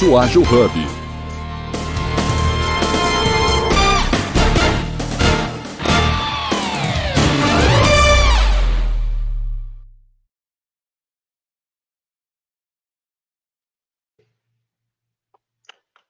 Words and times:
Ágil 0.00 0.40
Hub. 0.40 0.72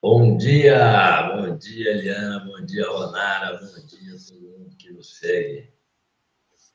Bom 0.01 0.37
dia, 0.37 1.23
bom 1.35 1.57
dia, 1.57 1.91
Eliana, 1.91 2.39
bom 2.45 2.65
dia, 2.65 2.87
Ronara, 2.87 3.59
bom 3.59 3.87
dia 3.87 4.15
a 4.15 4.19
todo 4.19 4.41
mundo 4.41 4.77
que 4.79 4.93
nos 4.93 5.19
segue. 5.19 5.69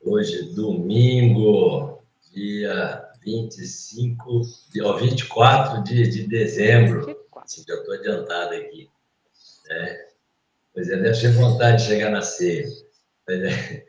Hoje, 0.04 0.54
domingo, 0.54 2.04
dia 2.34 3.10
25, 3.26 4.42
ó, 4.84 4.94
24 4.98 5.84
de, 5.84 6.08
de 6.08 6.28
dezembro. 6.28 7.26
Assim, 7.36 7.64
já 7.68 7.74
estou 7.74 7.96
adiantado 7.96 8.54
aqui. 8.54 8.90
Né? 9.68 10.06
Pois 10.74 10.90
é, 10.90 10.98
deve 10.98 11.20
ter 11.20 11.32
vontade 11.32 11.82
de 11.82 11.90
chegar 11.90 12.12
na 12.12 12.22
ceia. 12.22 12.66
É, 13.28 13.86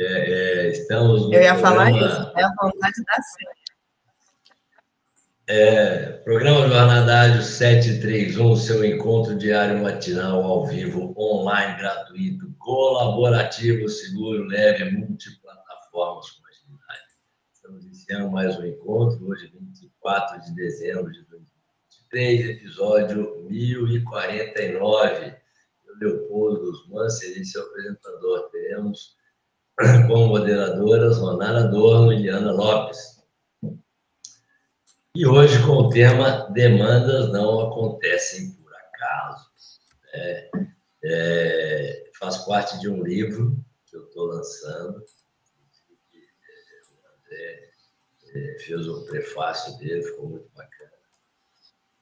é, 0.00 0.68
estamos 0.68 1.32
Eu 1.32 1.42
ia 1.42 1.56
falar 1.56 1.90
isso, 1.90 2.32
é 2.36 2.44
a 2.44 2.54
vontade 2.60 3.04
da 3.04 3.22
ceia. 3.22 3.58
É, 5.50 6.12
programa 6.24 6.68
Jornadário 6.68 7.42
731, 7.42 8.54
seu 8.56 8.84
encontro 8.84 9.34
diário 9.34 9.82
matinal 9.82 10.44
ao 10.44 10.66
vivo, 10.66 11.14
online, 11.16 11.78
gratuito, 11.78 12.54
colaborativo, 12.58 13.88
seguro, 13.88 14.44
leve, 14.44 14.90
multiplataformas 14.90 16.30
com. 16.30 16.47
Iniciando 18.08 18.30
mais 18.30 18.58
um 18.58 18.64
encontro, 18.64 19.28
hoje, 19.28 19.52
24 19.52 20.40
de 20.40 20.54
dezembro 20.54 21.12
de 21.12 21.26
2023, 21.26 22.56
episódio 22.56 23.44
1049. 23.50 25.36
Eu, 25.86 25.94
Leopoldo 26.00 26.58
Guzmán, 26.58 27.10
serei 27.10 27.44
seu 27.44 27.64
apresentador. 27.64 28.48
Teremos 28.48 29.14
como 30.08 30.28
moderadoras 30.28 31.18
Ronara 31.18 31.64
Dorno 31.64 32.14
e 32.14 32.22
Liana 32.22 32.50
Lopes. 32.50 33.22
E 35.14 35.26
hoje 35.26 35.62
com 35.66 35.72
o 35.72 35.90
tema 35.90 36.48
Demandas 36.52 37.30
não 37.30 37.60
acontecem 37.60 38.52
por 38.52 38.72
acaso. 38.74 39.50
É, 40.14 40.50
é, 41.04 42.10
faz 42.18 42.38
parte 42.46 42.80
de 42.80 42.88
um 42.88 43.02
livro 43.02 43.62
que 43.84 43.96
eu 43.96 44.04
estou 44.04 44.28
lançando. 44.28 44.94
O 44.94 45.04
André 47.26 47.32
é, 47.32 47.68
fez 48.30 48.88
o 48.88 49.04
prefácio 49.06 49.76
dele, 49.78 50.02
ficou 50.02 50.28
muito 50.28 50.48
bacana. 50.54 50.90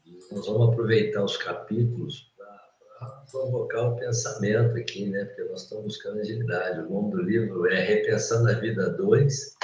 E 0.05 0.19
nós 0.33 0.47
vamos 0.47 0.73
aproveitar 0.73 1.25
os 1.25 1.37
capítulos 1.37 2.33
para 2.37 3.25
provocar 3.31 3.89
o 3.89 3.97
pensamento 3.97 4.77
aqui, 4.77 5.07
né? 5.07 5.25
Porque 5.25 5.45
nós 5.45 5.63
estamos 5.63 5.85
buscando 5.85 6.21
agilidade. 6.21 6.81
O 6.81 6.91
nome 6.91 7.11
do 7.13 7.23
livro 7.23 7.67
é 7.67 7.81
Repensando 7.81 8.51
a 8.51 8.55
Vida 8.55 8.91
2, 8.91 9.55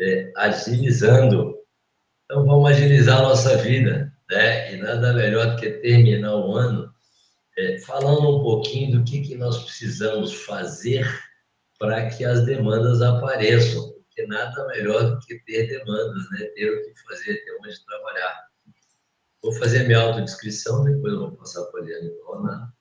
é, 0.00 0.32
Agilizando 0.36 1.64
então 2.24 2.46
vamos 2.46 2.70
agilizar 2.70 3.18
a 3.18 3.22
nossa 3.22 3.56
vida, 3.58 4.12
né? 4.30 4.72
E 4.72 4.76
nada 4.78 5.12
melhor 5.12 5.50
do 5.50 5.56
que 5.56 5.70
terminar 5.70 6.34
o 6.34 6.56
ano 6.56 6.90
é, 7.56 7.78
falando 7.78 8.38
um 8.38 8.42
pouquinho 8.42 8.98
do 8.98 9.04
que, 9.04 9.20
que 9.20 9.36
nós 9.36 9.62
precisamos 9.62 10.32
fazer 10.32 11.06
para 11.78 12.08
que 12.08 12.24
as 12.24 12.44
demandas 12.46 13.02
apareçam, 13.02 13.93
porque 14.14 14.26
nada 14.26 14.66
melhor 14.68 15.10
do 15.10 15.18
que 15.26 15.40
ter 15.40 15.66
demandas, 15.66 16.30
né? 16.30 16.46
Ter 16.54 16.70
o 16.70 16.82
que 16.82 17.00
fazer, 17.02 17.44
ter 17.44 17.58
onde 17.60 17.84
trabalhar. 17.84 18.48
Vou 19.42 19.52
fazer 19.52 19.84
minha 19.84 19.98
autodescrição, 19.98 20.84
depois 20.84 21.12
eu 21.12 21.18
vou 21.18 21.32
passar 21.32 21.64
para 21.64 21.80
a 21.80 21.84
Liane 21.84 22.12
Rona, 22.24 22.72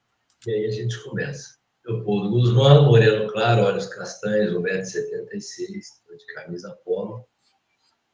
e 0.48 0.52
aí 0.52 0.66
a 0.66 0.72
gente 0.72 0.98
começa. 1.04 1.58
Leopoldo 1.86 2.30
Guzmán, 2.30 2.84
moreno 2.84 3.30
claro, 3.32 3.64
olhos 3.64 3.88
castanhos, 3.88 4.54
1,76m, 4.54 6.18
de 6.18 6.26
camisa 6.34 6.72
polo, 6.86 7.28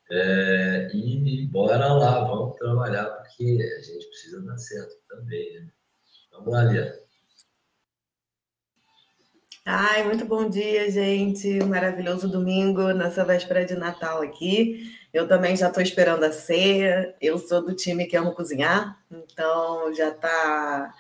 é, 0.09 0.89
e 0.91 1.45
bora 1.47 1.93
lá, 1.93 2.23
vamos 2.23 2.55
trabalhar, 2.55 3.05
porque 3.05 3.61
a 3.61 3.81
gente 3.83 4.07
precisa 4.07 4.41
dar 4.41 4.57
certo 4.57 4.95
também. 5.07 5.59
Né? 5.59 5.71
Vamos 6.31 6.51
lá, 6.51 6.63
Lia. 6.63 6.99
Ai, 9.71 10.03
muito 10.03 10.25
bom 10.25 10.49
dia, 10.49 10.89
gente. 10.89 11.63
Maravilhoso 11.63 12.27
domingo 12.27 12.91
nessa 12.91 13.23
véspera 13.23 13.63
de 13.63 13.75
Natal 13.75 14.19
aqui. 14.23 14.91
Eu 15.13 15.27
também 15.27 15.55
já 15.55 15.67
estou 15.67 15.83
esperando 15.83 16.23
a 16.23 16.31
ceia. 16.31 17.15
Eu 17.21 17.37
sou 17.37 17.63
do 17.63 17.75
time 17.75 18.07
que 18.07 18.17
amo 18.17 18.33
cozinhar, 18.33 18.99
então 19.11 19.93
já 19.93 20.09
está 20.09 20.91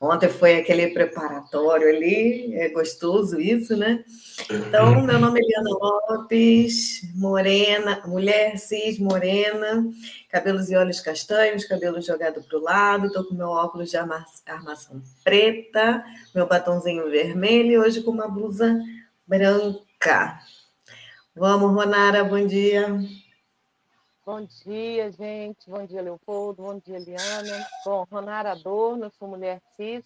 Ontem 0.00 0.28
foi 0.28 0.56
aquele 0.56 0.88
preparatório 0.90 1.88
ali, 1.88 2.54
é 2.54 2.68
gostoso 2.68 3.40
isso, 3.40 3.76
né? 3.76 4.04
Então, 4.48 5.02
meu 5.02 5.18
nome 5.18 5.40
é 5.40 5.42
Eliana 5.42 5.70
Lopes, 5.70 7.02
morena, 7.16 8.00
mulher 8.06 8.56
cis, 8.58 8.96
morena, 9.00 9.84
cabelos 10.28 10.70
e 10.70 10.76
olhos 10.76 11.00
castanhos, 11.00 11.64
cabelo 11.64 12.00
jogado 12.00 12.40
para 12.44 12.58
o 12.58 12.62
lado, 12.62 13.08
estou 13.08 13.24
com 13.24 13.34
meu 13.34 13.48
óculos 13.48 13.90
de 13.90 13.96
armação 13.96 15.02
preta, 15.24 16.04
meu 16.32 16.46
batonzinho 16.46 17.10
vermelho 17.10 17.72
e 17.72 17.78
hoje 17.78 18.00
com 18.00 18.12
uma 18.12 18.28
blusa 18.28 18.78
branca. 19.26 20.38
Vamos, 21.34 21.74
Ronara, 21.74 22.22
bom 22.22 22.46
dia. 22.46 22.86
Bom 24.28 24.42
dia, 24.42 25.10
gente. 25.10 25.70
Bom 25.70 25.86
dia, 25.86 26.02
Leopoldo. 26.02 26.62
Bom 26.62 26.78
dia, 26.78 26.98
Eliana. 26.98 27.66
Bom, 27.82 28.04
Ronara 28.12 28.52
Adorno, 28.52 29.10
sou 29.18 29.26
mulher 29.26 29.58
cis, 29.74 30.04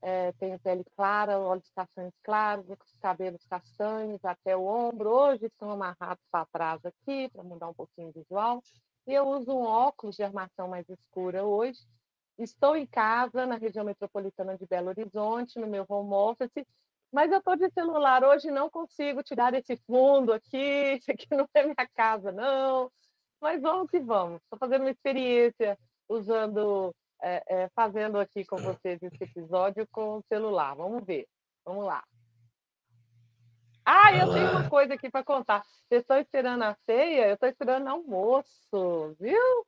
é, 0.00 0.32
tenho 0.32 0.58
pele 0.58 0.82
clara, 0.96 1.38
olhos 1.38 1.70
castanhos 1.76 2.14
claros, 2.22 2.64
cabelos 3.02 3.44
castanhos 3.44 4.24
até 4.24 4.56
o 4.56 4.64
ombro. 4.64 5.10
Hoje 5.10 5.44
estão 5.44 5.70
amarrados 5.70 6.24
para 6.30 6.46
trás 6.46 6.80
aqui, 6.86 7.28
para 7.28 7.42
mudar 7.42 7.68
um 7.68 7.74
pouquinho 7.74 8.08
o 8.08 8.12
visual. 8.12 8.62
E 9.06 9.12
eu 9.12 9.28
uso 9.28 9.52
um 9.52 9.62
óculos 9.62 10.16
de 10.16 10.22
armação 10.22 10.66
mais 10.66 10.88
escura 10.88 11.44
hoje. 11.44 11.80
Estou 12.38 12.76
em 12.76 12.86
casa, 12.86 13.44
na 13.44 13.56
região 13.56 13.84
metropolitana 13.84 14.56
de 14.56 14.64
Belo 14.64 14.88
Horizonte, 14.88 15.58
no 15.58 15.66
meu 15.66 15.84
home 15.86 16.14
office, 16.14 16.64
mas 17.12 17.30
eu 17.30 17.40
estou 17.40 17.56
de 17.56 17.70
celular 17.72 18.24
hoje 18.24 18.50
não 18.50 18.70
consigo 18.70 19.22
tirar 19.22 19.52
esse 19.52 19.76
fundo 19.86 20.32
aqui, 20.32 20.96
isso 20.96 21.10
aqui 21.10 21.26
não 21.30 21.46
é 21.52 21.62
minha 21.62 21.88
casa, 21.94 22.32
não. 22.32 22.90
Mas 23.40 23.60
vamos 23.62 23.90
que 23.90 24.00
vamos. 24.00 24.40
Estou 24.42 24.58
fazendo 24.58 24.82
uma 24.82 24.90
experiência 24.90 25.78
usando, 26.08 26.94
é, 27.22 27.42
é, 27.46 27.68
fazendo 27.74 28.18
aqui 28.18 28.44
com 28.44 28.56
vocês 28.56 29.00
esse 29.02 29.22
episódio 29.22 29.86
com 29.90 30.18
o 30.18 30.24
celular. 30.28 30.74
Vamos 30.74 31.04
ver. 31.04 31.26
Vamos 31.64 31.84
lá. 31.84 32.02
Ah, 33.84 34.14
eu 34.14 34.32
tenho 34.32 34.50
uma 34.50 34.68
coisa 34.68 34.94
aqui 34.94 35.10
para 35.10 35.24
contar. 35.24 35.62
Vocês 35.88 36.02
estão 36.02 36.18
esperando 36.18 36.62
a 36.62 36.76
ceia? 36.84 37.28
Eu 37.28 37.34
estou 37.34 37.48
esperando 37.48 37.88
almoço, 37.88 39.16
viu? 39.18 39.66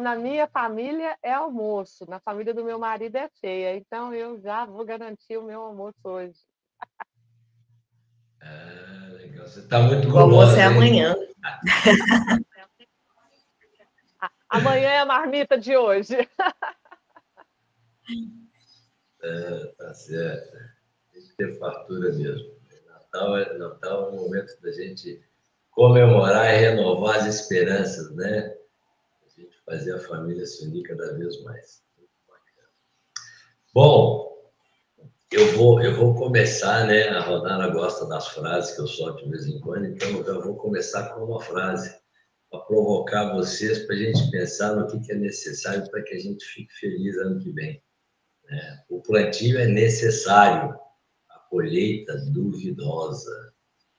Na 0.00 0.14
minha 0.14 0.46
família 0.46 1.16
é 1.22 1.32
almoço, 1.32 2.04
na 2.08 2.20
família 2.20 2.52
do 2.52 2.64
meu 2.64 2.78
marido 2.78 3.16
é 3.16 3.28
ceia. 3.34 3.76
Então 3.76 4.14
eu 4.14 4.40
já 4.40 4.64
vou 4.64 4.84
garantir 4.84 5.36
o 5.36 5.42
meu 5.42 5.60
almoço 5.60 5.98
hoje. 6.04 6.38
Ah, 8.42 9.08
legal. 9.12 9.46
Você 9.46 9.60
está 9.60 9.78
muito 9.80 10.08
gulosa. 10.08 10.16
O 10.16 10.20
almoço 10.20 10.56
é 10.56 10.64
amanhã. 10.64 11.14
Amanhã 14.50 14.88
é 14.88 14.98
a 14.98 15.06
marmita 15.06 15.56
de 15.56 15.76
hoje. 15.76 16.16
É, 19.22 19.66
tá 19.76 19.92
certo. 19.92 20.56
Tem 21.12 21.22
que 21.22 21.36
ter 21.36 21.58
fartura 21.58 22.10
mesmo. 22.14 22.54
Natal 22.86 23.36
é, 23.36 23.58
Natal 23.58 24.04
é 24.04 24.12
um 24.12 24.16
momento 24.16 24.58
da 24.62 24.72
gente 24.72 25.22
comemorar 25.70 26.54
e 26.54 26.56
renovar 26.56 27.16
as 27.16 27.26
esperanças, 27.26 28.10
né? 28.16 28.56
A 29.26 29.40
gente 29.40 29.54
fazer 29.64 29.94
a 29.94 30.00
família 30.00 30.46
se 30.46 30.66
unir 30.66 30.84
cada 30.84 31.12
vez 31.18 31.40
mais. 31.42 31.82
Bom, 33.74 34.50
eu 35.30 35.52
vou, 35.52 35.82
eu 35.82 35.94
vou 35.94 36.14
começar, 36.14 36.86
né? 36.86 37.08
A 37.10 37.20
Rodana 37.20 37.68
gosta 37.68 38.06
das 38.06 38.28
frases 38.28 38.74
que 38.74 38.80
eu 38.80 38.86
solto 38.86 39.22
de 39.22 39.30
vez 39.30 39.46
em 39.46 39.60
quando, 39.60 39.84
então 39.84 40.08
eu 40.08 40.42
vou 40.42 40.56
começar 40.56 41.10
com 41.10 41.24
uma 41.24 41.40
frase 41.40 41.99
para 42.50 42.60
provocar 42.60 43.32
vocês, 43.32 43.86
para 43.86 43.94
a 43.94 43.98
gente 43.98 44.30
pensar 44.30 44.74
no 44.74 44.86
que, 44.88 45.00
que 45.00 45.12
é 45.12 45.14
necessário 45.14 45.88
para 45.90 46.02
que 46.02 46.14
a 46.14 46.18
gente 46.18 46.44
fique 46.44 46.72
feliz 46.74 47.16
ano 47.18 47.38
que 47.40 47.52
vem. 47.52 47.82
É, 48.48 48.84
o 48.88 49.00
plantio 49.00 49.58
é 49.58 49.66
necessário, 49.66 50.76
a 51.28 51.38
colheita 51.48 52.16
duvidosa, 52.26 53.54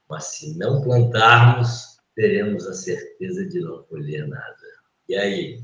mas 0.09 0.25
se 0.25 0.57
não 0.57 0.81
plantarmos, 0.81 1.97
teremos 2.13 2.67
a 2.67 2.73
certeza 2.73 3.45
de 3.45 3.61
não 3.61 3.83
colher 3.83 4.27
nada. 4.27 4.57
E 5.07 5.15
aí? 5.15 5.61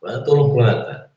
Planta 0.00 0.30
ou 0.32 0.36
não 0.36 0.54
planta? 0.54 1.12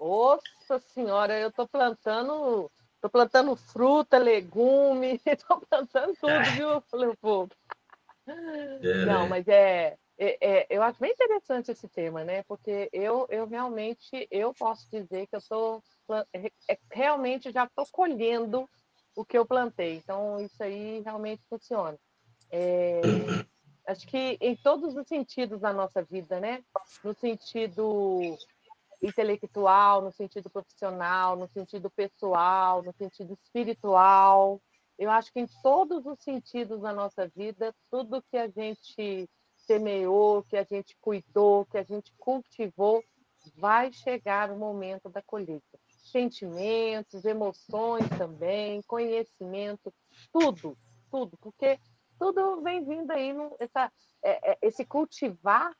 Nossa 0.00 0.80
senhora, 0.94 1.38
eu 1.38 1.50
estou 1.50 1.68
plantando, 1.68 2.70
tô 3.02 3.10
plantando 3.10 3.54
fruta, 3.54 4.16
legume, 4.16 5.20
estou 5.26 5.60
plantando 5.60 6.16
tudo, 6.18 6.32
viu, 6.56 6.82
Leopoldo? 6.98 7.54
É, 8.26 9.04
Não, 9.06 9.22
né? 9.22 9.28
mas 9.28 9.48
é, 9.48 9.96
é, 10.18 10.38
é, 10.40 10.66
eu 10.70 10.82
acho 10.82 11.00
bem 11.00 11.10
interessante 11.10 11.70
esse 11.70 11.88
tema, 11.88 12.24
né? 12.24 12.42
Porque 12.44 12.88
eu, 12.92 13.26
eu 13.28 13.46
realmente 13.46 14.26
eu 14.30 14.54
posso 14.54 14.88
dizer 14.90 15.26
que 15.26 15.34
eu 15.34 15.38
estou 15.38 15.82
é, 16.32 16.78
realmente 16.90 17.50
já 17.50 17.64
estou 17.64 17.86
colhendo 17.90 18.68
o 19.16 19.24
que 19.24 19.36
eu 19.36 19.46
plantei. 19.46 19.96
Então 19.96 20.40
isso 20.40 20.62
aí 20.62 21.00
realmente 21.00 21.42
funciona. 21.48 21.98
É, 22.50 23.00
acho 23.88 24.06
que 24.06 24.38
em 24.40 24.54
todos 24.56 24.94
os 24.96 25.06
sentidos 25.08 25.60
da 25.60 25.72
nossa 25.72 26.02
vida, 26.02 26.38
né? 26.38 26.62
No 27.02 27.14
sentido 27.14 28.38
intelectual, 29.02 30.00
no 30.00 30.12
sentido 30.12 30.48
profissional, 30.48 31.34
no 31.34 31.48
sentido 31.48 31.90
pessoal, 31.90 32.82
no 32.82 32.92
sentido 32.92 33.36
espiritual. 33.42 34.60
Eu 35.02 35.10
acho 35.10 35.32
que 35.32 35.40
em 35.40 35.48
todos 35.64 36.06
os 36.06 36.20
sentidos 36.20 36.80
da 36.80 36.92
nossa 36.92 37.26
vida, 37.26 37.74
tudo 37.90 38.22
que 38.22 38.36
a 38.36 38.46
gente 38.46 39.28
semeou, 39.56 40.44
que 40.44 40.56
a 40.56 40.62
gente 40.62 40.96
cuidou, 41.00 41.66
que 41.66 41.76
a 41.76 41.82
gente 41.82 42.12
cultivou, 42.16 43.02
vai 43.56 43.92
chegar 43.92 44.52
o 44.52 44.56
momento 44.56 45.08
da 45.08 45.20
colheita. 45.20 45.76
Sentimentos, 45.88 47.24
emoções 47.24 48.08
também, 48.16 48.80
conhecimento, 48.82 49.92
tudo, 50.32 50.78
tudo, 51.10 51.36
porque 51.38 51.80
tudo 52.16 52.62
vem 52.62 52.84
vindo 52.84 53.10
aí, 53.10 53.34
essa, 53.58 53.90
é, 54.22 54.52
é, 54.52 54.58
esse 54.62 54.84
cultivar 54.84 55.76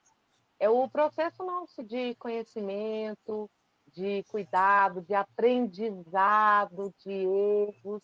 é 0.59 0.69
o 0.69 0.89
processo 0.89 1.45
nosso 1.45 1.85
de 1.85 2.17
conhecimento, 2.17 3.49
de 3.93 4.25
cuidado, 4.25 5.01
de 5.01 5.15
aprendizado, 5.15 6.93
de 6.99 7.13
erros. 7.13 8.03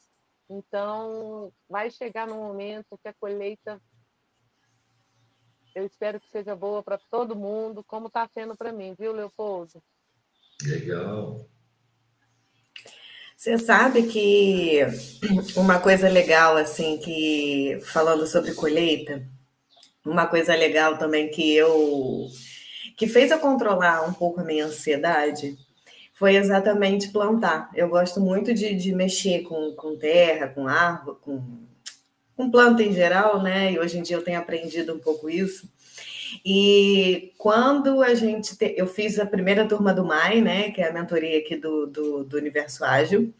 Então, 0.48 1.52
vai 1.68 1.90
chegar 1.90 2.26
no 2.26 2.36
momento 2.36 2.98
que 3.02 3.08
a 3.08 3.14
colheita 3.14 3.80
eu 5.78 5.86
espero 5.86 6.18
que 6.18 6.28
seja 6.30 6.56
boa 6.56 6.82
para 6.82 6.98
todo 7.10 7.36
mundo, 7.36 7.84
como 7.84 8.08
está 8.08 8.28
sendo 8.34 8.56
para 8.56 8.72
mim, 8.72 8.96
viu, 8.98 9.12
Leopoldo? 9.12 9.80
Legal. 10.64 11.46
Você 13.36 13.56
sabe 13.56 14.08
que 14.08 14.80
uma 15.56 15.78
coisa 15.78 16.08
legal, 16.08 16.56
assim, 16.56 16.98
que 16.98 17.78
falando 17.84 18.26
sobre 18.26 18.54
colheita, 18.54 19.24
uma 20.04 20.26
coisa 20.26 20.52
legal 20.56 20.98
também 20.98 21.30
que 21.30 21.54
eu 21.54 22.28
que 22.96 23.06
fez 23.06 23.30
eu 23.30 23.38
controlar 23.38 24.02
um 24.02 24.12
pouco 24.12 24.40
a 24.40 24.44
minha 24.44 24.66
ansiedade 24.66 25.56
foi 26.18 26.36
exatamente 26.36 27.08
plantar. 27.08 27.70
Eu 27.74 27.88
gosto 27.88 28.20
muito 28.20 28.52
de, 28.52 28.74
de 28.74 28.94
mexer 28.94 29.42
com, 29.42 29.72
com 29.72 29.96
terra, 29.96 30.48
com 30.48 30.66
árvore, 30.66 31.18
com 31.20 31.42
com 32.38 32.48
planta 32.52 32.84
em 32.84 32.92
geral, 32.92 33.42
né? 33.42 33.72
E 33.72 33.80
hoje 33.80 33.98
em 33.98 34.02
dia 34.02 34.16
eu 34.16 34.22
tenho 34.22 34.38
aprendido 34.38 34.94
um 34.94 34.98
pouco 35.00 35.28
isso. 35.28 35.68
E 36.44 37.32
quando 37.36 38.00
a 38.00 38.14
gente. 38.14 38.56
Te... 38.56 38.74
Eu 38.76 38.86
fiz 38.86 39.18
a 39.18 39.26
primeira 39.26 39.66
turma 39.66 39.92
do 39.92 40.04
MAI, 40.04 40.40
né? 40.40 40.70
Que 40.70 40.80
é 40.80 40.88
a 40.88 40.92
mentoria 40.92 41.38
aqui 41.38 41.56
do, 41.56 41.86
do, 41.88 42.22
do 42.22 42.36
Universo 42.36 42.84
Ágil. 42.84 43.34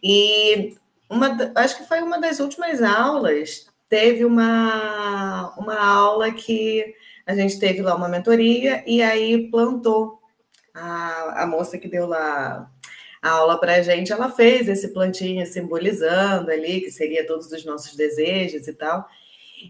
E 0.00 0.76
uma, 1.10 1.36
acho 1.56 1.78
que 1.78 1.88
foi 1.88 2.00
uma 2.00 2.20
das 2.20 2.38
últimas 2.38 2.80
aulas, 2.80 3.66
teve 3.88 4.24
uma, 4.24 5.52
uma 5.58 5.78
aula 5.80 6.30
que 6.30 6.94
a 7.26 7.34
gente 7.34 7.58
teve 7.58 7.82
lá 7.82 7.96
uma 7.96 8.08
mentoria 8.08 8.84
e 8.86 9.02
aí 9.02 9.50
plantou. 9.50 10.20
A, 10.76 11.42
a 11.42 11.46
moça 11.46 11.78
que 11.78 11.88
deu 11.88 12.06
lá 12.06 12.70
a 13.22 13.30
aula 13.30 13.58
para 13.58 13.74
a 13.74 13.82
gente, 13.82 14.12
ela 14.12 14.30
fez 14.30 14.68
esse 14.68 14.92
plantinho 14.92 15.44
simbolizando 15.46 16.50
ali, 16.50 16.80
que 16.80 16.90
seria 16.90 17.26
todos 17.26 17.50
os 17.50 17.64
nossos 17.64 17.96
desejos 17.96 18.68
e 18.68 18.72
tal. 18.72 19.06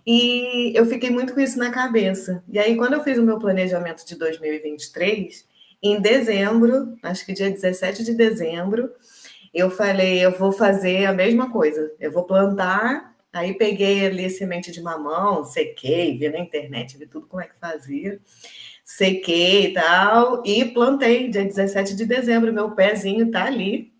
E 0.07 0.73
eu 0.75 0.85
fiquei 0.85 1.11
muito 1.11 1.33
com 1.33 1.41
isso 1.41 1.59
na 1.59 1.71
cabeça. 1.71 2.43
E 2.49 2.59
aí, 2.59 2.77
quando 2.77 2.95
eu 2.95 3.03
fiz 3.03 3.17
o 3.19 3.23
meu 3.23 3.39
planejamento 3.39 4.05
de 4.05 4.17
2023, 4.17 5.47
em 5.83 6.01
dezembro, 6.01 6.97
acho 7.03 7.25
que 7.25 7.33
dia 7.33 7.51
17 7.51 8.05
de 8.05 8.15
dezembro, 8.15 8.91
eu 9.55 9.71
falei, 9.71 10.19
eu 10.25 10.33
vou 10.33 10.53
fazer 10.53 11.07
a 11.07 11.13
mesma 11.13 11.51
coisa. 11.51 11.93
Eu 12.01 12.13
vou 12.13 12.25
plantar. 12.25 13.15
Aí 13.33 13.55
peguei 13.55 14.05
ali 14.07 14.29
semente 14.29 14.73
de 14.73 14.83
mamão, 14.83 15.45
sequei, 15.45 16.17
vi 16.19 16.29
na 16.29 16.41
internet, 16.41 16.97
vi 16.99 17.07
tudo 17.07 17.27
como 17.27 17.43
é 17.43 17.47
que 17.47 17.59
fazia 17.59 18.21
sequei 18.87 19.67
e 19.67 19.73
tal, 19.75 20.43
e 20.47 20.65
plantei 20.65 21.29
dia 21.29 21.45
17 21.45 21.97
de 21.97 22.07
dezembro. 22.07 22.53
Meu 22.53 22.71
pezinho 22.71 23.33
tá 23.33 23.45
ali, 23.45 23.93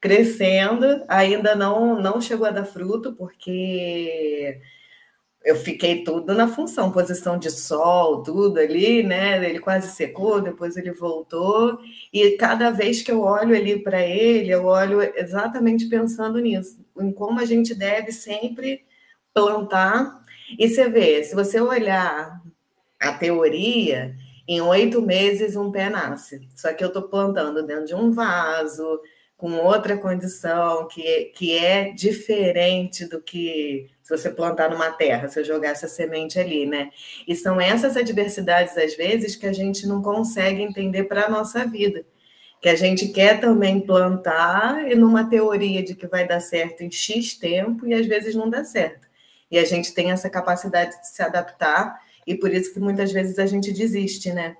crescendo, 0.00 1.02
ainda 1.08 1.56
não, 1.56 2.00
não 2.00 2.20
chegou 2.20 2.46
a 2.46 2.50
dar 2.50 2.66
fruto, 2.66 3.14
porque 3.14 4.60
eu 5.44 5.56
fiquei 5.56 6.04
tudo 6.04 6.34
na 6.34 6.46
função, 6.48 6.92
posição 6.92 7.38
de 7.38 7.50
sol, 7.50 8.22
tudo 8.22 8.58
ali, 8.60 9.02
né? 9.02 9.42
Ele 9.48 9.58
quase 9.58 9.88
secou, 9.88 10.40
depois 10.42 10.76
ele 10.76 10.92
voltou, 10.92 11.78
e 12.12 12.32
cada 12.32 12.70
vez 12.70 13.02
que 13.02 13.10
eu 13.10 13.22
olho 13.22 13.56
ali 13.56 13.82
para 13.82 14.02
ele, 14.02 14.50
eu 14.50 14.66
olho 14.66 15.00
exatamente 15.16 15.88
pensando 15.88 16.38
nisso, 16.40 16.84
em 17.00 17.10
como 17.12 17.40
a 17.40 17.46
gente 17.46 17.74
deve 17.74 18.12
sempre 18.12 18.84
plantar. 19.32 20.20
E 20.58 20.68
você 20.68 20.90
vê, 20.90 21.24
se 21.24 21.34
você 21.34 21.60
olhar 21.60 22.40
a 23.00 23.12
teoria, 23.12 24.14
em 24.46 24.60
oito 24.60 25.00
meses 25.00 25.56
um 25.56 25.72
pé 25.72 25.88
nasce. 25.88 26.46
Só 26.54 26.72
que 26.74 26.84
eu 26.84 26.88
estou 26.88 27.04
plantando 27.04 27.66
dentro 27.66 27.86
de 27.86 27.94
um 27.94 28.10
vaso, 28.10 29.00
com 29.40 29.54
outra 29.54 29.96
condição, 29.96 30.86
que, 30.86 31.32
que 31.34 31.56
é 31.56 31.92
diferente 31.92 33.06
do 33.06 33.22
que 33.22 33.88
se 34.02 34.14
você 34.14 34.28
plantar 34.28 34.68
numa 34.68 34.90
terra, 34.90 35.28
se 35.28 35.40
eu 35.40 35.44
jogar 35.44 35.70
essa 35.70 35.88
semente 35.88 36.38
ali, 36.38 36.66
né? 36.66 36.90
E 37.26 37.34
são 37.34 37.58
essas 37.58 37.96
adversidades, 37.96 38.76
às 38.76 38.94
vezes, 38.94 39.36
que 39.36 39.46
a 39.46 39.52
gente 39.52 39.86
não 39.86 40.02
consegue 40.02 40.60
entender 40.60 41.04
para 41.04 41.24
a 41.24 41.30
nossa 41.30 41.64
vida. 41.64 42.04
Que 42.60 42.68
a 42.68 42.74
gente 42.74 43.08
quer 43.08 43.40
também 43.40 43.80
plantar 43.80 44.90
e 44.90 44.94
numa 44.94 45.24
teoria 45.24 45.82
de 45.82 45.94
que 45.94 46.06
vai 46.06 46.26
dar 46.26 46.40
certo 46.40 46.82
em 46.82 46.90
X 46.90 47.34
tempo 47.38 47.86
e 47.86 47.94
às 47.94 48.04
vezes 48.04 48.34
não 48.34 48.50
dá 48.50 48.62
certo. 48.62 49.08
E 49.50 49.58
a 49.58 49.64
gente 49.64 49.94
tem 49.94 50.10
essa 50.10 50.28
capacidade 50.28 51.00
de 51.00 51.08
se 51.08 51.22
adaptar 51.22 51.98
e 52.26 52.34
por 52.34 52.52
isso 52.52 52.72
que 52.72 52.80
muitas 52.80 53.12
vezes 53.12 53.38
a 53.38 53.46
gente 53.46 53.72
desiste, 53.72 54.32
né? 54.32 54.56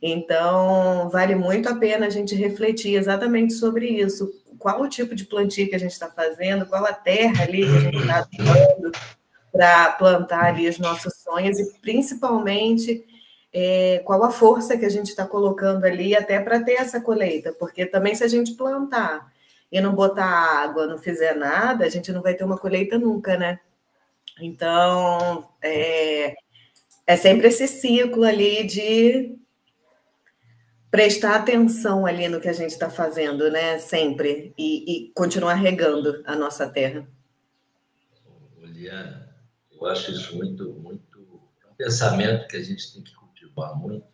Então, 0.00 1.08
vale 1.10 1.34
muito 1.34 1.68
a 1.68 1.76
pena 1.76 2.06
a 2.06 2.10
gente 2.10 2.34
refletir 2.34 2.94
exatamente 2.94 3.52
sobre 3.54 3.86
isso. 3.86 4.32
Qual 4.58 4.80
o 4.80 4.88
tipo 4.88 5.14
de 5.14 5.24
plantio 5.24 5.68
que 5.68 5.74
a 5.74 5.78
gente 5.78 5.92
está 5.92 6.10
fazendo, 6.10 6.66
qual 6.66 6.84
a 6.84 6.92
terra 6.92 7.44
ali 7.44 7.62
que 7.62 7.76
a 7.76 7.80
gente 7.80 7.98
está 7.98 8.28
usando 8.38 8.92
para 9.52 9.92
plantar 9.92 10.44
ali 10.46 10.68
os 10.68 10.78
nossos 10.78 11.14
sonhos 11.16 11.58
e, 11.58 11.72
principalmente, 11.80 13.04
é, 13.52 14.00
qual 14.04 14.24
a 14.24 14.30
força 14.30 14.78
que 14.78 14.86
a 14.86 14.88
gente 14.88 15.08
está 15.08 15.26
colocando 15.26 15.84
ali 15.84 16.16
até 16.16 16.40
para 16.40 16.62
ter 16.62 16.74
essa 16.74 17.00
colheita. 17.00 17.52
Porque 17.52 17.84
também, 17.84 18.14
se 18.14 18.24
a 18.24 18.28
gente 18.28 18.54
plantar 18.54 19.30
e 19.70 19.80
não 19.80 19.94
botar 19.94 20.24
água, 20.26 20.86
não 20.86 20.98
fizer 20.98 21.34
nada, 21.34 21.84
a 21.84 21.88
gente 21.88 22.10
não 22.12 22.22
vai 22.22 22.34
ter 22.34 22.44
uma 22.44 22.58
colheita 22.58 22.98
nunca, 22.98 23.36
né? 23.36 23.60
Então, 24.40 25.48
é, 25.62 26.34
é 27.06 27.16
sempre 27.16 27.48
esse 27.48 27.66
ciclo 27.66 28.24
ali 28.24 28.66
de 28.66 29.36
prestar 30.90 31.36
atenção 31.36 32.04
ali 32.04 32.28
no 32.28 32.38
que 32.38 32.48
a 32.48 32.52
gente 32.52 32.70
está 32.70 32.90
fazendo, 32.90 33.50
né? 33.50 33.78
Sempre. 33.78 34.52
E, 34.58 35.08
e, 35.08 35.12
continuar 35.14 35.54
regando 35.54 36.22
a 36.26 36.36
nossa 36.36 36.68
terra. 36.68 37.08
Liana, 38.58 39.34
eu 39.72 39.86
acho 39.86 40.12
isso 40.12 40.36
muito, 40.36 40.70
muito. 40.74 41.02
É 41.64 41.70
um 41.70 41.74
pensamento 41.74 42.46
que 42.46 42.56
a 42.56 42.62
gente 42.62 42.92
tem 42.92 43.02
que 43.02 43.14
cultivar 43.14 43.74
muito, 43.74 44.06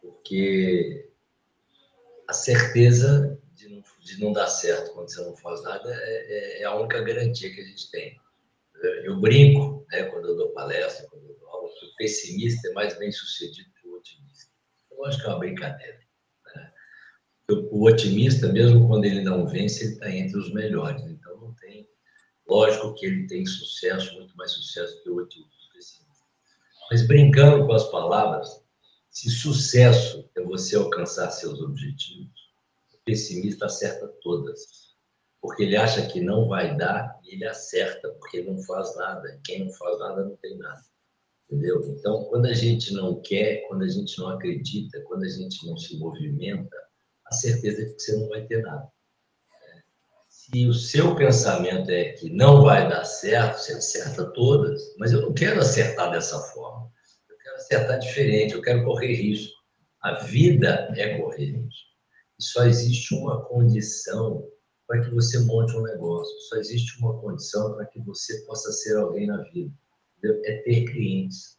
porque 0.00 1.10
a 2.26 2.32
certeza 2.32 3.38
de 3.54 3.68
não, 3.68 3.84
de 4.00 4.20
não 4.20 4.32
dar 4.32 4.48
certo 4.48 4.92
quando 4.92 5.10
você 5.10 5.20
não 5.22 5.36
faz 5.36 5.62
nada 5.62 5.88
é, 5.92 6.58
é, 6.58 6.62
é 6.62 6.64
a 6.64 6.74
única 6.74 7.02
garantia 7.02 7.52
que 7.54 7.60
a 7.60 7.64
gente 7.64 7.90
tem. 7.90 8.18
Eu 9.04 9.20
brinco, 9.20 9.86
né, 9.90 10.04
quando 10.04 10.28
eu 10.28 10.36
dou 10.36 10.50
palestra, 10.50 11.06
quando 11.08 11.28
eu 11.28 11.35
o 11.84 11.94
pessimista 11.96 12.68
é 12.68 12.72
mais 12.72 12.98
bem 12.98 13.12
sucedido 13.12 13.70
que 13.80 13.88
o 13.88 13.96
otimista. 13.96 14.50
Eu 14.90 15.04
acho 15.04 15.18
que 15.18 15.26
é 15.26 15.28
uma 15.28 15.38
brincadeira. 15.38 16.00
Né? 16.54 16.72
O 17.70 17.86
otimista, 17.86 18.48
mesmo 18.52 18.88
quando 18.88 19.04
ele 19.04 19.22
não 19.22 19.46
vence, 19.46 19.84
ele 19.84 19.92
está 19.92 20.10
entre 20.10 20.38
os 20.38 20.52
melhores. 20.52 21.02
Então, 21.02 21.36
não 21.40 21.54
tem. 21.54 21.88
Lógico 22.48 22.94
que 22.94 23.06
ele 23.06 23.26
tem 23.26 23.44
sucesso, 23.44 24.14
muito 24.14 24.36
mais 24.36 24.52
sucesso 24.52 25.02
que 25.02 25.10
o 25.10 25.16
otimista. 25.16 25.56
Mas 26.90 27.06
brincando 27.06 27.66
com 27.66 27.72
as 27.72 27.90
palavras, 27.90 28.64
se 29.10 29.28
sucesso 29.28 30.30
é 30.36 30.40
você 30.40 30.76
alcançar 30.76 31.30
seus 31.32 31.60
objetivos, 31.60 32.30
o 32.94 32.98
pessimista 33.04 33.66
acerta 33.66 34.06
todas 34.22 34.86
porque 35.46 35.62
ele 35.62 35.76
acha 35.76 36.04
que 36.08 36.20
não 36.20 36.48
vai 36.48 36.76
dar 36.76 37.20
e 37.22 37.34
ele 37.34 37.46
acerta, 37.46 38.08
porque 38.18 38.42
não 38.42 38.58
faz 38.64 38.96
nada. 38.96 39.40
Quem 39.44 39.64
não 39.64 39.72
faz 39.72 39.98
nada 40.00 40.24
não 40.24 40.36
tem 40.36 40.58
nada. 40.58 40.82
Entendeu? 41.48 41.80
Então, 41.86 42.24
quando 42.24 42.46
a 42.46 42.52
gente 42.52 42.92
não 42.92 43.20
quer, 43.20 43.66
quando 43.68 43.84
a 43.84 43.88
gente 43.88 44.18
não 44.18 44.28
acredita, 44.30 45.00
quando 45.02 45.24
a 45.24 45.28
gente 45.28 45.64
não 45.64 45.76
se 45.76 45.96
movimenta, 45.98 46.76
a 47.26 47.34
certeza 47.34 47.82
é 47.82 47.84
que 47.86 47.98
você 47.98 48.16
não 48.16 48.28
vai 48.28 48.44
ter 48.46 48.62
nada. 48.62 48.90
Se 50.28 50.66
o 50.66 50.74
seu 50.74 51.14
pensamento 51.16 51.90
é 51.90 52.12
que 52.12 52.30
não 52.30 52.62
vai 52.62 52.88
dar 52.88 53.04
certo, 53.04 53.58
você 53.58 53.72
acerta 53.72 54.24
todas. 54.32 54.94
Mas 54.96 55.12
eu 55.12 55.22
não 55.22 55.32
quero 55.32 55.60
acertar 55.60 56.10
dessa 56.10 56.38
forma. 56.38 56.90
Eu 57.28 57.36
quero 57.38 57.56
acertar 57.56 57.98
diferente, 57.98 58.54
eu 58.54 58.62
quero 58.62 58.84
correr 58.84 59.14
risco. 59.14 59.52
A 60.02 60.14
vida 60.24 60.92
é 60.96 61.18
correr 61.18 61.46
risco. 61.46 61.90
E 62.38 62.44
só 62.44 62.64
existe 62.64 63.14
uma 63.14 63.44
condição 63.46 64.46
para 64.86 65.00
que 65.00 65.10
você 65.10 65.38
monte 65.40 65.76
um 65.76 65.82
negócio. 65.82 66.38
Só 66.42 66.56
existe 66.56 66.98
uma 67.00 67.20
condição 67.20 67.74
para 67.74 67.86
que 67.86 68.00
você 68.00 68.44
possa 68.46 68.70
ser 68.70 68.96
alguém 68.96 69.26
na 69.26 69.42
vida. 69.50 69.72
Entendeu? 70.18 70.42
É 70.44 70.56
ter 70.62 70.84
clientes. 70.84 71.56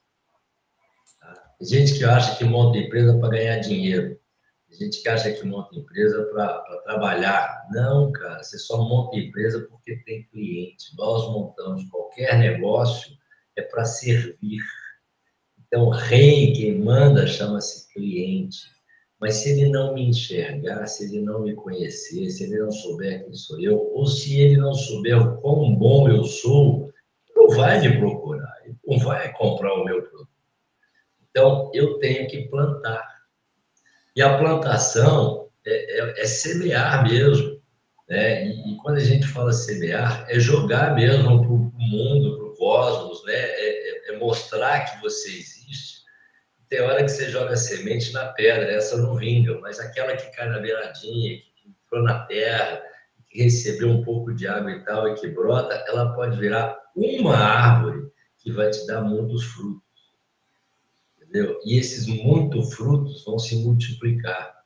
Tá? 1.19 1.33
Tem 1.59 1.67
gente 1.67 1.97
que 1.97 2.03
acha 2.03 2.37
que 2.37 2.43
monta 2.43 2.77
empresa 2.77 3.17
para 3.19 3.29
ganhar 3.29 3.59
dinheiro. 3.59 4.19
Tem 4.69 4.79
gente 4.79 5.01
que 5.01 5.09
acha 5.09 5.31
que 5.31 5.45
monta 5.45 5.75
empresa 5.75 6.23
para 6.31 6.59
trabalhar. 6.83 7.67
Não, 7.71 8.11
cara, 8.11 8.43
você 8.43 8.57
só 8.57 8.77
monta 8.77 9.17
empresa 9.17 9.67
porque 9.69 9.97
tem 10.03 10.27
cliente. 10.27 10.95
Nós 10.97 11.31
montamos 11.31 11.89
qualquer 11.89 12.37
negócio 12.37 13.15
é 13.55 13.61
para 13.61 13.85
servir. 13.85 14.61
Então, 15.67 15.89
rei, 15.89 16.53
quem 16.53 16.79
manda, 16.79 17.27
chama-se 17.27 17.91
cliente. 17.93 18.59
Mas 19.19 19.35
se 19.35 19.49
ele 19.49 19.69
não 19.69 19.93
me 19.93 20.07
enxergar, 20.07 20.85
se 20.85 21.05
ele 21.05 21.21
não 21.21 21.41
me 21.41 21.55
conhecer, 21.55 22.29
se 22.29 22.43
ele 22.43 22.59
não 22.59 22.71
souber 22.71 23.23
quem 23.23 23.33
sou 23.33 23.59
eu, 23.59 23.77
ou 23.93 24.05
se 24.05 24.39
ele 24.39 24.57
não 24.57 24.73
souber 24.73 25.17
o 25.17 25.41
quão 25.41 25.75
bom 25.75 26.07
eu 26.07 26.23
sou, 26.23 26.91
não 27.47 27.57
vai 27.57 27.79
me 27.79 27.97
procurar, 27.97 28.53
não 28.85 28.99
vai 28.99 29.31
comprar 29.33 29.73
o 29.73 29.85
meu 29.85 30.01
produto. 30.01 30.29
Então, 31.29 31.71
eu 31.73 31.99
tenho 31.99 32.27
que 32.27 32.47
plantar. 32.49 33.07
E 34.15 34.21
a 34.21 34.37
plantação 34.37 35.49
é, 35.65 35.99
é, 35.99 36.21
é 36.21 36.25
semear 36.25 37.07
mesmo. 37.07 37.61
Né? 38.09 38.47
E, 38.47 38.73
e, 38.73 38.77
quando 38.77 38.97
a 38.97 39.03
gente 39.03 39.27
fala 39.27 39.53
semear, 39.53 40.25
é 40.29 40.39
jogar 40.39 40.95
mesmo 40.95 41.41
para 41.41 41.51
o 41.51 41.71
mundo, 41.77 42.37
para 42.37 42.47
o 42.47 42.55
cosmos, 42.55 43.23
né? 43.25 43.33
É, 43.33 44.09
é, 44.09 44.13
é, 44.13 44.17
mostrar 44.17 44.85
que 44.85 45.01
você 45.01 45.29
existe. 45.29 45.97
Tem 46.69 46.81
hora 46.81 47.03
que 47.03 47.09
você 47.09 47.29
joga 47.29 47.55
semente 47.55 48.11
na 48.11 48.27
pedra, 48.27 48.71
essa 48.71 48.97
não 48.97 49.15
vinga, 49.15 49.59
mas 49.59 49.79
aquela 49.79 50.15
que 50.15 50.35
cai 50.35 50.49
na 50.49 50.59
beiradinha, 50.59 51.37
que 51.37 51.69
entrou 51.69 52.03
na 52.03 52.25
terra, 52.25 52.81
que 53.29 53.43
recebeu 53.43 53.89
um 53.89 54.03
pouco 54.03 54.33
de 54.33 54.47
água 54.47 54.71
e 54.71 54.83
tal, 54.83 55.07
e 55.07 55.15
que 55.15 55.27
brota, 55.27 55.75
ela 55.87 56.13
pode 56.13 56.37
virar 56.37 56.77
uma 56.97 57.35
árvore 57.35 58.11
que 58.39 58.51
vai 58.51 58.69
te 58.69 58.85
dar 58.87 59.01
muitos 59.01 59.43
frutos. 59.43 59.83
Entendeu? 61.15 61.59
E 61.63 61.77
esses 61.77 62.07
muitos 62.07 62.73
frutos 62.73 63.23
vão 63.23 63.37
se 63.37 63.55
multiplicar. 63.57 64.57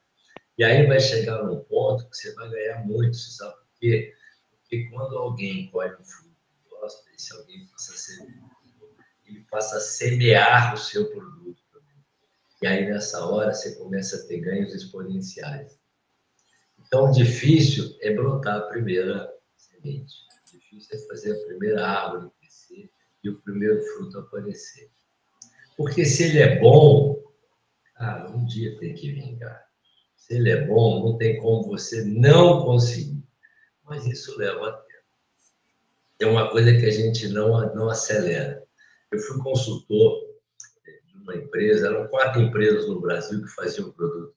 E 0.57 0.63
aí 0.63 0.85
vai 0.88 1.00
chegar 1.00 1.43
num 1.43 1.59
ponto 1.63 2.09
que 2.09 2.15
você 2.15 2.33
vai 2.35 2.50
ganhar 2.50 2.85
muito, 2.85 3.17
você 3.17 3.31
sabe 3.31 3.55
por 3.55 3.79
quê? 3.79 4.13
Porque 4.51 4.85
quando 4.89 5.17
alguém 5.17 5.69
colhe 5.71 5.93
um 5.93 6.03
fruto 6.03 6.35
e 6.65 6.69
gosta, 6.69 7.09
esse 7.15 7.33
alguém 7.33 7.67
passa 7.67 7.93
a 7.93 7.95
ser 7.95 8.51
ele 9.25 9.45
passa 9.50 9.77
a 9.77 9.79
semear 9.79 10.73
o 10.73 10.77
seu 10.77 11.09
produto. 11.09 11.61
E 12.61 12.67
aí 12.67 12.85
nessa 12.85 13.25
hora 13.25 13.53
você 13.53 13.75
começa 13.75 14.17
a 14.17 14.27
ter 14.27 14.39
ganhos 14.39 14.73
exponenciais. 14.73 15.79
Então, 16.85 17.09
difícil 17.09 17.95
é 18.01 18.13
brotar 18.13 18.57
a 18.57 18.67
primeira 18.67 19.33
semente. 19.55 20.13
Difícil 20.71 20.97
é 20.97 21.07
fazer 21.07 21.31
a 21.33 21.45
primeira 21.47 21.85
árvore 21.85 22.31
crescer 22.39 22.89
e 23.23 23.29
o 23.29 23.41
primeiro 23.41 23.81
fruto 23.81 24.19
aparecer. 24.19 24.89
Porque 25.75 26.05
se 26.05 26.23
ele 26.23 26.39
é 26.39 26.59
bom, 26.59 27.21
cara, 27.95 28.29
um 28.29 28.45
dia 28.45 28.77
tem 28.79 28.93
que 28.93 29.11
vingar. 29.11 29.67
Se 30.15 30.35
ele 30.35 30.49
é 30.49 30.65
bom, 30.65 31.03
não 31.03 31.17
tem 31.17 31.37
como 31.41 31.63
você 31.63 32.05
não 32.05 32.63
conseguir. 32.63 33.21
Mas 33.83 34.05
isso 34.05 34.37
leva 34.37 34.71
tempo. 34.71 35.03
É 36.19 36.25
uma 36.27 36.49
coisa 36.49 36.71
que 36.71 36.85
a 36.85 36.91
gente 36.91 37.27
não, 37.27 37.75
não 37.75 37.89
acelera. 37.89 38.63
Eu 39.11 39.19
fui 39.19 39.39
consultor 39.39 40.21
de 41.05 41.17
uma 41.17 41.35
empresa, 41.35 41.87
eram 41.87 42.07
quatro 42.07 42.41
empresas 42.41 42.87
no 42.87 43.01
Brasil 43.01 43.41
que 43.41 43.49
faziam 43.49 43.91
produto. 43.91 44.35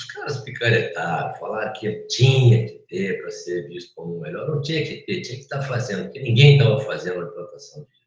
Os 0.00 0.06
caras 0.06 0.38
picaretaram, 0.38 1.34
falaram 1.34 1.74
que 1.74 2.06
tinha 2.06 2.66
que 2.66 2.78
ter 2.88 3.20
para 3.20 3.30
ser 3.30 3.68
visto 3.68 3.94
como 3.94 4.18
melhor. 4.18 4.48
Não 4.48 4.62
tinha 4.62 4.82
que 4.82 5.04
ter, 5.04 5.20
tinha 5.20 5.36
que 5.36 5.42
estar 5.42 5.60
fazendo, 5.60 6.04
porque 6.04 6.22
ninguém 6.22 6.56
estava 6.56 6.80
fazendo 6.80 7.20
a 7.20 7.24
implantação 7.24 7.84
disso. 7.84 8.00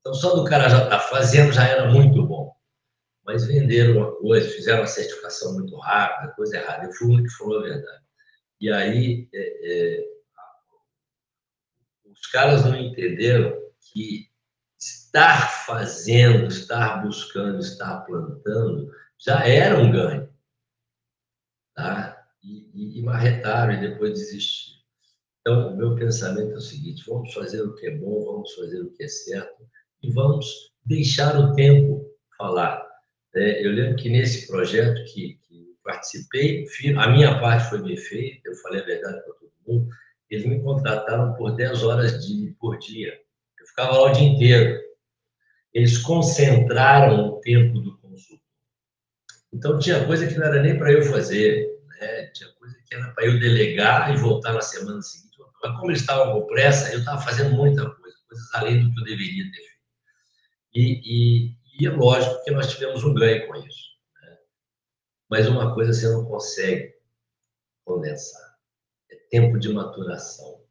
Então, 0.00 0.14
só 0.14 0.34
do 0.34 0.44
cara 0.44 0.66
já 0.70 0.84
estar 0.84 0.88
tá 0.88 0.98
fazendo 0.98 1.52
já 1.52 1.68
era 1.68 1.90
muito 1.90 2.24
bom. 2.26 2.56
Mas 3.22 3.46
venderam 3.46 3.98
uma 3.98 4.16
coisa, 4.16 4.48
fizeram 4.48 4.80
uma 4.80 4.86
certificação 4.86 5.52
muito 5.52 5.76
rápida, 5.76 6.32
coisa 6.32 6.56
errada. 6.56 6.86
Eu 6.86 6.92
fui 6.92 7.06
o 7.06 7.10
único 7.10 7.28
que 7.28 7.36
falou 7.36 7.58
a 7.58 7.62
verdade. 7.64 8.04
E 8.58 8.72
aí, 8.72 9.28
é, 9.34 9.98
é, 9.98 10.04
os 12.06 12.26
caras 12.28 12.64
não 12.64 12.74
entenderam 12.74 13.60
que 13.92 14.30
estar 14.78 15.66
fazendo, 15.66 16.46
estar 16.46 17.02
buscando, 17.02 17.58
estar 17.58 17.98
plantando, 18.06 18.90
já 19.18 19.46
era 19.46 19.78
um 19.78 19.92
ganho. 19.92 20.33
Tá? 21.74 22.26
E, 22.42 22.70
e, 22.74 22.98
e 22.98 23.02
marretaram 23.02 23.74
e 23.74 23.80
depois 23.80 24.12
desistiram. 24.12 24.74
Então, 25.40 25.74
o 25.74 25.76
meu 25.76 25.94
pensamento 25.94 26.52
é 26.52 26.56
o 26.56 26.60
seguinte: 26.60 27.04
vamos 27.06 27.32
fazer 27.32 27.62
o 27.62 27.74
que 27.74 27.86
é 27.86 27.96
bom, 27.96 28.24
vamos 28.24 28.52
fazer 28.54 28.80
o 28.80 28.90
que 28.90 29.04
é 29.04 29.08
certo, 29.08 29.62
e 30.02 30.10
vamos 30.10 30.72
deixar 30.86 31.38
o 31.38 31.54
tempo 31.54 32.04
falar. 32.38 32.82
É, 33.34 33.66
eu 33.66 33.72
lembro 33.72 33.96
que 33.96 34.08
nesse 34.08 34.46
projeto 34.46 35.04
que, 35.12 35.38
que 35.42 35.76
participei, 35.82 36.66
a 36.96 37.10
minha 37.10 37.38
parte 37.40 37.68
foi 37.68 37.82
bem 37.82 37.96
feita, 37.96 38.48
eu 38.48 38.54
falei 38.56 38.80
a 38.80 38.86
verdade 38.86 39.22
para 39.24 39.34
todo 39.34 39.52
mundo, 39.66 39.88
eles 40.30 40.46
me 40.46 40.62
contrataram 40.62 41.34
por 41.34 41.54
10 41.54 41.82
horas 41.82 42.24
de, 42.24 42.54
por 42.58 42.78
dia. 42.78 43.12
Eu 43.60 43.66
ficava 43.66 43.92
lá 43.92 44.10
o 44.10 44.12
dia 44.12 44.28
inteiro. 44.28 44.80
Eles 45.72 45.98
concentraram 45.98 47.28
o 47.28 47.40
tempo 47.40 47.80
do. 47.80 48.03
Então, 49.54 49.78
tinha 49.78 50.04
coisa 50.04 50.26
que 50.26 50.36
não 50.36 50.46
era 50.46 50.60
nem 50.60 50.76
para 50.76 50.92
eu 50.92 51.04
fazer, 51.04 51.80
né? 52.00 52.26
tinha 52.34 52.50
coisa 52.54 52.74
que 52.86 52.94
era 52.94 53.12
para 53.12 53.24
eu 53.24 53.38
delegar 53.38 54.12
e 54.12 54.16
voltar 54.16 54.52
na 54.52 54.60
semana 54.60 55.00
seguinte. 55.00 55.38
Mas, 55.62 55.76
como 55.76 55.90
eles 55.92 56.00
estavam 56.00 56.40
com 56.40 56.46
pressa, 56.48 56.92
eu 56.92 56.98
estava 56.98 57.22
fazendo 57.22 57.54
muita 57.54 57.88
coisa, 57.88 58.16
coisas 58.28 58.54
além 58.54 58.82
do 58.82 58.92
que 58.92 59.00
eu 59.00 59.04
deveria 59.04 59.44
ter 59.44 59.58
feito. 59.58 59.74
E, 60.74 61.00
e, 61.04 61.56
e 61.80 61.86
é 61.86 61.90
lógico 61.90 62.42
que 62.42 62.50
nós 62.50 62.72
tivemos 62.72 63.04
um 63.04 63.14
ganho 63.14 63.46
com 63.46 63.54
isso. 63.54 63.90
Né? 64.22 64.36
Mas 65.30 65.48
uma 65.48 65.72
coisa 65.72 65.92
você 65.92 66.08
não 66.08 66.24
consegue 66.24 66.92
condensar: 67.84 68.56
é 69.08 69.16
tempo 69.30 69.56
de 69.56 69.72
maturação. 69.72 70.64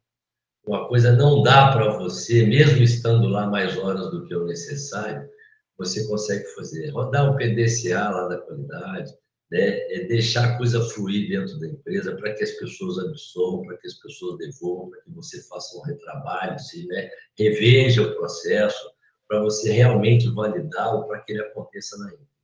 Uma 0.66 0.88
coisa 0.88 1.12
não 1.12 1.42
dá 1.42 1.72
para 1.72 1.96
você, 1.96 2.44
mesmo 2.46 2.82
estando 2.82 3.28
lá 3.28 3.46
mais 3.46 3.78
horas 3.78 4.10
do 4.10 4.26
que 4.26 4.34
o 4.34 4.46
necessário, 4.46 5.28
você 5.78 6.06
consegue 6.06 6.44
fazer. 6.54 6.90
Rodar 6.90 7.30
um 7.30 7.36
PDCA 7.36 8.08
lá 8.10 8.28
da 8.28 8.38
qualidade, 8.38 9.12
né? 9.50 9.92
é 9.92 10.04
deixar 10.06 10.44
a 10.44 10.56
coisa 10.56 10.80
fluir 10.90 11.28
dentro 11.28 11.58
da 11.58 11.68
empresa 11.68 12.16
para 12.16 12.34
que 12.34 12.44
as 12.44 12.52
pessoas 12.52 12.98
absorvam, 12.98 13.62
para 13.66 13.76
que 13.78 13.86
as 13.86 13.94
pessoas 13.94 14.38
devolvam, 14.38 14.90
para 14.90 15.02
que 15.02 15.10
você 15.10 15.42
faça 15.48 15.76
um 15.78 15.82
retrabalho, 15.82 16.58
se, 16.58 16.86
né? 16.86 17.10
reveja 17.38 18.02
o 18.02 18.14
processo, 18.16 18.94
para 19.28 19.40
você 19.40 19.72
realmente 19.72 20.28
validá-lo 20.30 21.06
para 21.06 21.20
que 21.20 21.32
ele 21.32 21.42
aconteça 21.42 21.96
na 21.98 22.08
íntegra. 22.08 22.34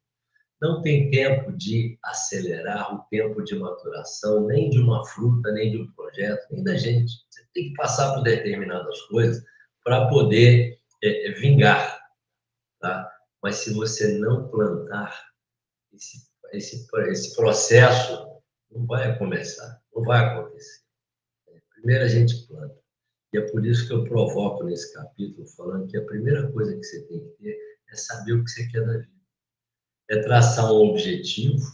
Não 0.60 0.82
tem 0.82 1.10
tempo 1.10 1.52
de 1.52 1.98
acelerar 2.04 2.94
o 2.94 2.98
tempo 3.10 3.42
de 3.42 3.58
maturação, 3.58 4.46
nem 4.46 4.68
de 4.68 4.78
uma 4.78 5.04
fruta, 5.06 5.50
nem 5.52 5.70
de 5.70 5.78
um 5.78 5.90
projeto, 5.92 6.46
nem 6.50 6.62
da 6.62 6.76
gente. 6.76 7.10
Você 7.30 7.42
tem 7.54 7.70
que 7.70 7.74
passar 7.74 8.14
por 8.14 8.22
determinadas 8.22 9.00
coisas 9.02 9.42
para 9.82 10.06
poder 10.08 10.78
é, 11.02 11.28
é, 11.28 11.32
vingar. 11.32 11.99
Mas 13.42 13.56
se 13.56 13.72
você 13.72 14.18
não 14.18 14.48
plantar, 14.48 15.30
esse, 15.92 16.28
esse, 16.52 16.86
esse 17.08 17.34
processo 17.34 18.26
não 18.70 18.86
vai 18.86 19.18
começar, 19.18 19.80
não 19.94 20.02
vai 20.02 20.24
acontecer. 20.24 20.80
Primeiro 21.74 22.04
a 22.04 22.08
gente 22.08 22.46
planta. 22.46 22.78
E 23.32 23.38
é 23.38 23.40
por 23.42 23.64
isso 23.64 23.86
que 23.86 23.92
eu 23.92 24.04
provoco 24.04 24.64
nesse 24.64 24.92
capítulo, 24.92 25.46
falando 25.56 25.86
que 25.86 25.96
a 25.96 26.04
primeira 26.04 26.50
coisa 26.52 26.76
que 26.76 26.82
você 26.82 27.02
tem 27.06 27.20
que 27.20 27.42
ter 27.42 27.58
é 27.90 27.96
saber 27.96 28.32
o 28.32 28.44
que 28.44 28.50
você 28.50 28.66
quer 28.68 28.84
da 28.84 28.98
vida. 28.98 29.10
É 30.10 30.20
traçar 30.20 30.72
um 30.72 30.90
objetivo 30.90 31.64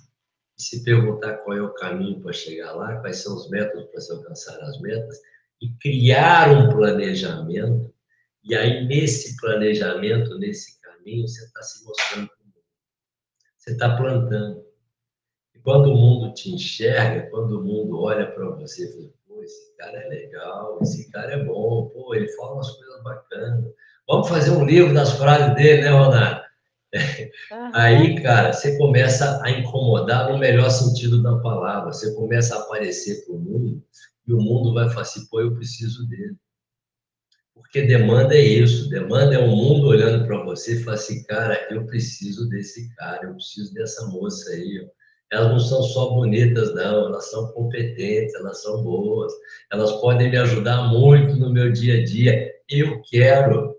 e 0.58 0.62
se 0.62 0.84
perguntar 0.84 1.38
qual 1.38 1.56
é 1.56 1.62
o 1.62 1.74
caminho 1.74 2.20
para 2.20 2.32
chegar 2.32 2.72
lá, 2.72 3.00
quais 3.00 3.16
são 3.16 3.34
os 3.34 3.48
métodos 3.50 3.88
para 3.90 4.00
se 4.00 4.12
alcançar 4.12 4.60
as 4.60 4.80
metas, 4.80 5.18
e 5.60 5.70
criar 5.80 6.50
um 6.50 6.68
planejamento. 6.68 7.92
E 8.44 8.54
aí, 8.54 8.86
nesse 8.86 9.36
planejamento, 9.38 10.38
nesse 10.38 10.75
caminho, 11.06 11.28
você 11.28 11.44
está 11.44 11.62
se 11.62 11.84
mostrando 11.84 12.26
para 12.26 12.36
o 12.36 12.46
mundo. 12.46 12.64
Você 13.56 13.70
está 13.72 13.96
plantando. 13.96 14.66
E 15.54 15.58
quando 15.60 15.92
o 15.92 15.96
mundo 15.96 16.34
te 16.34 16.52
enxerga, 16.52 17.30
quando 17.30 17.60
o 17.60 17.64
mundo 17.64 18.00
olha 18.02 18.30
para 18.32 18.50
você, 18.50 18.84
esse 19.42 19.76
cara 19.76 19.98
é 19.98 20.08
legal, 20.08 20.78
esse 20.82 21.10
cara 21.10 21.34
é 21.34 21.44
bom, 21.44 21.88
pô, 21.90 22.14
ele 22.14 22.28
fala 22.32 22.54
umas 22.54 22.70
coisas 22.70 23.02
bacanas. 23.02 23.72
Vamos 24.08 24.28
fazer 24.28 24.50
um 24.50 24.64
livro 24.64 24.92
das 24.92 25.12
frases 25.12 25.54
dele, 25.54 25.82
né, 25.82 25.90
Ronaldo? 25.90 26.44
Uhum. 27.52 27.70
Aí, 27.74 28.22
cara, 28.22 28.52
você 28.52 28.78
começa 28.78 29.40
a 29.44 29.50
incomodar 29.50 30.32
no 30.32 30.38
melhor 30.38 30.70
sentido 30.70 31.22
da 31.22 31.36
palavra. 31.38 31.92
Você 31.92 32.14
começa 32.14 32.56
a 32.56 32.60
aparecer 32.60 33.24
para 33.24 33.34
o 33.34 33.38
mundo 33.38 33.84
e 34.26 34.32
o 34.32 34.38
mundo 34.38 34.72
vai 34.72 34.88
falar 34.88 35.02
assim: 35.02 35.26
pô, 35.26 35.40
eu 35.40 35.54
preciso 35.54 36.08
dele. 36.08 36.36
Porque 37.56 37.80
demanda 37.86 38.34
é 38.34 38.40
isso, 38.40 38.90
demanda 38.90 39.34
é 39.34 39.38
o 39.38 39.44
um 39.44 39.56
mundo 39.56 39.88
olhando 39.88 40.26
para 40.26 40.44
você 40.44 40.74
e 40.74 40.84
falando 40.84 41.00
assim, 41.00 41.24
cara, 41.24 41.66
eu 41.70 41.86
preciso 41.86 42.46
desse 42.50 42.94
cara, 42.94 43.24
eu 43.24 43.32
preciso 43.32 43.72
dessa 43.72 44.06
moça 44.08 44.50
aí. 44.50 44.86
Elas 45.32 45.52
não 45.52 45.58
são 45.58 45.82
só 45.82 46.10
bonitas, 46.10 46.74
não, 46.74 47.06
elas 47.06 47.30
são 47.30 47.50
competentes, 47.52 48.34
elas 48.34 48.62
são 48.62 48.84
boas, 48.84 49.32
elas 49.72 49.90
podem 50.02 50.30
me 50.30 50.36
ajudar 50.36 50.82
muito 50.88 51.34
no 51.36 51.50
meu 51.50 51.72
dia 51.72 52.02
a 52.02 52.04
dia. 52.04 52.54
Eu 52.68 53.00
quero. 53.00 53.74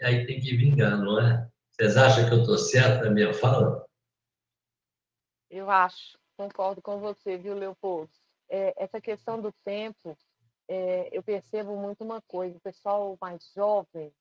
E 0.00 0.06
aí 0.06 0.26
tem 0.26 0.40
que 0.40 0.56
vingar, 0.56 0.96
não 0.98 1.20
é? 1.20 1.46
Vocês 1.72 1.98
acham 1.98 2.26
que 2.26 2.34
eu 2.34 2.40
estou 2.40 2.56
certo 2.56 3.04
na 3.04 3.10
minha 3.10 3.34
fala? 3.34 3.84
Eu 5.50 5.70
acho, 5.70 6.18
concordo 6.34 6.80
com 6.80 6.98
você, 6.98 7.36
viu, 7.36 7.54
Leopoldo? 7.54 8.10
É, 8.48 8.72
essa 8.82 9.00
questão 9.02 9.38
do 9.38 9.52
tempo 9.64 10.16
é, 10.68 11.08
eu 11.12 11.22
percebo 11.22 11.76
muito 11.76 12.04
uma 12.04 12.20
coisa: 12.22 12.56
o 12.56 12.60
pessoal 12.60 13.16
mais 13.20 13.50
jovem 13.54 14.12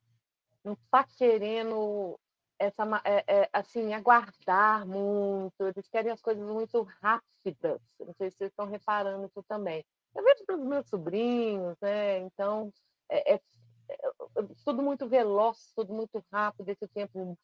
não 0.63 0.73
está 0.73 1.03
querendo 1.03 2.19
essa, 2.59 2.83
é, 3.03 3.23
é, 3.27 3.49
assim, 3.53 3.93
aguardar 3.93 4.85
muito, 4.85 5.53
eles 5.59 5.87
querem 5.89 6.11
as 6.11 6.21
coisas 6.21 6.43
muito 6.43 6.83
rápidas. 7.01 7.79
Não 7.99 8.13
sei 8.17 8.31
se 8.31 8.37
vocês 8.37 8.51
estão 8.51 8.65
reparando 8.65 9.25
isso 9.25 9.43
também. 9.43 9.85
Eu 10.15 10.23
vejo 10.23 10.45
para 10.45 10.57
os 10.57 10.65
meus 10.65 10.87
sobrinhos, 10.87 11.77
né? 11.81 12.19
Então, 12.19 12.71
é, 13.09 13.35
é, 13.35 13.41
é, 13.89 14.11
tudo 14.65 14.81
muito 14.81 15.07
veloz, 15.07 15.71
tudo 15.75 15.93
muito 15.93 16.23
rápido, 16.31 16.69
esse 16.69 16.87
tempo 16.87 17.37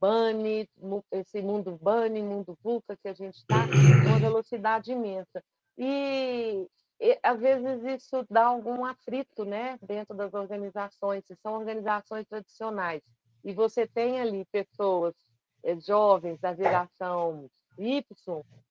bunny, 0.00 0.68
esse 1.12 1.40
mundo 1.40 1.78
bunny, 1.80 2.22
mundo 2.22 2.58
VUCA 2.62 2.96
que 2.96 3.08
a 3.08 3.14
gente 3.14 3.36
está, 3.36 3.64
uma 4.06 4.18
velocidade 4.18 4.92
imensa. 4.92 5.42
E 5.78 6.66
e, 7.00 7.18
às 7.22 7.38
vezes 7.38 7.82
isso 7.84 8.26
dá 8.30 8.46
algum 8.46 8.84
atrito 8.84 9.44
né, 9.44 9.78
dentro 9.82 10.14
das 10.14 10.32
organizações, 10.34 11.24
se 11.26 11.36
são 11.36 11.54
organizações 11.54 12.26
tradicionais, 12.26 13.02
e 13.44 13.52
você 13.52 13.86
tem 13.86 14.20
ali 14.20 14.44
pessoas 14.46 15.14
é, 15.62 15.78
jovens 15.80 16.40
da 16.40 16.54
geração 16.54 17.48
Y, 17.78 18.02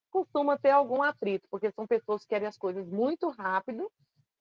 costuma 0.09 0.57
ter 0.57 0.71
algum 0.71 1.03
atrito, 1.03 1.47
porque 1.49 1.71
são 1.71 1.85
pessoas 1.85 2.23
que 2.23 2.29
querem 2.29 2.47
as 2.47 2.57
coisas 2.57 2.87
muito 2.87 3.29
rápido 3.29 3.91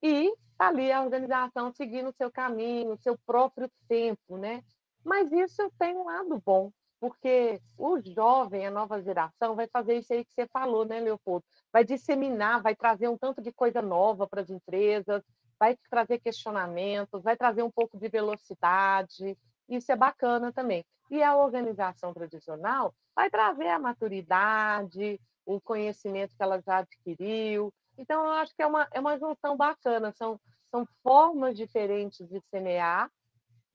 e 0.02 0.32
está 0.52 0.68
ali 0.68 0.90
a 0.92 1.02
organização 1.02 1.72
seguindo 1.72 2.10
o 2.10 2.14
seu 2.14 2.30
caminho, 2.30 2.92
o 2.92 2.98
seu 2.98 3.18
próprio 3.26 3.70
tempo, 3.88 4.36
né? 4.36 4.62
Mas 5.04 5.30
isso 5.32 5.70
tem 5.78 5.96
um 5.96 6.04
lado 6.04 6.40
bom, 6.44 6.70
porque 7.04 7.60
o 7.76 8.00
jovem, 8.00 8.66
a 8.66 8.70
nova 8.70 9.02
geração, 9.02 9.54
vai 9.54 9.68
fazer 9.68 9.98
isso 9.98 10.10
aí 10.10 10.24
que 10.24 10.32
você 10.32 10.46
falou, 10.46 10.86
né, 10.86 11.00
Leopoldo? 11.00 11.44
Vai 11.70 11.84
disseminar, 11.84 12.62
vai 12.62 12.74
trazer 12.74 13.08
um 13.08 13.18
tanto 13.18 13.42
de 13.42 13.52
coisa 13.52 13.82
nova 13.82 14.26
para 14.26 14.40
as 14.40 14.48
empresas, 14.48 15.22
vai 15.60 15.76
trazer 15.90 16.18
questionamentos, 16.18 17.22
vai 17.22 17.36
trazer 17.36 17.62
um 17.62 17.70
pouco 17.70 17.98
de 17.98 18.08
velocidade. 18.08 19.36
Isso 19.68 19.92
é 19.92 19.96
bacana 19.96 20.50
também. 20.50 20.82
E 21.10 21.22
a 21.22 21.36
organização 21.36 22.14
tradicional 22.14 22.94
vai 23.14 23.28
trazer 23.28 23.68
a 23.68 23.78
maturidade, 23.78 25.20
o 25.44 25.60
conhecimento 25.60 26.34
que 26.34 26.42
ela 26.42 26.58
já 26.62 26.78
adquiriu. 26.78 27.70
Então, 27.98 28.24
eu 28.24 28.32
acho 28.32 28.56
que 28.56 28.62
é 28.62 28.66
uma, 28.66 28.88
é 28.90 28.98
uma 28.98 29.18
junção 29.18 29.58
bacana. 29.58 30.10
São, 30.12 30.40
são 30.70 30.88
formas 31.02 31.54
diferentes 31.54 32.26
de 32.26 32.40
semear, 32.50 33.10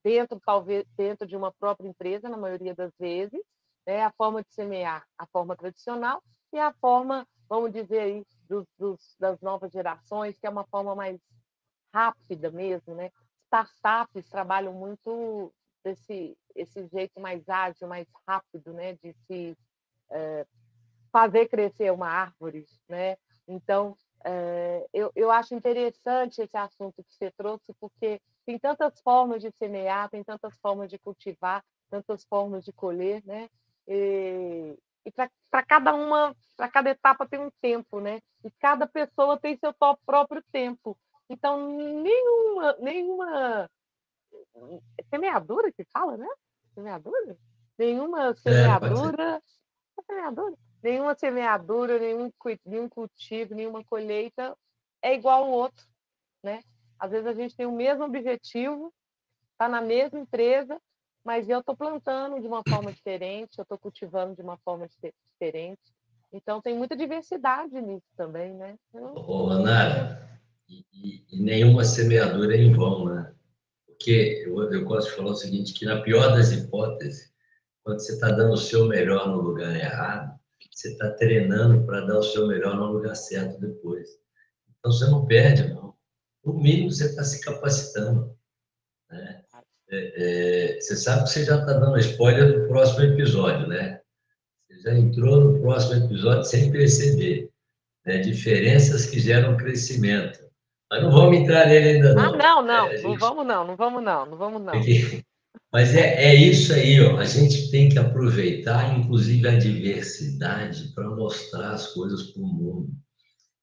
dentro 0.04 0.40
talvez 0.46 0.86
dentro 0.96 1.28
de 1.28 1.36
uma 1.36 1.52
própria 1.52 1.88
empresa 1.88 2.30
na 2.30 2.38
maioria 2.38 2.74
das 2.74 2.92
vezes 3.00 3.42
né 3.86 4.04
a 4.04 4.12
forma 4.12 4.44
de 4.44 4.54
semear 4.54 5.06
a 5.18 5.26
forma 5.28 5.56
tradicional 5.56 6.24
e 6.54 6.60
a 6.60 6.74
forma 6.74 7.28
vamos 7.48 7.72
dizer 7.72 8.00
aí 8.00 8.26
dos, 8.48 8.66
dos, 8.78 9.16
das 9.20 9.40
novas 9.42 9.72
gerações 9.72 10.38
que 10.38 10.48
é 10.48 10.50
uma 10.50 10.66
forma 10.68 10.96
mais 10.96 11.20
rápida 11.94 12.52
mesmo 12.52 12.96
né? 12.96 13.12
Startups 13.46 14.30
trabalham 14.30 14.74
muito 14.74 15.52
desse 15.84 16.38
esse 16.56 16.88
jeito 16.88 17.20
mais 17.20 17.48
ágil 17.48 17.88
mais 17.88 18.08
rápido 18.28 18.74
né 18.74 18.94
de 18.94 19.14
se 19.26 19.58
é, 20.12 20.46
fazer 21.12 21.48
crescer 21.48 21.92
uma 21.92 22.08
árvore 22.08 22.66
né? 22.88 23.18
Então 23.48 23.98
é, 24.24 24.86
eu, 24.94 25.12
eu 25.16 25.32
acho 25.32 25.56
interessante 25.56 26.42
esse 26.42 26.58
assunto 26.58 27.04
que 27.04 27.14
você 27.14 27.32
trouxe 27.32 27.74
porque 27.80 28.22
tem 28.50 28.58
tantas 28.58 29.00
formas 29.02 29.44
de 29.44 29.52
semear, 29.60 30.10
tem 30.10 30.24
tantas 30.24 30.58
formas 30.58 30.90
de 30.90 30.98
cultivar, 30.98 31.64
tantas 31.88 32.24
formas 32.24 32.66
de 32.66 32.74
colher, 32.74 33.22
né? 33.24 33.48
E, 33.88 34.76
e 35.06 35.12
para 35.12 35.64
cada 35.64 35.94
uma, 35.94 36.36
para 36.58 36.68
cada 36.68 36.90
etapa 36.90 37.28
tem 37.28 37.40
um 37.40 37.52
tempo, 37.62 38.00
né? 38.00 38.20
E 38.44 38.50
cada 38.60 38.88
pessoa 38.88 39.40
tem 39.40 39.56
seu 39.56 39.72
próprio 40.04 40.44
tempo. 40.52 40.98
Então, 41.30 41.78
nenhuma, 41.78 42.74
nenhuma 42.80 43.70
semeadura 45.12 45.72
que 45.72 45.84
fala, 45.94 46.18
né? 46.18 46.28
Semeadura? 46.74 47.38
Nenhuma 47.78 48.34
semeadura, 48.34 49.36
é, 49.36 50.02
semeadura, 50.02 50.56
nenhuma 50.82 51.14
semeadura, 51.14 52.00
nenhum, 52.00 52.32
nenhum 52.66 52.90
cultivo, 52.90 53.54
nenhuma 53.54 53.84
colheita 53.84 54.58
é 55.04 55.14
igual 55.14 55.44
ao 55.44 55.52
outro, 55.52 55.86
né? 56.42 56.64
Às 57.00 57.12
vezes 57.12 57.28
a 57.28 57.34
gente 57.34 57.56
tem 57.56 57.66
o 57.66 57.72
mesmo 57.72 58.04
objetivo, 58.04 58.94
está 59.52 59.70
na 59.70 59.82
mesma 59.82 60.20
empresa, 60.20 60.80
mas 61.24 61.50
eu 61.50 61.60
estou 61.60 61.76
plantando 61.76 62.40
de 62.40 62.48
uma 62.48 62.64
forma 62.68 62.92
diferente, 62.92 63.58
eu 63.58 63.64
estou 63.64 63.78
cultivando 63.78 64.36
de 64.36 64.42
uma 64.42 64.58
forma 64.58 64.88
diferente. 64.88 65.82
Então 66.32 66.62
tem 66.62 66.76
muita 66.76 66.96
diversidade 66.96 67.82
nisso 67.82 68.08
também, 68.16 68.54
né? 68.54 68.76
Ô, 68.94 69.50
e, 70.70 71.26
e, 71.32 71.42
nenhuma 71.42 71.84
semeadura 71.84 72.56
é 72.56 72.62
em 72.62 72.74
vão, 72.74 73.06
né? 73.06 73.34
Porque 73.88 74.44
eu, 74.46 74.72
eu 74.72 74.86
gosto 74.86 75.10
de 75.10 75.16
falar 75.16 75.32
o 75.32 75.36
seguinte, 75.36 75.74
que 75.74 75.86
na 75.86 76.02
pior 76.02 76.30
das 76.30 76.52
hipóteses, 76.52 77.34
quando 77.84 78.00
você 78.00 78.14
está 78.14 78.30
dando 78.30 78.54
o 78.54 78.58
seu 78.58 78.86
melhor 78.86 79.28
no 79.30 79.42
lugar 79.42 79.76
errado, 79.76 80.40
você 80.80 80.92
está 80.92 81.12
treinando 81.12 81.86
para 81.86 82.06
dar 82.06 82.20
o 82.20 82.24
seu 82.24 82.48
melhor 82.48 82.78
no 82.78 82.94
lugar 82.94 83.14
certo 83.14 83.60
depois. 83.60 84.18
Então 84.80 84.92
você 84.94 85.06
não 85.08 85.26
perde, 85.26 85.74
no 86.54 86.60
mínimo 86.60 86.92
você 86.92 87.06
está 87.06 87.24
se 87.24 87.42
capacitando. 87.42 88.36
Né? 89.10 89.42
É, 89.92 90.76
é, 90.76 90.80
você 90.80 90.96
sabe 90.96 91.24
que 91.24 91.30
você 91.30 91.46
já 91.46 91.60
está 91.60 91.74
dando 91.74 91.98
spoiler 92.00 92.62
do 92.62 92.68
próximo 92.68 93.02
episódio, 93.06 93.68
né? 93.68 94.02
Você 94.68 94.82
já 94.82 94.94
entrou 94.94 95.42
no 95.42 95.62
próximo 95.62 96.06
episódio 96.06 96.44
sem 96.44 96.72
perceber. 96.72 97.50
Né? 98.06 98.20
Diferenças 98.20 99.08
que 99.08 99.20
geram 99.20 99.58
crescimento. 99.58 100.40
Mas 100.92 101.04
não 101.04 101.12
vamos 101.12 101.38
entrar 101.38 101.68
nele 101.68 101.90
ainda 101.90 102.14
não. 102.14 102.34
Ah, 102.34 102.38
não, 102.38 102.62
não. 102.64 102.88
É, 102.88 102.98
gente... 102.98 103.04
Não 103.04 103.18
vamos 103.18 103.46
não, 103.46 103.68
não 103.68 103.76
vamos 103.76 104.04
não, 104.04 104.26
não 104.26 104.38
vamos 104.38 104.62
não. 104.62 104.74
Mas 105.72 105.96
é, 105.96 106.24
é 106.24 106.36
isso 106.36 106.74
aí, 106.74 107.00
ó. 107.00 107.18
a 107.18 107.26
gente 107.26 107.70
tem 107.70 107.90
que 107.90 108.00
aproveitar, 108.00 108.98
inclusive, 108.98 109.48
a 109.48 109.58
diversidade 109.58 110.92
para 110.96 111.08
mostrar 111.10 111.74
as 111.74 111.94
coisas 111.94 112.32
para 112.32 112.42
o 112.42 112.48
mundo. 112.48 112.90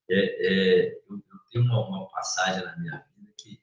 É, 0.09 0.18
é, 0.18 0.94
eu, 1.11 1.18
uma, 1.59 1.87
uma 1.88 2.09
passagem 2.09 2.64
na 2.64 2.77
minha 2.77 3.05
vida 3.16 3.33
que 3.37 3.61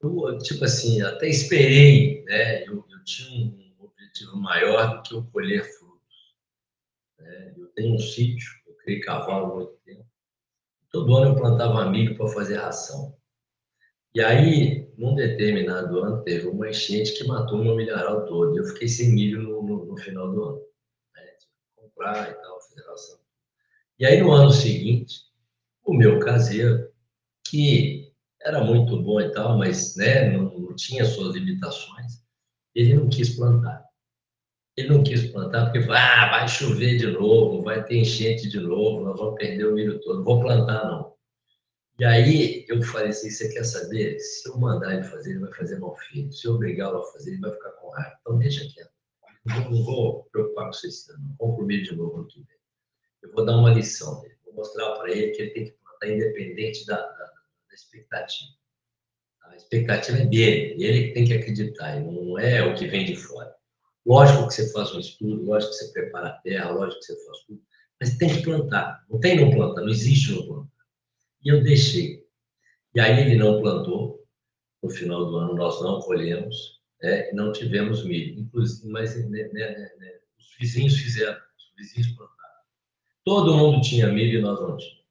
eu, 0.00 0.38
tipo 0.38 0.64
assim, 0.64 1.02
até 1.02 1.28
esperei, 1.28 2.22
né? 2.24 2.64
Eu, 2.64 2.84
eu, 2.88 3.04
tinha 3.04 3.46
um 3.46 3.84
objetivo 3.84 4.36
maior 4.36 4.96
do 4.96 5.02
que 5.02 5.14
eu 5.14 5.24
colher 5.32 5.64
frutos. 5.64 6.36
Né? 7.18 7.54
Eu 7.56 7.66
tenho 7.68 7.94
um 7.94 7.98
sítio, 7.98 8.48
eu 8.66 8.74
criei 8.76 9.00
cavalo 9.00 9.52
há 9.52 9.54
muito 9.56 9.72
tempo. 9.84 10.06
Todo 10.90 11.16
ano 11.16 11.32
eu 11.32 11.36
plantava 11.36 11.90
milho 11.90 12.16
para 12.16 12.28
fazer 12.28 12.56
ração. 12.56 13.16
E 14.14 14.22
aí, 14.22 14.88
num 14.96 15.14
determinado 15.14 15.98
ano, 15.98 16.22
teve 16.22 16.46
uma 16.46 16.68
enchente 16.68 17.12
que 17.12 17.26
matou 17.26 17.58
meu 17.58 17.74
milharal 17.74 18.24
todo. 18.24 18.56
Eu 18.56 18.64
fiquei 18.64 18.88
sem 18.88 19.12
milho 19.12 19.42
no, 19.42 19.62
no, 19.62 19.84
no 19.84 19.96
final 19.96 20.30
do 20.30 20.44
ano. 20.44 20.62
Né? 21.16 21.22
Comprar 21.74 22.30
e 22.30 22.34
tal, 22.34 22.60
fazer 22.62 22.86
ração. 22.86 23.18
E 23.98 24.06
aí, 24.06 24.20
no 24.20 24.30
ano 24.30 24.50
seguinte, 24.50 25.27
o 25.88 25.94
meu 25.94 26.20
caseiro, 26.20 26.86
que 27.48 28.12
era 28.42 28.62
muito 28.62 29.02
bom 29.02 29.20
e 29.20 29.32
tal, 29.32 29.56
mas 29.56 29.96
né, 29.96 30.30
não, 30.30 30.74
tinha 30.76 31.04
suas 31.04 31.34
limitações, 31.34 32.22
ele 32.74 32.94
não 32.94 33.08
quis 33.08 33.34
plantar. 33.34 33.84
Ele 34.76 34.90
não 34.90 35.02
quis 35.02 35.26
plantar 35.32 35.72
porque 35.72 35.90
ah, 35.90 36.30
vai 36.30 36.46
chover 36.46 36.98
de 36.98 37.06
novo, 37.08 37.62
vai 37.62 37.82
ter 37.84 37.96
enchente 37.96 38.48
de 38.48 38.60
novo, 38.60 39.02
nós 39.02 39.18
vamos 39.18 39.34
perder 39.36 39.66
o 39.66 39.74
milho 39.74 39.98
todo, 40.00 40.18
não 40.18 40.24
vou 40.24 40.40
plantar 40.40 40.84
não. 40.84 41.14
E 41.98 42.04
aí 42.04 42.64
eu 42.68 42.80
falei 42.82 43.08
assim, 43.08 43.30
você 43.30 43.52
quer 43.52 43.64
saber? 43.64 44.20
Se 44.20 44.48
eu 44.48 44.56
mandar 44.56 44.94
ele 44.94 45.02
fazer, 45.02 45.30
ele 45.30 45.40
vai 45.40 45.52
fazer 45.52 45.80
mal 45.80 45.96
feito. 45.96 46.32
Se 46.32 46.46
eu 46.46 46.54
obrigá-lo 46.54 46.98
a 46.98 47.12
fazer, 47.12 47.32
ele 47.32 47.40
vai 47.40 47.50
ficar 47.50 47.70
com 47.72 47.90
raiva. 47.90 48.16
Então 48.20 48.38
deixa 48.38 48.60
quieto. 48.72 48.92
Vou, 49.44 49.70
não 49.70 49.84
vou 49.84 50.24
preocupar 50.30 50.70
com 50.70 50.86
isso, 50.86 51.12
não. 51.18 51.34
Vou 51.40 51.56
comer 51.56 51.82
de 51.82 51.96
novo 51.96 52.18
no 52.18 52.26
que 52.26 52.38
vem. 52.38 52.58
Eu 53.22 53.32
vou 53.32 53.44
dar 53.44 53.56
uma 53.56 53.74
lição 53.74 54.20
dele. 54.20 54.36
Vou 54.44 54.54
mostrar 54.54 54.92
para 54.92 55.10
ele 55.10 55.32
que 55.32 55.42
ele 55.42 55.50
tem 55.50 55.64
que 55.64 55.77
está 56.04 56.14
independente 56.14 56.86
da, 56.86 56.96
da, 56.96 57.06
da, 57.06 57.74
expectativa. 57.74 58.50
A 59.44 59.56
expectativa 59.56 60.18
é 60.18 60.26
dele, 60.26 60.82
ele 60.82 61.12
tem 61.12 61.24
que 61.24 61.34
acreditar, 61.34 62.00
não 62.00 62.38
é 62.38 62.62
o 62.62 62.74
que 62.74 62.86
vem 62.86 63.04
de 63.04 63.16
fora. 63.16 63.54
Lógico 64.06 64.48
que 64.48 64.54
você 64.54 64.72
faz 64.72 64.94
um 64.94 65.00
estudo, 65.00 65.44
lógico 65.44 65.72
que 65.72 65.78
você 65.78 65.92
prepara 65.92 66.28
a 66.28 66.38
terra, 66.38 66.70
lógico 66.70 67.00
que 67.00 67.06
você 67.06 67.26
faz 67.26 67.38
tudo, 67.46 67.62
mas 68.00 68.16
tem 68.16 68.28
que 68.28 68.42
plantar. 68.42 69.04
Não 69.10 69.20
tem 69.20 69.40
não 69.40 69.50
plantar, 69.50 69.82
não 69.82 69.88
existe 69.88 70.32
não 70.32 70.46
plantar. 70.46 70.84
E 71.44 71.48
eu 71.48 71.62
deixei. 71.62 72.26
E 72.94 73.00
aí 73.00 73.20
ele 73.20 73.36
não 73.36 73.60
plantou, 73.60 74.26
no 74.82 74.90
final 74.90 75.26
do 75.26 75.36
ano 75.36 75.54
nós 75.54 75.80
não 75.82 76.00
colhemos, 76.00 76.80
né, 77.02 77.30
e 77.30 77.34
não 77.34 77.52
tivemos 77.52 78.04
milho. 78.04 78.40
Inclusive, 78.40 78.88
mas 78.88 79.16
né, 79.30 79.48
né, 79.52 79.92
né, 79.98 80.18
os 80.38 80.56
vizinhos 80.58 80.96
fizeram, 80.96 81.34
os 81.34 81.72
vizinhos 81.76 82.08
plantaram. 82.16 82.38
Todo 83.24 83.56
mundo 83.56 83.82
tinha 83.82 84.08
milho 84.08 84.38
e 84.38 84.42
nós 84.42 84.60
não 84.60 84.76
tínhamos. 84.76 85.07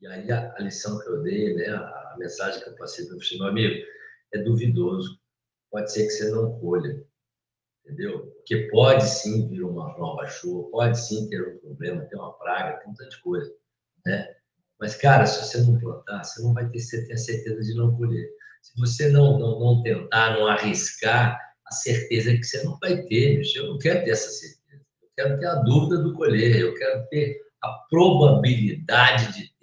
E 0.00 0.06
aí 0.06 0.30
a, 0.30 0.54
a 0.56 0.62
lição 0.62 0.98
que 1.00 1.08
eu 1.08 1.22
dei, 1.22 1.54
né, 1.54 1.68
a, 1.68 1.80
a 1.80 2.16
mensagem 2.18 2.62
que 2.62 2.68
eu 2.68 2.76
passei 2.76 3.06
para 3.06 3.16
o 3.16 3.38
meu 3.38 3.48
amigo, 3.48 3.84
é 4.34 4.38
duvidoso. 4.42 5.18
Pode 5.70 5.92
ser 5.92 6.04
que 6.04 6.10
você 6.10 6.30
não 6.30 6.58
colha, 6.60 7.04
entendeu? 7.84 8.26
Porque 8.26 8.68
pode 8.70 9.04
sim 9.06 9.48
vir 9.48 9.62
uma 9.62 9.96
nova 9.98 10.26
chuva, 10.26 10.70
pode 10.70 10.98
sim 10.98 11.28
ter 11.28 11.46
um 11.46 11.58
problema, 11.58 12.04
ter 12.06 12.16
uma 12.16 12.32
praga, 12.38 12.78
tem 12.78 12.94
tanta 12.94 13.16
coisa, 13.22 13.52
né? 14.06 14.34
Mas, 14.80 14.94
cara, 14.94 15.26
se 15.26 15.44
você 15.44 15.58
não 15.62 15.78
plantar, 15.78 16.22
você 16.22 16.40
não 16.40 16.54
vai 16.54 16.68
ter, 16.70 16.78
certeza 16.78 17.60
de 17.60 17.74
não 17.74 17.96
colher. 17.96 18.30
Se 18.62 18.78
você 18.78 19.08
não, 19.08 19.38
não, 19.38 19.58
não 19.58 19.82
tentar, 19.82 20.38
não 20.38 20.46
arriscar, 20.46 21.38
a 21.66 21.72
certeza 21.72 22.30
é 22.30 22.36
que 22.36 22.44
você 22.44 22.62
não 22.62 22.78
vai 22.78 23.02
ter. 23.02 23.42
Eu 23.56 23.66
não 23.66 23.78
quero 23.78 24.04
ter 24.04 24.10
essa 24.10 24.30
certeza. 24.30 24.82
Eu 25.02 25.08
quero 25.16 25.38
ter 25.38 25.46
a 25.46 25.56
dúvida 25.56 26.00
do 26.00 26.14
colher, 26.14 26.60
eu 26.60 26.74
quero 26.74 27.06
ter 27.08 27.40
a 27.60 27.68
probabilidade 27.90 29.32
de 29.32 29.57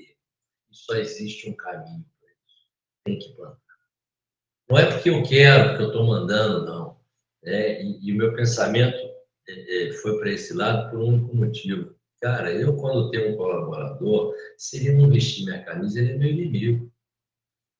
só 0.86 0.95
existe 0.95 1.50
um 1.50 1.54
caminho 1.54 2.06
para 2.19 2.30
isso. 2.30 2.67
Tem 3.06 3.19
que 3.19 3.36
plantar. 3.36 3.60
Não 4.69 4.78
é 4.78 4.91
porque 4.91 5.10
eu 5.10 5.24
quero, 5.24 5.69
porque 5.69 5.84
eu 5.84 5.88
estou 5.88 6.06
mandando, 6.06 6.65
não. 6.65 7.00
É, 7.43 7.84
e, 7.84 8.00
e, 8.02 8.13
o 8.13 8.15
meu 8.15 8.34
pensamento 8.34 8.98
é, 9.48 9.89
é 9.89 9.93
foi 9.93 10.19
para 10.19 10.32
esse 10.32 10.54
lado 10.54 10.89
por 10.89 11.00
um 11.00 11.08
único 11.08 11.36
motivo. 11.36 11.95
Cara, 12.21 12.52
eu, 12.52 12.76
quando 12.76 13.12
tenho 13.12 13.34
um 13.34 13.38
colaborador, 13.38 14.34
se 14.58 14.78
ele 14.78 14.93
não 14.93 15.10
vestir 15.10 15.45
minha 15.45 15.63
camisa, 15.63 16.00
ele 16.00 16.13
é 16.13 16.17
meu 16.17 16.30
inimigo. 16.30 16.91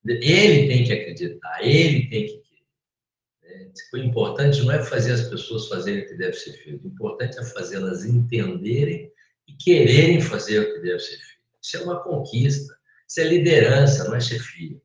Ele 0.06 0.68
tem 0.68 0.84
que 0.84 0.92
acreditar, 0.92 1.64
ele 1.64 2.08
tem 2.08 2.26
que 2.26 2.38
querer. 2.38 3.72
O 3.92 3.96
importante 3.96 4.62
não 4.62 4.72
é 4.72 4.84
fazer 4.84 5.12
as 5.12 5.28
pessoas 5.28 5.66
fazerem 5.66 6.04
o 6.04 6.08
que 6.08 6.14
deve 6.14 6.34
ser 6.34 6.52
feito, 6.52 6.84
o 6.84 6.88
importante 6.88 7.38
é 7.38 7.44
fazê-las 7.44 8.04
entenderem 8.04 9.10
e 9.48 9.52
quererem 9.54 10.20
fazer 10.20 10.60
o 10.60 10.74
que 10.74 10.80
deve 10.80 11.00
ser 11.00 11.16
feito. 11.16 11.36
Isso 11.60 11.76
é 11.78 11.80
uma 11.80 12.00
conquista, 12.00 12.76
isso 13.08 13.20
é 13.20 13.24
liderança, 13.24 14.04
não 14.04 14.16
é 14.16 14.20
chefia. 14.20 14.76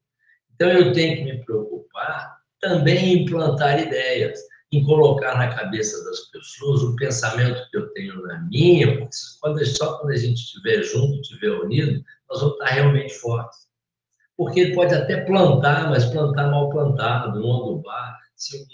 Então 0.53 0.69
eu 0.69 0.93
tenho 0.93 1.17
que 1.17 1.23
me 1.23 1.45
preocupar 1.45 2.37
também 2.59 3.13
em 3.13 3.25
plantar 3.25 3.79
ideias, 3.79 4.39
em 4.71 4.83
colocar 4.85 5.37
na 5.37 5.53
cabeça 5.53 6.03
das 6.05 6.29
pessoas 6.29 6.83
o 6.83 6.95
pensamento 6.95 7.67
que 7.69 7.77
eu 7.77 7.89
tenho 7.93 8.21
na 8.21 8.39
minha, 8.43 8.97
porque 8.97 9.15
quando, 9.41 9.65
só 9.65 9.97
quando 9.97 10.11
a 10.11 10.17
gente 10.17 10.37
estiver 10.37 10.83
junto, 10.83 11.19
estiver 11.21 11.51
unido, 11.51 12.03
nós 12.29 12.39
vamos 12.39 12.53
estar 12.53 12.69
realmente 12.69 13.13
fortes 13.15 13.71
porque 14.41 14.59
ele 14.59 14.73
pode 14.73 14.91
até 14.95 15.21
plantar, 15.21 15.87
mas 15.87 16.05
plantar 16.05 16.49
mal 16.49 16.67
plantado, 16.71 17.39
não 17.39 17.61
adubar. 17.61 18.17
Se 18.35 18.57
um 18.57 18.65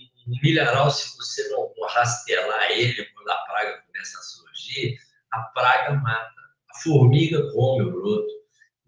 milharal, 0.42 0.90
se 0.90 1.14
você 1.18 1.46
não, 1.50 1.70
rastelar 1.90 2.72
ele 2.72 3.04
quando 3.14 3.30
a 3.30 3.36
praga 3.40 3.84
começa 3.86 4.18
a 4.18 4.22
surgir, 4.22 4.98
a 5.34 5.42
praga 5.54 5.96
mata. 5.96 6.32
A 6.74 6.80
formiga 6.82 7.52
come 7.52 7.84
o 7.84 7.92
broto. 7.92 8.28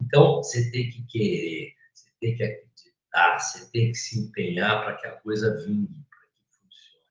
Então, 0.10 0.38
você 0.38 0.72
tem 0.72 0.90
que 0.90 1.06
querer, 1.06 1.74
você 1.94 2.10
tem 2.20 2.36
que 2.36 2.44
acreditar, 2.44 3.40
você 3.40 3.72
tem 3.72 3.92
que 3.92 3.98
se 3.98 4.20
empenhar 4.20 4.84
para 4.84 4.98
que 4.98 5.06
a 5.06 5.12
coisa 5.18 5.56
vingue, 5.64 6.04
para 6.10 6.28
que 6.28 6.60
funcione. 6.60 7.06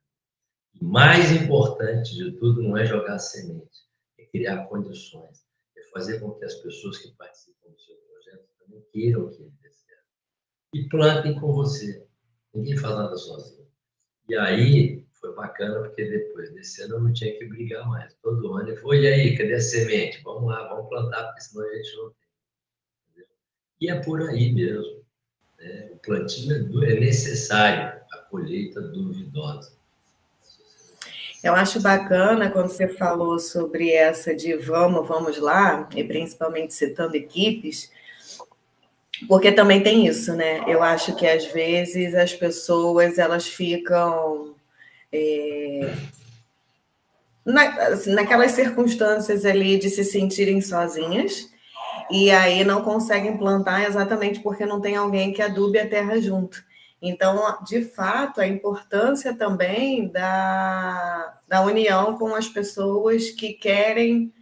E 0.75 0.85
mais 0.85 1.31
importante 1.31 2.17
de 2.17 2.33
tudo 2.33 2.61
não 2.61 2.77
é 2.77 2.85
jogar 2.85 3.21
semente, 3.21 3.87
é 4.19 4.27
criar 4.27 4.67
condições, 4.67 5.47
é 5.77 5.83
fazer 5.93 6.19
com 6.19 6.33
que 6.33 6.45
as 6.45 6.57
pessoas 6.57 6.99
que 6.99 7.13
participam 7.13 7.71
do 7.71 7.81
seu 7.81 7.97
projeto 7.97 8.49
também 8.59 8.85
queiram 8.93 9.31
que 9.31 9.43
ele 9.43 9.59
e 10.75 10.89
plantem 10.89 11.39
com 11.41 11.53
você. 11.53 12.07
Ninguém 12.55 12.77
faz 12.77 12.95
nada 12.95 13.17
sozinho. 13.17 13.67
E 14.29 14.37
aí 14.37 15.07
foi 15.19 15.35
bacana, 15.35 15.81
porque 15.81 16.05
depois 16.05 16.53
desse 16.53 16.83
ano 16.83 16.97
eu 16.97 17.01
não 17.01 17.13
tinha 17.13 17.37
que 17.39 17.47
brigar 17.47 17.89
mais. 17.89 18.15
Todo 18.23 18.53
ano 18.55 18.69
ele 18.69 18.77
falou: 18.77 18.95
e 18.95 19.07
aí, 19.07 19.37
cadê 19.37 19.55
a 19.55 19.61
semente? 19.61 20.23
Vamos 20.23 20.51
lá, 20.51 20.69
vamos 20.69 20.89
plantar, 20.89 21.25
porque 21.27 21.41
senão 21.41 21.67
a 21.67 21.75
gente 21.75 21.97
não 21.97 22.11
tem. 22.11 22.28
E 23.81 23.91
é 23.91 23.95
por 24.01 24.23
aí 24.29 24.53
mesmo. 24.53 24.99
Né? 25.59 25.89
O 25.93 25.97
plantio 25.99 26.53
é, 26.85 26.93
é 26.93 27.01
necessário, 27.01 28.01
a 28.13 28.19
colheita 28.31 28.81
duvidosa. 28.81 29.77
Eu 31.43 31.55
acho 31.55 31.81
bacana 31.81 32.51
quando 32.51 32.69
você 32.69 32.89
falou 32.89 33.39
sobre 33.39 33.93
essa 33.93 34.35
de 34.35 34.57
vamos, 34.57 35.07
vamos 35.07 35.39
lá, 35.39 35.89
e 35.95 36.03
principalmente 36.03 36.75
citando 36.75 37.15
equipes, 37.15 37.93
porque 39.29 39.53
também 39.53 39.83
tem 39.83 40.07
isso, 40.07 40.35
né? 40.35 40.65
Eu 40.67 40.83
acho 40.83 41.15
que 41.15 41.27
às 41.27 41.47
vezes 41.47 42.15
as 42.15 42.35
pessoas 42.35 43.19
elas 43.19 43.47
ficam 43.47 44.55
é, 45.13 45.95
na, 47.45 47.69
assim, 47.89 48.13
naquelas 48.13 48.53
circunstâncias 48.53 49.45
ali 49.45 49.79
de 49.79 49.89
se 49.91 50.05
sentirem 50.05 50.61
sozinhas 50.61 51.51
e 52.11 52.31
aí 52.31 52.65
não 52.65 52.83
conseguem 52.83 53.37
plantar 53.37 53.87
exatamente 53.87 54.41
porque 54.41 54.65
não 54.67 54.81
tem 54.81 54.97
alguém 54.97 55.33
que 55.33 55.43
adube 55.43 55.79
a 55.79 55.89
terra 55.89 56.21
junto. 56.21 56.63
Então, 57.01 57.59
de 57.65 57.83
fato, 57.83 58.41
a 58.41 58.47
importância 58.47 59.33
também 59.35 60.09
da, 60.09 61.39
da 61.47 61.63
união 61.63 62.19
com 62.19 62.35
as 62.35 62.49
pessoas 62.49 63.31
que 63.31 63.53
querem 63.53 64.33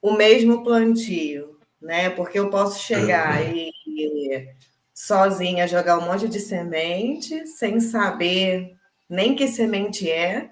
o 0.00 0.12
mesmo 0.12 0.64
plantio, 0.64 1.58
né? 1.80 2.10
Porque 2.10 2.38
eu 2.38 2.50
posso 2.50 2.80
chegar 2.82 3.40
uhum. 3.42 3.70
e 3.86 4.48
sozinha 4.92 5.68
jogar 5.68 5.98
um 5.98 6.06
monte 6.06 6.28
de 6.28 6.40
semente 6.40 7.46
sem 7.46 7.80
saber 7.80 8.76
nem 9.08 9.34
que 9.36 9.46
semente 9.46 10.10
é. 10.10 10.50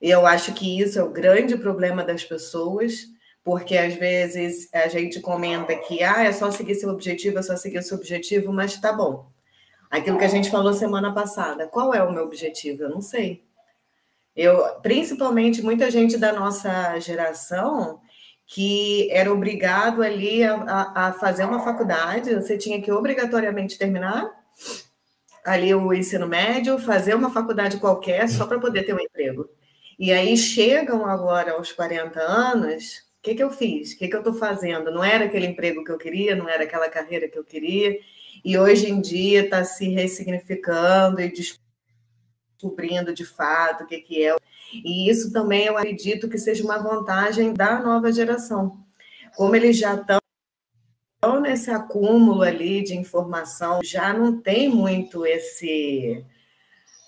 E 0.00 0.10
eu 0.10 0.26
acho 0.26 0.52
que 0.52 0.80
isso 0.80 0.98
é 0.98 1.02
o 1.02 1.12
grande 1.12 1.56
problema 1.56 2.02
das 2.02 2.24
pessoas, 2.24 3.06
porque 3.44 3.76
às 3.76 3.94
vezes 3.94 4.68
a 4.72 4.88
gente 4.88 5.20
comenta 5.20 5.76
que 5.76 6.02
ah, 6.02 6.24
é 6.24 6.32
só 6.32 6.50
seguir 6.50 6.74
seu 6.74 6.88
objetivo, 6.88 7.38
é 7.38 7.42
só 7.42 7.54
seguir 7.56 7.82
seu 7.82 7.98
objetivo, 7.98 8.50
mas 8.52 8.80
tá 8.80 8.90
bom. 8.90 9.30
Aquilo 9.90 10.18
que 10.18 10.24
a 10.24 10.28
gente 10.28 10.50
falou 10.50 10.72
semana 10.72 11.12
passada, 11.12 11.68
qual 11.68 11.92
é 11.94 12.02
o 12.02 12.10
meu 12.10 12.24
objetivo? 12.24 12.84
Eu 12.84 12.88
não 12.88 13.02
sei. 13.02 13.44
Eu, 14.34 14.80
principalmente 14.80 15.62
muita 15.62 15.90
gente 15.90 16.16
da 16.16 16.32
nossa 16.32 16.98
geração 16.98 18.00
que 18.46 19.10
era 19.12 19.32
obrigado 19.32 20.02
ali 20.02 20.42
a, 20.42 20.54
a, 20.54 21.08
a, 21.08 21.12
fazer 21.12 21.44
uma 21.44 21.62
faculdade, 21.62 22.34
você 22.34 22.58
tinha 22.58 22.80
que 22.80 22.90
obrigatoriamente 22.90 23.78
terminar 23.78 24.28
ali 25.44 25.74
o 25.74 25.92
ensino 25.92 26.26
médio, 26.26 26.78
fazer 26.78 27.14
uma 27.14 27.30
faculdade 27.30 27.76
qualquer 27.78 28.28
só 28.28 28.46
para 28.46 28.58
poder 28.58 28.84
ter 28.84 28.94
um 28.94 29.00
emprego. 29.00 29.48
E 29.98 30.12
aí 30.12 30.36
chegam 30.36 31.06
agora 31.06 31.52
aos 31.52 31.70
40 31.72 32.20
anos, 32.20 33.04
que, 33.24 33.34
que 33.34 33.42
eu 33.42 33.50
fiz? 33.50 33.92
O 33.92 33.98
que, 33.98 34.06
que 34.06 34.14
eu 34.14 34.20
estou 34.20 34.34
fazendo? 34.34 34.90
Não 34.90 35.02
era 35.02 35.24
aquele 35.24 35.46
emprego 35.46 35.82
que 35.82 35.90
eu 35.90 35.98
queria, 35.98 36.36
não 36.36 36.48
era 36.48 36.64
aquela 36.64 36.88
carreira 36.90 37.26
que 37.28 37.38
eu 37.38 37.44
queria, 37.44 37.98
e 38.44 38.58
hoje 38.58 38.90
em 38.90 39.00
dia 39.00 39.44
está 39.44 39.64
se 39.64 39.88
ressignificando 39.88 41.20
e 41.20 41.32
descobrindo 42.60 43.14
de 43.14 43.24
fato 43.24 43.84
o 43.84 43.86
que, 43.86 43.98
que 44.00 44.24
é 44.24 44.36
e 44.84 45.08
isso 45.08 45.32
também 45.32 45.66
eu 45.66 45.76
acredito 45.76 46.28
que 46.28 46.38
seja 46.38 46.64
uma 46.64 46.78
vantagem 46.78 47.52
da 47.52 47.78
nova 47.80 48.10
geração. 48.12 48.78
Como 49.36 49.54
eles 49.54 49.76
já 49.76 49.94
estão 49.94 50.20
nesse 51.40 51.70
acúmulo 51.70 52.42
ali 52.42 52.82
de 52.82 52.96
informação, 52.96 53.80
já 53.84 54.12
não 54.12 54.40
tem 54.40 54.68
muito 54.68 55.24
esse 55.26 56.24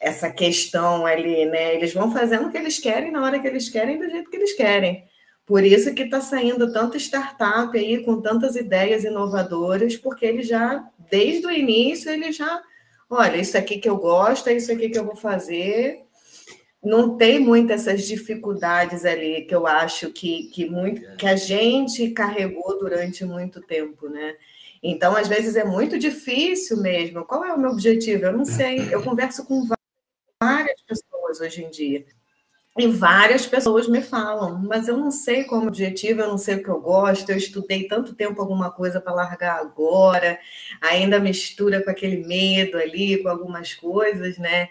essa 0.01 0.31
questão 0.31 1.07
ali, 1.07 1.47
né? 1.47 1.75
Eles 1.75 1.93
vão 1.93 2.13
fazendo 2.13 2.47
o 2.47 2.51
que 2.51 2.59
eles 2.59 2.79
querem 2.79 3.11
na 3.11 3.23
hora 3.23 3.41
que 3.41 3.47
eles 3.47 3.69
querem, 3.69 3.99
do 3.99 4.09
jeito 4.09 4.31
que 4.31 4.37
eles 4.37 4.55
querem. 4.55 5.05
Por 5.47 5.63
isso 5.65 5.95
que 5.95 6.03
está 6.03 6.21
saindo 6.21 6.73
tanta 6.73 6.99
startup 6.99 7.79
aí 7.79 8.05
com 8.05 8.21
tantas 8.21 8.57
ideias 8.57 9.05
inovadoras, 9.05 9.97
porque 9.97 10.27
ele 10.27 10.43
já, 10.43 10.85
desde 11.09 11.47
o 11.47 11.51
início, 11.51 12.11
ele 12.11 12.33
já, 12.33 12.61
olha, 13.09 13.37
isso 13.37 13.57
aqui 13.57 13.79
que 13.79 13.89
eu 13.89 13.97
gosto, 13.97 14.49
é 14.49 14.55
isso 14.55 14.73
aqui 14.73 14.89
que 14.89 14.99
eu 14.99 15.05
vou 15.05 15.15
fazer, 15.15 16.05
não 16.83 17.17
tem 17.17 17.39
muitas 17.39 17.87
essas 17.87 18.07
dificuldades 18.07 19.05
ali 19.05 19.43
que 19.43 19.55
eu 19.55 19.67
acho 19.67 20.13
que, 20.13 20.49
que, 20.51 20.69
muito, 20.69 21.17
que 21.17 21.27
a 21.27 21.37
gente 21.37 22.11
carregou 22.11 22.79
durante 22.79 23.25
muito 23.25 23.61
tempo, 23.61 24.09
né? 24.09 24.37
Então, 24.83 25.17
às 25.17 25.27
vezes, 25.27 25.57
é 25.57 25.65
muito 25.65 25.99
difícil 25.99 26.77
mesmo. 26.77 27.25
Qual 27.25 27.45
é 27.45 27.53
o 27.53 27.59
meu 27.59 27.71
objetivo? 27.71 28.27
Eu 28.27 28.33
não 28.33 28.45
sei. 28.45 28.93
Eu 28.93 29.03
converso 29.03 29.45
com 29.45 29.67
várias 30.41 30.81
pessoas 30.83 31.41
hoje 31.41 31.65
em 31.65 31.71
dia. 31.71 32.07
E 32.79 32.87
várias 32.89 33.47
pessoas 33.47 33.89
me 33.89 34.03
falam, 34.03 34.59
mas 34.63 34.87
eu 34.87 34.99
não 34.99 35.11
sei 35.11 35.45
qual 35.45 35.63
é 35.63 35.65
o 35.65 35.69
objetivo, 35.69 36.21
eu 36.21 36.29
não 36.29 36.37
sei 36.37 36.57
o 36.57 36.63
que 36.63 36.69
eu 36.69 36.79
gosto, 36.79 37.31
eu 37.31 37.37
estudei 37.37 37.89
tanto 37.89 38.15
tempo 38.15 38.41
alguma 38.41 38.71
coisa 38.71 39.01
para 39.01 39.15
largar 39.15 39.59
agora, 39.59 40.39
ainda 40.81 41.19
mistura 41.19 41.83
com 41.83 41.91
aquele 41.91 42.27
medo 42.27 42.77
ali, 42.77 43.23
com 43.23 43.31
algumas 43.31 43.73
coisas, 43.73 44.37
né? 44.37 44.69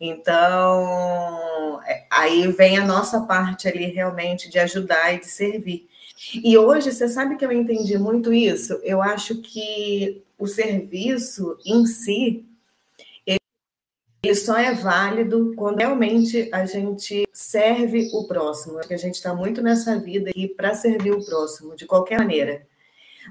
Então, 0.00 1.80
é, 1.84 2.06
aí 2.08 2.46
vem 2.52 2.78
a 2.78 2.86
nossa 2.86 3.22
parte 3.22 3.66
ali 3.66 3.86
realmente 3.86 4.48
de 4.48 4.58
ajudar 4.60 5.14
e 5.14 5.20
de 5.20 5.26
servir. 5.26 5.88
E 6.32 6.56
hoje, 6.56 6.92
você 6.92 7.08
sabe 7.08 7.36
que 7.36 7.44
eu 7.44 7.50
entendi 7.50 7.98
muito 7.98 8.32
isso? 8.32 8.80
Eu 8.84 9.02
acho 9.02 9.40
que 9.40 10.22
o 10.38 10.46
serviço 10.46 11.56
em 11.66 11.84
si, 11.86 12.44
ele 14.22 14.34
só 14.34 14.56
é 14.58 14.74
válido 14.74 15.52
quando 15.56 15.78
realmente 15.78 16.48
a 16.52 16.64
gente 16.64 17.26
serve 17.32 18.10
o 18.12 18.26
próximo. 18.26 18.78
Acho 18.78 18.88
que 18.88 18.94
a 18.94 18.98
gente 18.98 19.14
está 19.14 19.32
muito 19.34 19.62
nessa 19.62 19.98
vida 19.98 20.30
aqui 20.30 20.48
para 20.48 20.74
servir 20.74 21.12
o 21.12 21.24
próximo, 21.24 21.76
de 21.76 21.86
qualquer 21.86 22.18
maneira. 22.18 22.66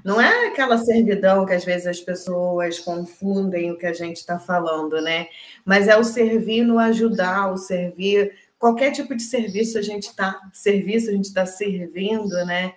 Não 0.04 0.20
é 0.20 0.46
aquela 0.46 0.78
servidão 0.78 1.44
que 1.44 1.52
às 1.52 1.64
vezes 1.64 1.86
as 1.86 2.00
pessoas 2.00 2.78
confundem 2.78 3.70
o 3.70 3.76
que 3.76 3.86
a 3.86 3.92
gente 3.92 4.16
está 4.16 4.38
falando, 4.38 5.00
né? 5.00 5.28
Mas 5.64 5.88
é 5.88 5.96
o 5.96 6.04
servir 6.04 6.62
no 6.62 6.78
ajudar, 6.78 7.52
o 7.52 7.56
servir. 7.56 8.32
Qualquer 8.58 8.92
tipo 8.92 9.14
de 9.14 9.22
serviço 9.22 9.76
a 9.76 9.82
gente 9.82 10.04
está 10.04 10.40
serviço, 10.52 11.10
a 11.10 11.12
gente 11.12 11.26
está 11.26 11.44
servindo, 11.44 12.34
né? 12.46 12.74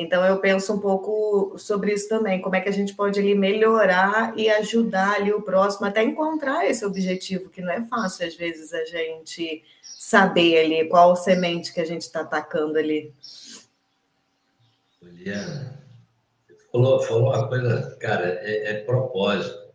Então 0.00 0.24
eu 0.24 0.38
penso 0.38 0.72
um 0.72 0.80
pouco 0.80 1.58
sobre 1.58 1.92
isso 1.92 2.08
também, 2.08 2.40
como 2.40 2.56
é 2.56 2.60
que 2.62 2.70
a 2.70 2.72
gente 2.72 2.94
pode 2.94 3.20
ali 3.20 3.34
melhorar 3.34 4.32
e 4.34 4.48
ajudar 4.48 5.16
ali 5.16 5.30
o 5.30 5.42
próximo 5.42 5.86
até 5.86 6.02
encontrar 6.02 6.64
esse 6.64 6.86
objetivo, 6.86 7.50
que 7.50 7.60
não 7.60 7.70
é 7.70 7.82
fácil 7.82 8.26
às 8.26 8.34
vezes 8.34 8.72
a 8.72 8.82
gente 8.86 9.62
saber 9.82 10.58
ali 10.58 10.88
qual 10.88 11.14
semente 11.14 11.74
que 11.74 11.82
a 11.82 11.84
gente 11.84 12.00
está 12.00 12.22
atacando 12.22 12.78
ali. 12.78 13.12
Juliana, 15.02 15.78
falou, 16.72 17.02
falou 17.02 17.24
uma 17.24 17.46
coisa, 17.46 17.94
cara, 18.00 18.40
é, 18.40 18.70
é 18.70 18.74
propósito. 18.84 19.70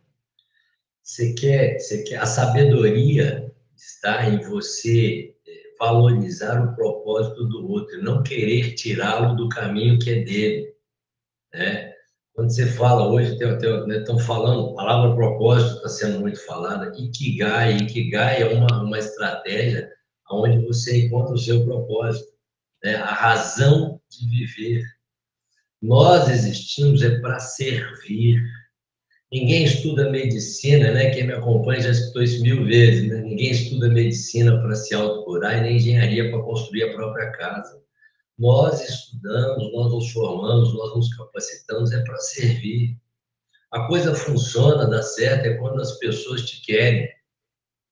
Você 1.04 1.34
quer, 1.34 1.78
você 1.78 2.02
quer, 2.02 2.16
a 2.16 2.26
sabedoria 2.26 3.54
está 3.76 4.28
em 4.28 4.40
você 4.40 5.35
valorizar 5.78 6.62
o 6.62 6.74
propósito 6.74 7.44
do 7.46 7.70
outro, 7.70 8.02
não 8.02 8.22
querer 8.22 8.74
tirá-lo 8.74 9.36
do 9.36 9.48
caminho 9.48 9.98
que 9.98 10.10
é 10.10 10.24
dele. 10.24 10.74
Né? 11.54 11.92
Quando 12.34 12.50
você 12.50 12.66
fala 12.66 13.08
hoje, 13.08 13.32
estão 13.32 13.86
né, 13.86 14.22
falando, 14.22 14.70
a 14.70 14.74
palavra 14.74 15.14
propósito 15.14 15.76
está 15.76 15.88
sendo 15.88 16.20
muito 16.20 16.44
falada, 16.44 16.92
Ikigai, 16.96 17.78
Ikigai 17.78 18.42
é 18.42 18.54
uma, 18.54 18.82
uma 18.82 18.98
estratégia 18.98 19.90
onde 20.30 20.66
você 20.66 21.06
encontra 21.06 21.34
o 21.34 21.38
seu 21.38 21.64
propósito, 21.64 22.28
né? 22.84 22.96
a 22.96 23.12
razão 23.12 24.00
de 24.10 24.28
viver. 24.28 24.84
Nós 25.80 26.28
existimos 26.28 27.02
é 27.02 27.20
para 27.20 27.38
servir. 27.38 28.42
Ninguém 29.32 29.64
estuda 29.64 30.08
medicina, 30.10 30.92
né? 30.92 31.10
Quem 31.10 31.26
me 31.26 31.32
acompanha 31.32 31.82
já 31.82 31.90
escutou 31.90 32.22
isso 32.22 32.40
mil 32.42 32.64
vezes, 32.64 33.08
né? 33.08 33.20
Ninguém 33.22 33.50
estuda 33.50 33.88
medicina 33.88 34.60
para 34.60 34.74
se 34.76 34.94
autocurar 34.94 35.58
e 35.58 35.62
nem 35.62 35.76
engenharia 35.76 36.30
para 36.30 36.42
construir 36.42 36.84
a 36.84 36.94
própria 36.94 37.32
casa. 37.32 37.82
Nós 38.38 38.88
estudamos, 38.88 39.72
nós 39.72 39.92
nos 39.92 40.12
formamos, 40.12 40.74
nós 40.74 40.94
nos 40.94 41.14
capacitamos 41.16 41.92
é 41.92 42.02
para 42.04 42.18
servir. 42.18 42.96
A 43.72 43.88
coisa 43.88 44.14
funciona, 44.14 44.88
dá 44.88 45.02
certo, 45.02 45.46
é 45.46 45.54
quando 45.54 45.80
as 45.80 45.98
pessoas 45.98 46.48
te 46.48 46.64
querem, 46.64 47.08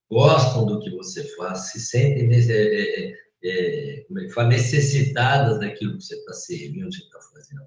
gostam 0.09 0.66
do 0.66 0.79
que 0.81 0.90
você 0.90 1.25
faz, 1.35 1.73
se 1.73 1.81
sentem 1.81 2.31
é, 2.33 3.12
é, 3.42 4.07
é, 4.07 4.44
necessitadas 4.47 5.59
daquilo 5.59 5.99
que 5.99 6.05
você 6.05 6.14
está 6.14 6.33
servindo, 6.33 6.90
que 6.90 6.97
você 6.97 7.03
está 7.03 7.20
fazendo 7.20 7.62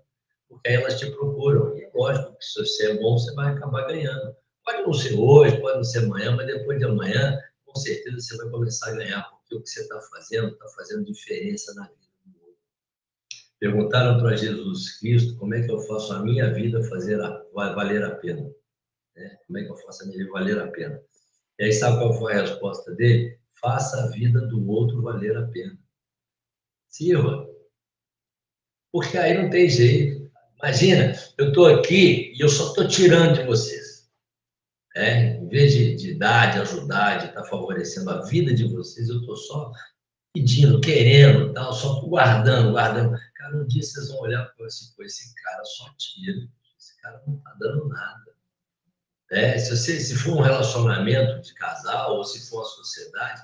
porque 0.47 0.69
aí 0.69 0.75
elas 0.75 0.99
te 0.99 1.09
procuram. 1.11 1.77
E 1.77 1.83
é 1.83 1.91
lógico 1.93 2.37
que 2.37 2.45
se 2.45 2.59
você 2.59 2.91
é 2.91 2.97
bom, 2.97 3.17
você 3.17 3.33
vai 3.33 3.53
acabar 3.53 3.87
ganhando. 3.87 4.35
Pode 4.65 4.81
não 4.83 4.93
ser 4.93 5.13
hoje, 5.15 5.59
pode 5.61 5.77
não 5.77 5.83
ser 5.83 6.05
amanhã, 6.05 6.35
mas 6.35 6.47
depois 6.47 6.79
de 6.79 6.85
amanhã, 6.85 7.39
com 7.65 7.75
certeza 7.75 8.19
você 8.19 8.37
vai 8.37 8.49
começar 8.49 8.89
a 8.89 8.95
ganhar, 8.95 9.23
porque 9.23 9.55
o 9.55 9.61
que 9.61 9.69
você 9.69 9.81
está 9.81 9.99
fazendo 10.01 10.49
está 10.49 10.67
fazendo 10.69 11.05
diferença 11.05 11.73
na 11.75 11.83
vida 11.83 12.07
do 12.25 12.39
outro. 12.41 12.59
Perguntaram 13.59 14.19
para 14.19 14.35
Jesus 14.35 14.99
Cristo 14.99 15.37
como 15.37 15.53
é 15.53 15.61
que 15.63 15.71
eu 15.71 15.79
faço 15.81 16.13
a 16.13 16.23
minha 16.23 16.53
vida 16.53 16.83
fazer 16.83 17.21
a, 17.21 17.43
valer 17.53 18.03
a 18.03 18.15
pena. 18.15 18.49
Né? 19.15 19.37
Como 19.45 19.57
é 19.57 19.63
que 19.63 19.71
eu 19.71 19.77
faço 19.77 20.03
a 20.03 20.05
minha 20.07 20.17
vida 20.17 20.31
valer 20.31 20.59
a 20.59 20.67
pena? 20.67 21.01
E 21.59 21.63
aí, 21.63 21.73
sabe 21.73 21.97
qual 21.97 22.13
foi 22.13 22.33
a 22.33 22.41
resposta 22.41 22.93
dele? 22.93 23.39
Faça 23.59 24.03
a 24.03 24.07
vida 24.09 24.41
do 24.41 24.69
outro 24.69 25.01
valer 25.01 25.35
a 25.35 25.47
pena. 25.47 25.77
Sirva. 26.87 27.49
Porque 28.91 29.17
aí 29.17 29.41
não 29.41 29.49
tem 29.49 29.69
jeito. 29.69 30.16
Imagina, 30.61 31.13
eu 31.37 31.49
estou 31.49 31.67
aqui 31.67 32.33
e 32.35 32.41
eu 32.41 32.49
só 32.49 32.69
estou 32.69 32.87
tirando 32.87 33.35
de 33.35 33.43
vocês. 33.43 34.09
É, 34.95 35.35
em 35.35 35.47
vez 35.47 35.73
de, 35.73 35.95
de 35.95 36.13
dar, 36.15 36.51
de 36.53 36.59
ajudar, 36.59 37.19
de 37.19 37.25
estar 37.27 37.43
tá 37.43 37.47
favorecendo 37.47 38.09
a 38.09 38.23
vida 38.23 38.53
de 38.53 38.65
vocês, 38.65 39.09
eu 39.09 39.19
estou 39.19 39.35
só 39.35 39.71
pedindo, 40.33 40.81
querendo, 40.81 41.53
tal, 41.53 41.71
só 41.71 42.01
guardando, 42.01 42.71
guardando. 42.71 43.15
Cara, 43.35 43.57
um 43.57 43.67
dia 43.67 43.83
vocês 43.83 44.09
vão 44.09 44.21
olhar 44.21 44.45
para 44.55 44.65
esse, 44.65 44.93
esse 44.99 45.35
cara 45.35 45.63
só 45.63 45.93
tira, 45.97 46.47
esse 46.79 46.99
cara 47.01 47.21
não 47.27 47.37
está 47.37 47.55
dando 47.59 47.87
nada. 47.87 48.35
É, 49.29 49.59
se, 49.59 49.75
você, 49.75 49.99
se 49.99 50.15
for 50.15 50.37
um 50.37 50.41
relacionamento 50.41 51.41
de 51.41 51.53
casal 51.53 52.15
ou 52.15 52.23
se 52.23 52.49
for 52.49 52.57
uma 52.57 52.65
sociedade, 52.65 53.41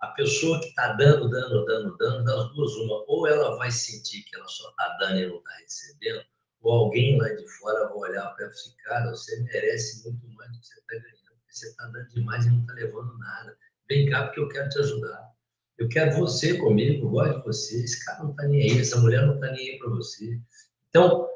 a 0.00 0.08
pessoa 0.08 0.58
que 0.60 0.66
está 0.66 0.92
dando, 0.94 1.28
dando, 1.28 1.64
dando, 1.64 1.96
dando, 1.96 2.24
das 2.24 2.52
duas, 2.54 2.72
uma, 2.74 3.04
ou 3.06 3.26
ela 3.28 3.56
vai 3.56 3.70
sentir 3.70 4.22
que 4.24 4.34
ela 4.34 4.48
só 4.48 4.68
está 4.70 4.96
dando 4.98 5.20
e 5.20 5.26
não 5.28 5.38
está 5.38 5.50
recebendo, 5.60 6.24
ou 6.66 6.72
alguém 6.72 7.16
lá 7.16 7.28
de 7.28 7.46
fora 7.46 7.86
vai 7.86 8.10
olhar 8.10 8.26
para 8.34 8.48
esse 8.48 8.76
cara, 8.78 9.10
você 9.10 9.40
merece 9.42 10.02
muito 10.02 10.28
mais 10.34 10.50
do 10.50 10.58
que 10.58 10.66
você 10.66 10.80
está 10.80 10.94
ganhando, 10.94 11.38
porque 11.38 11.54
você 11.54 11.68
está 11.68 11.86
dando 11.86 12.08
demais 12.08 12.44
e 12.44 12.50
não 12.50 12.60
está 12.60 12.72
levando 12.72 13.18
nada. 13.18 13.56
Vem 13.88 14.10
cá 14.10 14.24
porque 14.24 14.40
eu 14.40 14.48
quero 14.48 14.68
te 14.68 14.78
ajudar. 14.80 15.30
Eu 15.78 15.88
quero 15.88 16.16
você 16.16 16.58
comigo, 16.58 17.06
eu 17.06 17.10
gosto 17.10 17.38
de 17.38 17.44
você. 17.44 17.84
Esse 17.84 18.04
cara 18.04 18.24
não 18.24 18.30
está 18.32 18.42
nem 18.48 18.62
aí, 18.62 18.80
essa 18.80 18.98
mulher 18.98 19.24
não 19.24 19.34
está 19.34 19.46
nem 19.52 19.70
aí 19.70 19.78
para 19.78 19.90
você. 19.90 20.40
Então, 20.88 21.28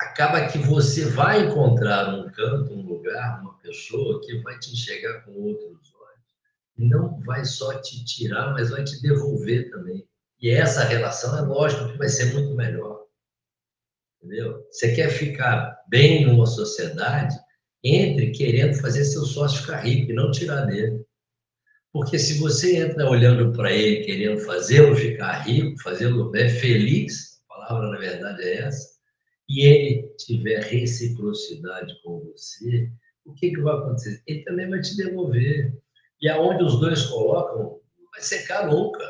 acaba 0.00 0.46
que 0.46 0.56
você 0.56 1.04
vai 1.10 1.46
encontrar 1.46 2.08
um 2.14 2.30
canto, 2.30 2.72
um 2.72 2.86
lugar, 2.86 3.42
uma 3.42 3.58
pessoa 3.58 4.18
que 4.22 4.40
vai 4.40 4.58
te 4.58 4.72
enxergar 4.72 5.26
com 5.26 5.32
outros 5.32 5.94
olhos. 5.94 6.24
Não 6.78 7.20
vai 7.20 7.44
só 7.44 7.78
te 7.82 8.02
tirar, 8.02 8.52
mas 8.52 8.70
vai 8.70 8.82
te 8.82 9.02
devolver 9.02 9.70
também. 9.70 10.08
E 10.40 10.48
essa 10.48 10.84
relação 10.84 11.36
é 11.36 11.42
lógico 11.42 11.92
que 11.92 11.98
vai 11.98 12.08
ser 12.08 12.32
muito 12.32 12.54
melhor. 12.54 13.01
Entendeu? 14.22 14.64
Você 14.70 14.94
quer 14.94 15.10
ficar 15.10 15.76
bem 15.88 16.24
numa 16.24 16.46
sociedade, 16.46 17.34
entre 17.82 18.30
querendo 18.30 18.74
fazer 18.74 19.04
seu 19.04 19.24
sócio 19.24 19.62
ficar 19.62 19.80
rico 19.80 20.12
e 20.12 20.14
não 20.14 20.30
tirar 20.30 20.64
dele. 20.66 21.04
Porque 21.92 22.18
se 22.18 22.38
você 22.38 22.76
entra 22.76 23.10
olhando 23.10 23.52
para 23.52 23.72
ele, 23.72 24.04
querendo 24.04 24.40
fazê-lo 24.40 24.94
ficar 24.94 25.40
rico, 25.40 25.82
fazê-lo 25.82 26.30
né, 26.30 26.48
feliz, 26.48 27.42
a 27.50 27.54
palavra 27.54 27.90
na 27.90 27.98
verdade 27.98 28.42
é 28.42 28.58
essa, 28.58 28.92
e 29.48 29.66
ele 29.66 30.08
tiver 30.18 30.62
reciprocidade 30.62 31.92
com 32.02 32.20
você, 32.20 32.88
o 33.24 33.34
que, 33.34 33.50
que 33.50 33.60
vai 33.60 33.74
acontecer? 33.74 34.22
Ele 34.26 34.44
também 34.44 34.70
vai 34.70 34.80
te 34.80 34.96
devolver. 34.96 35.76
E 36.20 36.28
aonde 36.28 36.62
os 36.62 36.80
dois 36.80 37.02
colocam, 37.06 37.80
vai 38.12 38.22
secar 38.22 38.68
nunca. 38.68 39.04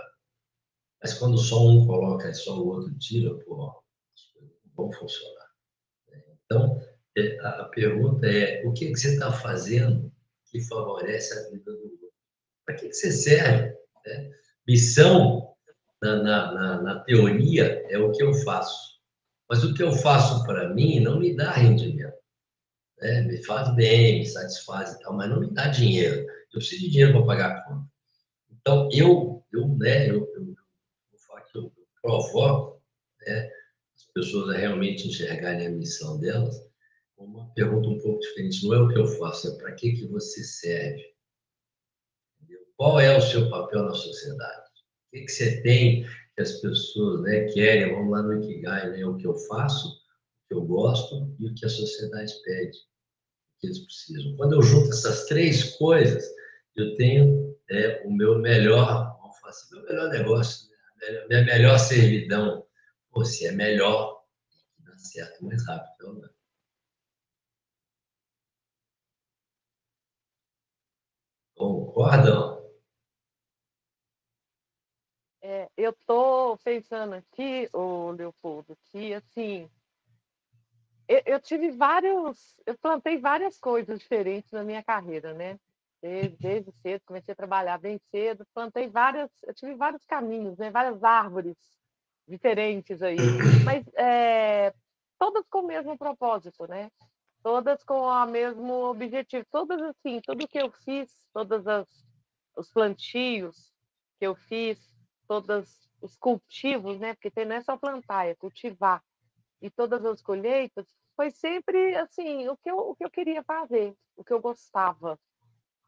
Mas 1.02 1.14
quando 1.14 1.36
só 1.36 1.68
um 1.68 1.86
coloca 1.86 2.30
e 2.30 2.34
só 2.34 2.58
o 2.58 2.66
outro 2.66 2.98
tira, 2.98 3.34
pô, 3.44 3.81
vão 4.76 4.92
funcionar. 4.92 5.46
Então, 6.44 6.80
é, 7.16 7.38
a 7.40 7.64
pergunta 7.64 8.26
é: 8.26 8.62
o 8.66 8.72
que, 8.72 8.90
você 8.90 9.14
está 9.14 9.32
fazendo 9.32 10.12
que 10.50 10.60
favorece 10.62 11.38
a 11.38 11.50
vida 11.50 11.72
do 11.72 11.82
outro? 11.82 12.12
Para 12.64 12.76
que, 12.76 12.92
você 12.92 13.10
serve? 13.12 13.74
Né? 14.06 14.30
Missão, 14.66 15.54
na, 16.00 16.22
na, 16.22 16.52
na, 16.52 16.82
na 16.82 17.00
teoria, 17.00 17.84
é 17.88 17.98
o 17.98 18.12
que 18.12 18.22
eu 18.22 18.34
faço. 18.34 19.00
Mas 19.48 19.64
o 19.64 19.74
que 19.74 19.82
eu 19.82 19.92
faço 19.92 20.44
para 20.44 20.72
mim 20.72 21.00
não 21.00 21.18
me 21.18 21.36
dá 21.36 21.52
rendimento. 21.52 22.16
Né? 22.98 23.22
Me 23.22 23.42
faz 23.44 23.74
bem, 23.74 24.20
me 24.20 24.26
satisfaz 24.26 24.92
e 24.92 25.00
tal, 25.00 25.14
mas 25.14 25.28
não 25.28 25.40
me 25.40 25.50
dá 25.52 25.68
dinheiro. 25.68 26.20
Eu 26.52 26.58
preciso 26.58 26.82
de 26.82 26.90
dinheiro 26.90 27.12
para 27.12 27.26
pagar 27.26 27.50
a 27.50 27.62
conta. 27.62 27.86
Então, 28.50 28.88
eu, 28.92 29.44
eu, 29.52 29.68
né, 29.76 30.08
eu, 30.08 30.26
eu, 30.34 30.56
eu, 31.54 31.62
eu 31.62 31.72
provoco 32.00 32.80
né, 33.26 33.50
pessoas 34.14 34.54
a 34.54 34.58
realmente 34.58 35.08
enxergarem 35.08 35.66
a 35.66 35.70
missão 35.70 36.18
delas, 36.18 36.56
uma 37.16 37.52
pergunta 37.54 37.88
um 37.88 37.98
pouco 38.00 38.20
diferente. 38.20 38.66
Não 38.66 38.74
é 38.74 38.80
o 38.80 38.88
que 38.88 38.98
eu 38.98 39.06
faço, 39.06 39.48
é 39.48 39.58
para 39.58 39.72
que, 39.72 39.92
que 39.92 40.06
você 40.06 40.42
serve. 40.42 41.04
Entendeu? 42.40 42.60
Qual 42.76 43.00
é 43.00 43.16
o 43.16 43.20
seu 43.20 43.48
papel 43.48 43.84
na 43.84 43.94
sociedade? 43.94 44.60
O 44.60 45.10
que, 45.16 45.24
que 45.24 45.32
você 45.32 45.62
tem 45.62 46.04
que 46.34 46.42
as 46.42 46.52
pessoas 46.60 47.22
né, 47.22 47.44
querem? 47.52 47.94
Vamos 47.94 48.10
lá 48.10 48.22
no 48.22 48.42
Ikigai, 48.42 48.90
né? 48.90 49.04
o 49.04 49.16
que 49.16 49.26
eu 49.26 49.34
faço, 49.34 49.88
o 49.88 50.48
que 50.48 50.54
eu 50.54 50.62
gosto 50.62 51.34
e 51.38 51.46
o 51.46 51.54
que 51.54 51.64
a 51.64 51.68
sociedade 51.68 52.32
pede, 52.44 52.76
o 52.76 53.60
que 53.60 53.66
eles 53.66 53.78
precisam. 53.80 54.36
Quando 54.36 54.54
eu 54.54 54.62
junto 54.62 54.90
essas 54.90 55.26
três 55.26 55.76
coisas, 55.76 56.24
eu 56.76 56.94
tenho 56.96 57.56
é, 57.70 58.02
o 58.06 58.12
meu 58.12 58.38
melhor, 58.38 59.16
vamos 59.20 59.38
falar 59.38 59.50
assim, 59.50 59.74
meu 59.74 59.84
melhor 59.84 60.08
negócio, 60.10 60.68
né? 61.00 61.26
minha 61.28 61.44
melhor 61.44 61.78
servidão 61.78 62.64
Se 63.24 63.46
é 63.46 63.52
melhor, 63.52 64.24
dá 64.78 64.96
certo 64.96 65.44
mais 65.44 65.64
rápido, 65.66 65.96
pelo 65.96 66.14
menos. 66.14 66.36
Concordam? 71.54 72.62
É, 75.40 75.70
eu 75.76 75.90
estou 75.90 76.56
pensando 76.58 77.14
aqui, 77.14 77.68
o 77.72 78.10
Leopoldo, 78.10 78.76
que 78.90 79.14
assim, 79.14 79.70
eu, 81.06 81.40
tive 81.40 81.70
vários, 81.70 82.56
eu 82.64 82.76
plantei 82.78 83.18
várias 83.18 83.58
coisas 83.58 84.00
diferentes 84.00 84.50
na 84.50 84.64
minha 84.64 84.82
carreira, 84.82 85.34
né? 85.34 85.60
Desde, 86.00 86.36
desde 86.38 86.72
cedo, 86.82 87.02
comecei 87.04 87.32
a 87.32 87.36
trabalhar 87.36 87.78
bem 87.78 88.00
cedo, 88.10 88.46
plantei 88.52 88.88
várias, 88.88 89.30
eu 89.42 89.54
tive 89.54 89.74
vários 89.74 90.04
caminhos, 90.04 90.58
né? 90.58 90.70
várias 90.70 91.04
árvores 91.04 91.56
diferentes 92.26 93.02
aí, 93.02 93.18
mas 93.64 93.86
é, 93.96 94.72
todas 95.18 95.46
com 95.48 95.60
o 95.60 95.66
mesmo 95.66 95.96
propósito, 95.96 96.66
né? 96.66 96.90
Todas 97.42 97.82
com 97.84 98.02
o 98.02 98.26
mesmo 98.26 98.72
objetivo, 98.84 99.44
todas 99.50 99.80
assim, 99.82 100.20
tudo 100.22 100.46
que 100.46 100.58
eu 100.58 100.70
fiz, 100.84 101.10
todas 101.32 101.66
as 101.66 101.88
os 102.56 102.70
plantios 102.70 103.72
que 104.18 104.26
eu 104.26 104.34
fiz, 104.34 104.78
todos 105.26 105.88
os 106.00 106.16
cultivos, 106.16 106.98
né? 106.98 107.14
Porque 107.14 107.30
tem, 107.30 107.44
não 107.44 107.56
é 107.56 107.62
só 107.62 107.76
plantar, 107.76 108.26
é 108.26 108.34
cultivar. 108.34 109.02
E 109.60 109.70
todas 109.70 110.04
as 110.04 110.20
colheitas 110.20 110.86
foi 111.16 111.30
sempre 111.30 111.94
assim 111.96 112.48
o 112.48 112.56
que 112.56 112.70
eu, 112.70 112.78
o 112.78 112.96
que 112.96 113.04
eu 113.04 113.10
queria 113.10 113.42
fazer, 113.42 113.94
o 114.16 114.24
que 114.24 114.32
eu 114.32 114.40
gostava. 114.40 115.18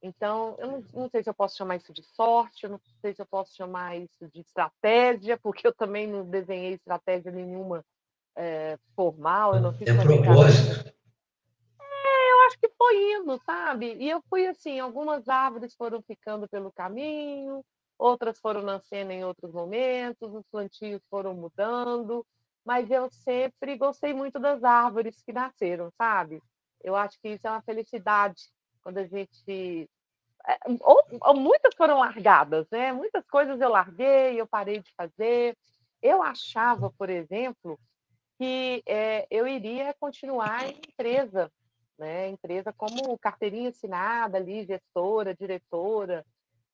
Então, 0.05 0.55
eu 0.59 0.69
não, 0.69 0.85
não 0.93 1.09
sei 1.09 1.23
se 1.23 1.31
eu 1.31 1.35
posso 1.35 1.57
chamar 1.57 1.77
isso 1.77 1.91
de 1.91 2.03
sorte, 2.03 2.65
eu 2.65 2.71
não 2.71 2.81
sei 3.01 3.15
se 3.15 3.23
eu 3.23 3.27
posso 3.27 3.57
chamar 3.57 3.97
isso 3.97 4.29
de 4.29 4.41
estratégia, 4.41 5.39
porque 5.43 5.67
eu 5.67 5.73
também 5.73 6.07
não 6.07 6.29
desenhei 6.29 6.75
estratégia 6.75 7.33
nenhuma 7.33 7.83
é, 8.37 8.79
formal, 8.95 9.55
eu 9.55 9.63
não 9.63 9.73
fiz 9.73 9.89
é 9.89 10.03
propósito. 10.03 10.95
É, 11.81 12.33
eu 12.33 12.41
acho 12.47 12.59
que 12.59 12.69
foi 12.77 13.13
indo, 13.15 13.41
sabe? 13.47 13.95
E 13.95 14.11
eu 14.11 14.23
fui 14.29 14.47
assim, 14.47 14.79
algumas 14.79 15.27
árvores 15.27 15.75
foram 15.75 16.03
ficando 16.03 16.47
pelo 16.47 16.71
caminho, 16.71 17.65
outras 17.99 18.39
foram 18.39 18.61
nascendo 18.61 19.11
em 19.11 19.25
outros 19.25 19.53
momentos, 19.53 20.35
os 20.35 20.45
plantios 20.53 21.01
foram 21.09 21.33
mudando, 21.33 22.27
mas 22.63 22.91
eu 22.91 23.09
sempre 23.11 23.79
gostei 23.79 24.13
muito 24.13 24.39
das 24.39 24.63
árvores 24.63 25.23
que 25.23 25.33
nasceram, 25.33 25.91
sabe? 25.97 26.43
Eu 26.83 26.95
acho 26.95 27.19
que 27.23 27.31
isso 27.31 27.47
é 27.47 27.51
uma 27.51 27.63
felicidade 27.63 28.53
quando 28.83 28.99
a 28.99 29.07
gente 29.07 29.89
ou, 30.81 31.03
ou, 31.23 31.35
muitas 31.35 31.75
foram 31.75 31.99
largadas, 31.99 32.67
né? 32.71 32.93
Muitas 32.93 33.27
coisas 33.27 33.61
eu 33.61 33.69
larguei, 33.71 34.41
eu 34.41 34.47
parei 34.47 34.81
de 34.81 34.93
fazer. 34.95 35.57
Eu 36.03 36.23
achava, 36.23 36.91
por 36.99 37.09
exemplo, 37.09 37.79
que 38.39 38.83
é, 38.87 39.27
eu 39.31 39.47
iria 39.47 39.95
continuar 39.95 40.69
em 40.69 40.79
empresa, 40.89 41.51
né? 41.99 42.29
Empresa 42.29 42.73
como 42.73 43.19
carteirinha 43.19 43.71
assinada 43.71 44.37
ali, 44.37 44.67
gestora, 44.67 45.35
diretora. 45.35 46.25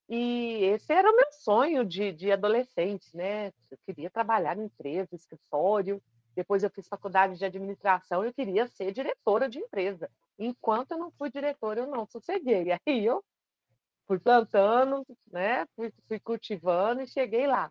E 0.09 0.65
esse 0.65 0.93
era 0.93 1.09
o 1.09 1.15
meu 1.15 1.31
sonho 1.33 1.85
de, 1.85 2.11
de 2.13 2.33
adolescente, 2.33 3.17
né? 3.17 3.53
Eu 3.71 3.79
queria 3.87 4.11
trabalhar 4.11 4.59
em 4.59 4.65
empresa, 4.65 5.15
escritório. 5.15 6.03
Depois 6.35 6.63
eu 6.63 6.71
fiz 6.71 6.89
faculdade 6.89 7.37
de 7.39 7.45
administração, 7.45 8.25
eu 8.25 8.33
queria 8.33 8.67
ser 8.67 8.93
diretora 8.93 9.49
de 9.49 9.59
empresa. 9.59 10.11
Enquanto 10.39 10.93
eu 10.93 10.99
não 10.99 11.11
fui 11.13 11.31
diretora, 11.31 11.81
eu 11.81 11.87
não 11.87 12.07
sosseguei. 12.07 12.67
Aí 12.87 13.05
eu 13.05 13.23
fui 14.11 14.19
plantando, 14.19 15.07
né? 15.31 15.65
Fui, 15.77 15.93
fui 16.09 16.19
cultivando 16.19 17.01
e 17.01 17.07
cheguei 17.07 17.47
lá. 17.47 17.71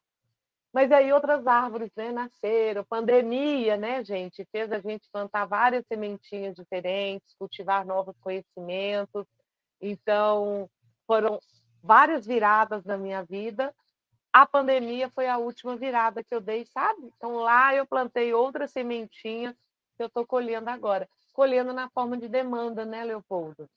Mas 0.71 0.89
aí 0.89 1.11
outras 1.11 1.45
árvores 1.45 1.91
né, 1.97 2.13
nasceram, 2.13 2.85
pandemia, 2.85 3.75
né, 3.75 4.05
gente, 4.05 4.47
fez 4.49 4.71
a 4.71 4.79
gente 4.79 5.09
plantar 5.11 5.43
várias 5.45 5.85
sementinhas 5.85 6.55
diferentes, 6.55 7.35
cultivar 7.37 7.85
novos 7.85 8.15
conhecimentos. 8.21 9.25
Então, 9.81 10.69
foram 11.05 11.39
várias 11.83 12.25
viradas 12.25 12.85
na 12.85 12.97
minha 12.97 13.21
vida. 13.21 13.75
A 14.31 14.45
pandemia 14.45 15.09
foi 15.09 15.27
a 15.27 15.37
última 15.37 15.75
virada 15.75 16.23
que 16.23 16.33
eu 16.33 16.39
dei, 16.39 16.65
sabe? 16.67 17.11
Então, 17.17 17.35
lá 17.35 17.75
eu 17.75 17.85
plantei 17.85 18.33
outras 18.33 18.71
sementinhas 18.71 19.55
que 19.97 20.03
eu 20.03 20.07
estou 20.07 20.25
colhendo 20.25 20.69
agora. 20.69 21.09
Colhendo 21.33 21.73
na 21.73 21.89
forma 21.89 22.15
de 22.15 22.29
demanda, 22.29 22.85
né, 22.85 23.03
Leopoldo? 23.03 23.67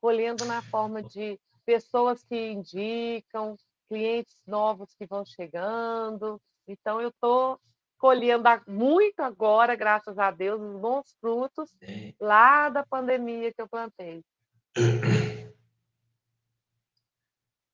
Colhendo 0.00 0.46
na 0.46 0.62
forma 0.62 1.02
de 1.02 1.38
pessoas 1.70 2.24
que 2.24 2.50
indicam, 2.50 3.56
clientes 3.88 4.34
novos 4.44 4.92
que 4.98 5.06
vão 5.06 5.24
chegando. 5.24 6.40
Então, 6.66 7.00
eu 7.00 7.10
estou 7.10 7.60
colhendo 7.96 8.42
muito 8.66 9.20
agora, 9.20 9.76
graças 9.76 10.18
a 10.18 10.32
Deus, 10.32 10.60
os 10.60 10.80
bons 10.80 11.14
frutos 11.20 11.70
lá 12.18 12.68
da 12.70 12.84
pandemia 12.84 13.52
que 13.52 13.62
eu 13.62 13.68
plantei. 13.68 14.20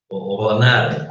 Ô, 0.07 0.35
Ronara, 0.35 1.09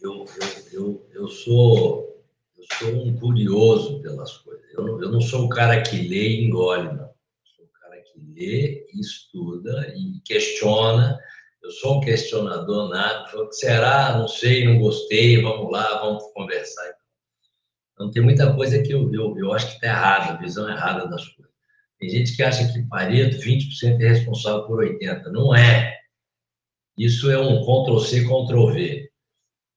eu, 0.00 0.24
eu, 0.24 0.72
eu, 0.72 1.08
eu, 1.12 1.28
sou, 1.28 2.24
eu 2.56 2.64
sou 2.76 2.88
um 3.06 3.16
curioso 3.20 4.02
pelas 4.02 4.36
coisas. 4.38 4.68
Eu 4.72 4.84
não, 4.84 5.00
eu 5.00 5.12
não 5.12 5.20
sou 5.20 5.44
o 5.44 5.48
cara 5.48 5.80
que 5.80 5.96
lê 5.96 6.30
e 6.30 6.44
engole, 6.44 6.88
não. 6.88 7.14
sou 7.56 7.66
o 7.66 7.68
cara 7.68 8.00
que 8.00 8.18
lê, 8.18 8.84
estuda 8.92 9.94
e 9.96 10.20
questiona 10.24 11.16
eu 11.66 11.72
sou 11.72 11.98
um 11.98 12.00
questionador 12.00 12.88
nato. 12.88 13.48
Será? 13.50 14.16
Não 14.16 14.28
sei, 14.28 14.64
não 14.64 14.78
gostei, 14.78 15.42
vamos 15.42 15.70
lá, 15.70 15.98
vamos 15.98 16.22
conversar. 16.32 16.94
Então, 17.92 18.10
tem 18.10 18.22
muita 18.22 18.54
coisa 18.54 18.80
que 18.82 18.92
eu, 18.92 19.12
eu, 19.12 19.36
eu 19.36 19.52
acho 19.52 19.66
que 19.66 19.74
está 19.74 19.88
errada, 19.88 20.32
a 20.32 20.36
visão 20.36 20.68
errada 20.70 21.08
das 21.08 21.26
coisas. 21.28 21.52
Tem 21.98 22.08
gente 22.08 22.36
que 22.36 22.42
acha 22.42 22.72
que 22.72 22.86
Pareto, 22.86 23.38
20% 23.38 24.00
é 24.00 24.08
responsável 24.08 24.64
por 24.64 24.84
80%. 24.84 25.24
Não 25.32 25.54
é. 25.54 25.96
Isso 26.96 27.30
é 27.30 27.38
um 27.38 27.62
Ctrl-C, 27.62 28.22
Ctrl-V. 28.24 29.10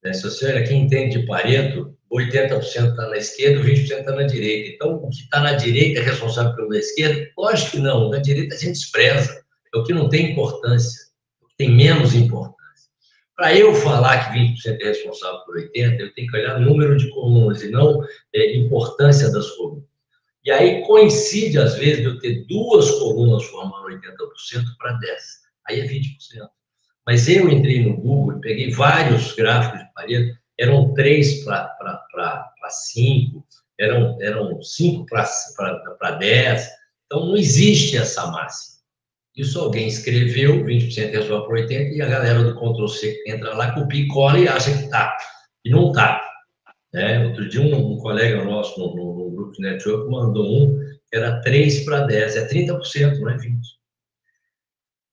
Né? 0.03 0.13
Se 0.13 0.23
você 0.23 0.51
olha 0.51 0.63
quem 0.63 0.83
entende 0.83 1.19
de 1.19 1.25
Pareto, 1.25 1.97
80% 2.11 2.61
está 2.61 3.07
na 3.07 3.17
esquerda, 3.17 3.63
20% 3.63 3.99
está 3.99 4.11
na 4.11 4.23
direita. 4.23 4.75
Então, 4.75 4.95
o 4.95 5.09
que 5.09 5.23
está 5.23 5.39
na 5.39 5.53
direita 5.53 6.01
é 6.01 6.03
responsável 6.03 6.55
pelo 6.55 6.69
da 6.69 6.77
esquerda? 6.77 7.27
Lógico 7.35 7.71
que 7.71 7.79
não. 7.79 8.09
Na 8.09 8.19
direita 8.19 8.53
a 8.53 8.57
gente 8.57 8.73
despreza. 8.73 9.43
É 9.73 9.77
o 9.77 9.83
que 9.83 9.93
não 9.93 10.07
tem 10.07 10.31
importância 10.31 11.08
tem 11.59 11.69
menos 11.69 12.15
importância. 12.15 12.57
Para 13.35 13.53
eu 13.53 13.75
falar 13.75 14.31
que 14.31 14.39
20% 14.39 14.81
é 14.81 14.85
responsável 14.85 15.41
por 15.41 15.57
80%, 15.57 15.99
eu 15.99 16.13
tenho 16.13 16.31
que 16.31 16.37
olhar 16.37 16.55
o 16.55 16.61
número 16.61 16.97
de 16.97 17.09
colunas 17.09 17.61
e 17.61 17.69
não 17.69 18.01
é, 18.33 18.55
importância 18.55 19.29
das 19.31 19.49
colunas. 19.51 19.83
E 20.45 20.51
aí 20.51 20.81
coincide, 20.87 21.59
às 21.59 21.75
vezes, 21.75 21.97
de 21.97 22.05
eu 22.05 22.19
ter 22.19 22.45
duas 22.47 22.89
colunas 22.91 23.43
formando 23.45 23.87
80% 23.87 24.09
para 24.77 24.93
10%. 24.93 24.99
Aí 25.67 25.81
é 25.81 25.85
20%. 25.85 26.49
Mas 27.05 27.27
eu 27.27 27.49
entrei 27.49 27.83
no 27.83 27.97
Google 27.97 28.37
e 28.37 28.41
peguei 28.41 28.71
vários 28.71 29.33
gráficos 29.33 29.79
de 29.79 29.93
parede, 29.93 30.39
eram 30.57 30.93
3 30.93 31.43
para 31.43 32.69
5, 32.69 33.45
eram, 33.77 34.17
eram 34.21 34.61
5 34.61 35.05
para 35.05 36.11
10. 36.11 36.69
Então, 37.05 37.25
não 37.25 37.35
existe 37.35 37.97
essa 37.97 38.27
máxima. 38.27 38.78
Isso 39.35 39.59
alguém 39.59 39.87
escreveu, 39.87 40.65
20% 40.65 41.11
resolve 41.11 41.47
por 41.47 41.57
80%, 41.57 41.93
e 41.93 42.01
a 42.01 42.07
galera 42.07 42.43
do 42.43 42.55
Ctrl-C 42.55 43.23
entra 43.27 43.53
lá, 43.55 43.73
copia 43.73 44.01
e 44.01 44.07
cola 44.07 44.39
e 44.39 44.47
acha 44.47 44.71
que 44.75 44.85
está. 44.85 45.15
E 45.63 45.69
não 45.69 45.89
está. 45.89 46.25
É, 46.93 47.25
outro 47.25 47.47
dia, 47.47 47.61
um, 47.61 47.93
um 47.93 47.97
colega 47.97 48.43
nosso 48.43 48.79
no, 48.79 48.95
no, 48.95 49.15
no, 49.15 49.31
grupo 49.31 49.51
de 49.51 49.61
network 49.61 50.09
mandou 50.09 50.63
um 50.63 50.79
que 51.09 51.17
era 51.17 51.39
3 51.41 51.85
para 51.85 52.01
10, 52.01 52.35
é 52.35 52.47
30%, 52.47 53.19
não 53.19 53.29
é 53.29 53.37
20%. 53.37 53.59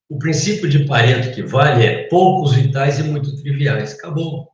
O 0.09 0.19
princípio 0.19 0.69
de 0.69 0.87
Pareto 0.87 1.35
que 1.35 1.43
vale 1.43 1.85
é 1.85 2.09
poucos 2.09 2.55
vitais 2.55 2.99
e 2.99 3.03
muito 3.03 3.37
triviais. 3.43 3.95
Acabou. 3.95 4.49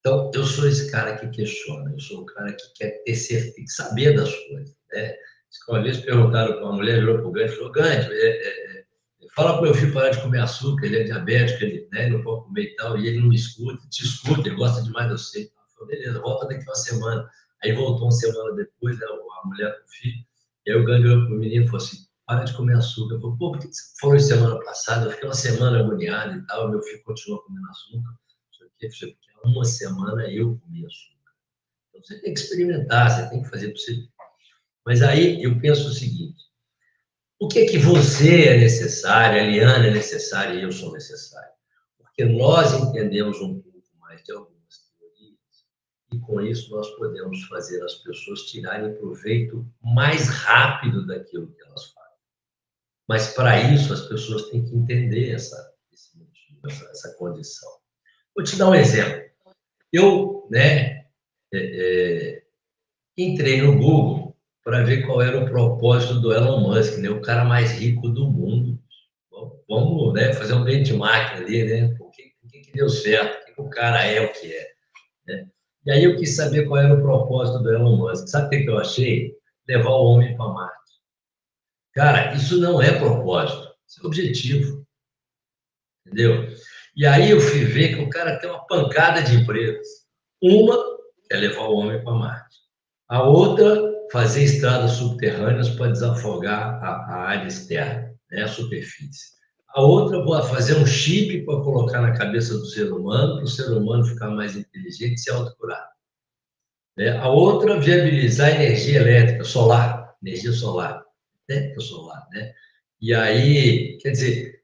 Então, 0.00 0.30
eu 0.34 0.44
sou 0.44 0.66
esse 0.66 0.90
cara 0.90 1.16
que 1.16 1.28
questiona, 1.28 1.90
eu 1.92 2.00
sou 2.00 2.22
o 2.22 2.26
cara 2.26 2.52
que 2.52 2.72
quer 2.74 3.02
ter 3.04 3.14
certeza, 3.14 3.66
saber 3.66 4.16
das 4.16 4.32
coisas. 4.34 4.74
Né? 4.92 5.14
Uma 5.68 5.82
vez 5.82 5.98
perguntaram 5.98 6.54
para 6.54 6.64
uma 6.64 6.72
mulher, 6.72 7.00
virou 7.00 7.18
para 7.18 7.26
o 7.26 7.32
Gandhi 7.32 7.56
falou: 7.56 7.72
Gandhi, 7.72 8.12
é, 8.12 8.26
é, 8.26 8.80
é, 8.80 8.84
fala 9.34 9.52
para 9.52 9.60
o 9.60 9.62
meu 9.64 9.74
filho 9.74 9.92
parar 9.92 10.10
de 10.10 10.20
comer 10.20 10.40
açúcar, 10.40 10.86
ele 10.86 10.98
é 10.98 11.04
diabético, 11.04 11.64
ele, 11.64 11.88
né, 11.92 12.08
não 12.08 12.22
pode 12.22 12.44
comer 12.44 12.62
e 12.62 12.76
tal, 12.76 12.98
e 12.98 13.06
ele 13.06 13.20
não 13.20 13.28
me 13.28 13.36
escuta, 13.36 13.86
te 13.88 14.04
escuta, 14.04 14.48
ele 14.48 14.56
gosta 14.56 14.82
demais 14.82 15.08
de 15.08 15.12
você. 15.12 15.42
Eu 15.44 15.78
falei, 15.78 15.98
beleza, 15.98 16.20
volta 16.20 16.48
daqui 16.48 16.64
uma 16.64 16.74
semana. 16.74 17.30
Aí 17.62 17.72
voltou 17.72 18.04
uma 18.04 18.12
semana 18.12 18.54
depois, 18.54 18.98
né, 18.98 19.06
a 19.06 19.46
mulher 19.46 19.78
com 19.78 19.84
o 19.84 19.88
filho, 19.88 20.24
e 20.66 20.70
aí 20.70 20.76
o 20.76 20.84
Gandhi 20.84 21.06
olhou 21.06 21.26
para 21.26 21.34
o 21.34 21.38
menino 21.38 21.64
e 21.64 21.66
falou 21.66 21.82
assim: 21.82 22.08
para 22.28 22.44
de 22.44 22.54
comer 22.54 22.76
açúcar. 22.76 23.14
Eu 23.14 23.20
falei, 23.22 23.36
pô, 23.38 23.52
por 23.52 23.60
que 23.60 23.68
você 23.68 23.82
falou 23.98 24.20
semana 24.20 24.60
passada? 24.60 25.06
Eu 25.06 25.10
fiquei 25.12 25.28
uma 25.28 25.34
semana 25.34 25.80
agoniado 25.80 26.36
e 26.36 26.46
tal, 26.46 26.70
meu 26.70 26.82
filho 26.82 27.02
continua 27.04 27.42
comendo 27.42 27.66
açúcar. 27.70 28.10
Porque 28.78 29.16
há 29.42 29.48
uma 29.48 29.64
semana 29.64 30.30
eu 30.30 30.58
comi 30.58 30.84
açúcar. 30.84 31.32
Então 31.88 32.02
você 32.02 32.20
tem 32.20 32.34
que 32.34 32.40
experimentar, 32.40 33.10
você 33.10 33.30
tem 33.30 33.42
que 33.42 33.48
fazer 33.48 33.68
para 33.68 33.78
você 33.78 34.08
mas 34.88 35.02
aí 35.02 35.42
eu 35.42 35.60
penso 35.60 35.86
o 35.88 35.92
seguinte: 35.92 36.46
o 37.38 37.46
que 37.46 37.58
é 37.58 37.66
que 37.66 37.76
você 37.76 38.46
é 38.46 38.56
necessário, 38.56 39.38
a 39.38 39.44
Eliana 39.44 39.88
é 39.88 39.90
necessária 39.90 40.54
e 40.54 40.62
eu 40.62 40.72
sou 40.72 40.94
necessário? 40.94 41.52
Porque 41.98 42.24
nós 42.24 42.72
entendemos 42.72 43.38
um 43.42 43.60
pouco 43.60 43.86
mais 44.00 44.22
de 44.24 44.32
algumas 44.32 44.78
teorias 44.98 45.66
e 46.10 46.18
com 46.18 46.40
isso 46.40 46.70
nós 46.70 46.88
podemos 46.96 47.44
fazer 47.44 47.84
as 47.84 47.96
pessoas 47.96 48.44
tirarem 48.44 48.94
proveito 48.94 49.70
mais 49.82 50.26
rápido 50.26 51.06
daquilo 51.06 51.52
que 51.52 51.62
elas 51.64 51.92
fazem. 51.92 52.18
Mas 53.06 53.34
para 53.34 53.60
isso 53.70 53.92
as 53.92 54.06
pessoas 54.06 54.48
têm 54.48 54.64
que 54.64 54.74
entender 54.74 55.32
essa, 55.32 55.70
essa, 55.92 56.90
essa 56.90 57.14
condição. 57.18 57.70
Vou 58.34 58.42
te 58.42 58.56
dar 58.56 58.70
um 58.70 58.74
exemplo. 58.74 59.22
Eu, 59.92 60.48
né, 60.50 61.04
é, 61.52 61.58
é, 62.38 62.42
entrei 63.18 63.60
no 63.60 63.76
Google 63.76 64.17
para 64.68 64.84
ver 64.84 65.06
qual 65.06 65.22
era 65.22 65.42
o 65.42 65.48
propósito 65.48 66.20
do 66.20 66.30
Elon 66.30 66.60
Musk, 66.60 66.98
né? 66.98 67.08
o 67.08 67.22
cara 67.22 67.42
mais 67.42 67.72
rico 67.72 68.06
do 68.10 68.30
mundo. 68.30 68.78
vamos 69.66 70.12
né, 70.12 70.34
fazer 70.34 70.52
um 70.52 70.62
benchmark 70.62 71.36
ali, 71.36 71.64
né? 71.64 71.96
O 71.98 72.10
que, 72.10 72.34
o 72.44 72.48
que 72.48 72.72
deu 72.72 72.86
certo, 72.90 73.50
o 73.50 73.54
que 73.54 73.60
o 73.62 73.70
cara 73.70 74.04
é 74.04 74.20
o 74.20 74.30
que 74.30 74.52
é. 74.52 74.68
Né? 75.26 75.48
E 75.86 75.90
aí 75.90 76.04
eu 76.04 76.18
quis 76.18 76.36
saber 76.36 76.66
qual 76.66 76.82
era 76.82 76.92
o 76.92 77.00
propósito 77.00 77.60
do 77.60 77.72
Elon 77.72 77.96
Musk. 77.96 78.28
Sabe 78.28 78.58
o 78.58 78.62
que 78.62 78.68
eu 78.68 78.76
achei? 78.76 79.32
Levar 79.66 79.88
o 79.88 80.04
homem 80.04 80.36
para 80.36 80.48
Marte. 80.48 80.92
Cara, 81.94 82.34
isso 82.34 82.60
não 82.60 82.82
é 82.82 82.92
propósito, 82.92 83.74
isso 83.88 84.04
é 84.04 84.06
objetivo. 84.06 84.86
Entendeu? 86.06 86.46
E 86.94 87.06
aí 87.06 87.30
eu 87.30 87.40
fui 87.40 87.64
ver 87.64 87.96
que 87.96 88.02
o 88.02 88.10
cara 88.10 88.38
tem 88.38 88.50
uma 88.50 88.66
pancada 88.66 89.22
de 89.22 89.34
empresas. 89.34 89.86
Uma 90.42 90.76
é 91.30 91.38
levar 91.38 91.68
o 91.68 91.76
homem 91.76 92.04
para 92.04 92.12
Marte. 92.12 92.58
A 93.08 93.22
outra, 93.22 93.97
fazer 94.10 94.44
estradas 94.44 94.92
subterrâneas 94.92 95.68
para 95.70 95.92
desafogar 95.92 96.82
a, 96.82 96.88
a 96.88 97.16
área 97.28 97.48
externa, 97.48 98.14
né, 98.30 98.42
a 98.42 98.48
superfície. 98.48 99.38
A 99.68 99.82
outra, 99.82 100.24
fazer 100.44 100.76
um 100.76 100.86
chip 100.86 101.44
para 101.44 101.60
colocar 101.60 102.00
na 102.00 102.16
cabeça 102.16 102.56
do 102.56 102.64
ser 102.64 102.92
humano, 102.92 103.36
para 103.36 103.44
o 103.44 103.48
ser 103.48 103.70
humano 103.70 104.04
ficar 104.04 104.30
mais 104.30 104.56
inteligente 104.56 105.14
e 105.14 105.18
se 105.18 105.30
autocurar. 105.30 105.88
Né? 106.96 107.16
A 107.18 107.28
outra, 107.28 107.78
viabilizar 107.78 108.50
energia 108.50 108.98
elétrica, 108.98 109.44
solar, 109.44 110.16
energia 110.22 110.52
solar, 110.52 111.04
técnica 111.46 111.80
solar. 111.80 112.26
Né? 112.32 112.52
E 113.00 113.14
aí, 113.14 113.98
quer 113.98 114.10
dizer, 114.10 114.62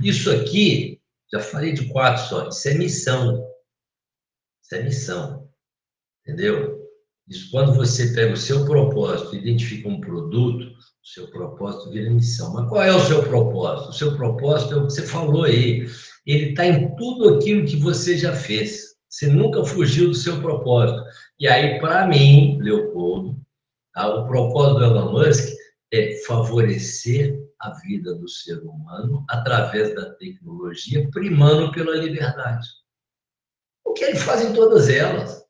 isso 0.00 0.30
aqui, 0.30 1.02
já 1.30 1.40
falei 1.40 1.72
de 1.72 1.88
quatro 1.88 2.22
só, 2.24 2.48
isso 2.48 2.68
é 2.68 2.74
missão. 2.74 3.46
Isso 4.62 4.74
é 4.74 4.82
missão. 4.82 5.50
Entendeu? 6.22 6.75
Isso, 7.28 7.50
quando 7.50 7.74
você 7.74 8.12
pega 8.12 8.34
o 8.34 8.36
seu 8.36 8.64
propósito, 8.64 9.34
identifica 9.34 9.88
um 9.88 10.00
produto, 10.00 10.64
o 10.64 11.06
seu 11.06 11.28
propósito 11.28 11.90
vira 11.90 12.10
missão. 12.10 12.52
Mas 12.52 12.68
qual 12.68 12.82
é 12.82 12.94
o 12.94 13.00
seu 13.00 13.22
propósito? 13.24 13.90
O 13.90 13.92
seu 13.92 14.16
propósito 14.16 14.74
é 14.74 14.76
o 14.76 14.86
que 14.86 14.92
você 14.92 15.06
falou 15.06 15.44
aí. 15.44 15.88
Ele 16.24 16.50
está 16.50 16.66
em 16.66 16.94
tudo 16.96 17.34
aquilo 17.34 17.66
que 17.66 17.76
você 17.76 18.16
já 18.16 18.32
fez. 18.32 18.96
Você 19.08 19.26
nunca 19.26 19.64
fugiu 19.64 20.08
do 20.08 20.14
seu 20.14 20.40
propósito. 20.40 21.02
E 21.38 21.48
aí, 21.48 21.80
para 21.80 22.06
mim, 22.06 22.58
Leopoldo, 22.60 23.40
tá? 23.92 24.08
o 24.14 24.26
propósito 24.26 24.78
do 24.78 24.84
Elon 24.84 25.12
Musk 25.12 25.52
é 25.92 26.22
favorecer 26.26 27.38
a 27.60 27.70
vida 27.80 28.14
do 28.14 28.28
ser 28.28 28.58
humano 28.58 29.24
através 29.28 29.94
da 29.94 30.10
tecnologia, 30.14 31.08
primando 31.10 31.72
pela 31.72 31.96
liberdade. 31.96 32.68
O 33.84 33.92
que 33.92 34.04
ele 34.04 34.16
faz 34.16 34.42
em 34.42 34.52
todas 34.52 34.88
elas. 34.88 35.45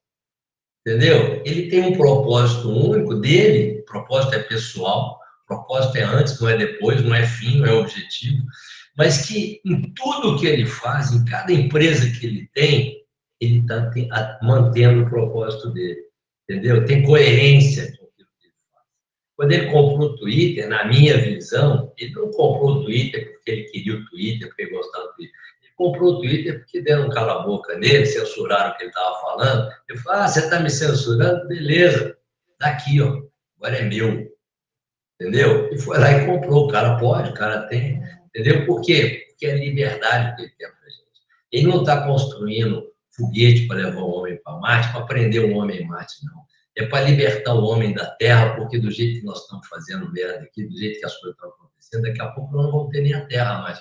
Entendeu? 0.87 1.43
Ele 1.45 1.68
tem 1.68 1.80
um 1.80 1.97
propósito 1.97 2.70
único 2.70 3.16
dele, 3.16 3.82
propósito 3.82 4.37
é 4.37 4.39
pessoal, 4.45 5.18
propósito 5.45 5.97
é 5.97 6.05
antes, 6.05 6.41
não 6.41 6.49
é 6.49 6.57
depois, 6.57 7.03
não 7.03 7.12
é 7.12 7.26
fim, 7.26 7.59
não 7.59 7.66
é 7.66 7.72
objetivo, 7.72 8.47
mas 8.97 9.26
que 9.26 9.61
em 9.64 9.93
tudo 9.95 10.39
que 10.39 10.47
ele 10.47 10.64
faz, 10.64 11.11
em 11.11 11.24
cada 11.24 11.53
empresa 11.53 12.09
que 12.09 12.24
ele 12.24 12.49
tem, 12.55 13.05
ele 13.41 13.59
está 13.59 14.39
mantendo 14.43 15.03
o 15.03 15.11
propósito 15.11 15.72
dele, 15.72 16.03
entendeu? 16.49 16.84
Tem 16.84 17.03
coerência 17.03 17.87
com 17.87 18.07
aquilo 18.07 18.28
que 18.39 18.47
ele 18.47 18.55
faz. 18.72 18.84
Quando 19.37 19.53
ele 19.53 19.72
comprou 19.72 20.11
o 20.11 20.16
Twitter, 20.16 20.68
na 20.68 20.87
minha 20.87 21.18
visão, 21.18 21.93
ele 21.99 22.12
não 22.12 22.30
comprou 22.30 22.76
o 22.76 22.84
Twitter 22.84 23.32
porque 23.32 23.51
ele 23.51 23.64
queria 23.64 23.97
o 23.97 24.05
Twitter, 24.07 24.47
porque 24.47 24.70
gostava 24.70 25.09
do 25.09 25.14
Twitter 25.14 25.46
comprou 25.77 26.14
o 26.14 26.20
Twitter 26.20 26.59
porque 26.59 26.81
deram 26.81 27.07
um 27.07 27.11
cala-boca 27.11 27.79
nele, 27.79 28.07
censuraram 28.07 28.70
o 28.70 28.77
que 28.77 28.85
ele 28.85 28.91
estava 28.91 29.20
falando. 29.20 29.70
Eu 29.89 29.97
falei, 29.99 30.22
ah, 30.22 30.29
você 30.29 30.41
está 30.41 30.61
me 30.61 30.70
censurando? 30.70 31.47
Beleza, 31.47 32.16
daqui, 32.59 33.01
ó, 33.01 33.22
agora 33.59 33.77
é 33.77 33.83
meu. 33.83 34.35
Entendeu? 35.20 35.72
E 35.72 35.79
foi 35.79 35.99
lá 35.99 36.12
e 36.12 36.27
comprou. 36.27 36.66
O 36.66 36.68
cara 36.68 36.99
pode, 36.99 37.31
o 37.31 37.35
cara 37.35 37.62
tem. 37.68 38.03
Entendeu? 38.27 38.66
Por 38.66 38.81
quê? 38.81 39.27
Porque 39.29 39.47
é 39.47 39.57
liberdade 39.57 40.37
que 40.37 40.43
ele 40.43 40.53
tem 40.59 40.68
para 40.68 40.91
gente. 40.91 41.20
Ele 41.53 41.66
não 41.66 41.81
está 41.81 42.07
construindo 42.07 42.87
foguete 43.11 43.66
para 43.66 43.77
levar 43.77 44.01
o 44.01 44.11
homem 44.11 44.41
para 44.43 44.59
Marte, 44.59 44.93
para 44.93 45.07
prender 45.07 45.45
o 45.45 45.57
homem 45.57 45.83
em 45.83 45.87
Marte, 45.87 46.24
não. 46.24 46.45
É 46.77 46.85
para 46.87 47.05
libertar 47.05 47.55
o 47.55 47.64
homem 47.64 47.95
da 47.95 48.05
Terra, 48.16 48.55
porque 48.57 48.79
do 48.79 48.91
jeito 48.91 49.20
que 49.20 49.27
nós 49.27 49.41
estamos 49.41 49.66
fazendo 49.66 50.12
merda 50.12 50.41
aqui, 50.41 50.64
do 50.64 50.77
jeito 50.77 51.01
que 51.01 51.07
as 51.07 51.16
coisas 51.16 51.35
estão 51.35 51.49
acontecendo, 51.49 52.03
daqui 52.03 52.20
a 52.20 52.29
pouco 52.29 52.55
nós 52.55 52.66
não 52.66 52.72
vamos 52.72 52.91
ter 52.91 53.01
nem 53.01 53.14
a 53.14 53.24
Terra 53.24 53.62
mais 53.62 53.79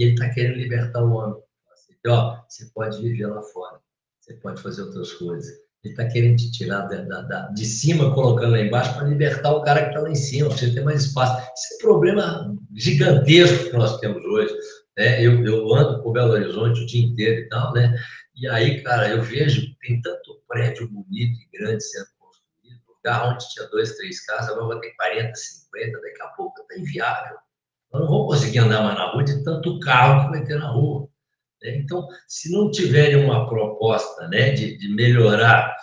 e 0.00 0.04
ele 0.04 0.12
está 0.12 0.30
querendo 0.30 0.56
libertar 0.56 1.04
o 1.04 1.12
homem. 1.12 1.42
Assim, 1.70 1.94
ó, 2.08 2.40
você 2.48 2.64
pode 2.74 3.02
viver 3.02 3.26
lá 3.26 3.42
fora, 3.42 3.78
você 4.18 4.32
pode 4.34 4.62
fazer 4.62 4.80
outras 4.80 5.12
coisas. 5.12 5.46
Ele 5.84 5.92
está 5.92 6.06
querendo 6.06 6.38
te 6.38 6.50
tirar 6.52 6.88
da, 6.88 7.02
da, 7.02 7.20
da, 7.22 7.48
de 7.48 7.66
cima, 7.66 8.14
colocando 8.14 8.52
lá 8.52 8.60
embaixo, 8.60 8.94
para 8.94 9.08
libertar 9.08 9.52
o 9.52 9.62
cara 9.62 9.82
que 9.82 9.88
está 9.88 10.00
lá 10.00 10.10
em 10.10 10.14
cima, 10.14 10.48
para 10.48 10.56
você 10.56 10.72
ter 10.72 10.82
mais 10.82 11.04
espaço. 11.04 11.46
Esse 11.52 11.74
é 11.74 11.76
um 11.76 11.80
problema 11.80 12.56
gigantesco 12.74 13.70
que 13.70 13.76
nós 13.76 13.98
temos 14.00 14.24
hoje. 14.24 14.54
Né? 14.96 15.22
Eu, 15.22 15.44
eu 15.44 15.74
ando 15.74 16.02
por 16.02 16.12
Belo 16.12 16.32
Horizonte 16.32 16.80
o 16.80 16.86
dia 16.86 17.04
inteiro 17.04 17.40
e 17.42 17.48
tal, 17.50 17.72
né? 17.74 17.94
E 18.36 18.48
aí, 18.48 18.82
cara, 18.82 19.10
eu 19.10 19.22
vejo, 19.22 19.66
tem 19.82 20.00
tanto 20.00 20.42
prédio 20.48 20.88
bonito 20.88 21.38
e 21.40 21.58
grande 21.58 21.84
sendo 21.84 22.06
construído, 22.18 22.80
lugar 22.88 23.34
onde 23.34 23.46
tinha 23.50 23.66
dois, 23.68 23.96
três 23.96 24.24
casas, 24.24 24.48
agora 24.50 24.78
vai 24.78 24.80
ter 24.80 24.96
40, 24.96 25.34
50, 25.34 26.00
daqui 26.00 26.22
a 26.22 26.28
pouco 26.28 26.58
está 26.62 26.78
inviável. 26.78 27.36
Eu 27.92 28.00
não 28.00 28.06
vou 28.06 28.26
conseguir 28.26 28.58
andar 28.58 28.82
mais 28.82 28.96
na 28.96 29.12
rua 29.12 29.24
de 29.24 29.42
tanto 29.42 29.80
carro 29.80 30.24
que 30.24 30.30
vai 30.38 30.44
ter 30.44 30.58
na 30.58 30.70
rua. 30.70 31.08
Né? 31.62 31.76
Então, 31.78 32.06
se 32.28 32.50
não 32.52 32.70
tiverem 32.70 33.24
uma 33.24 33.48
proposta 33.48 34.28
né, 34.28 34.50
de, 34.50 34.76
de 34.76 34.94
melhorar 34.94 35.76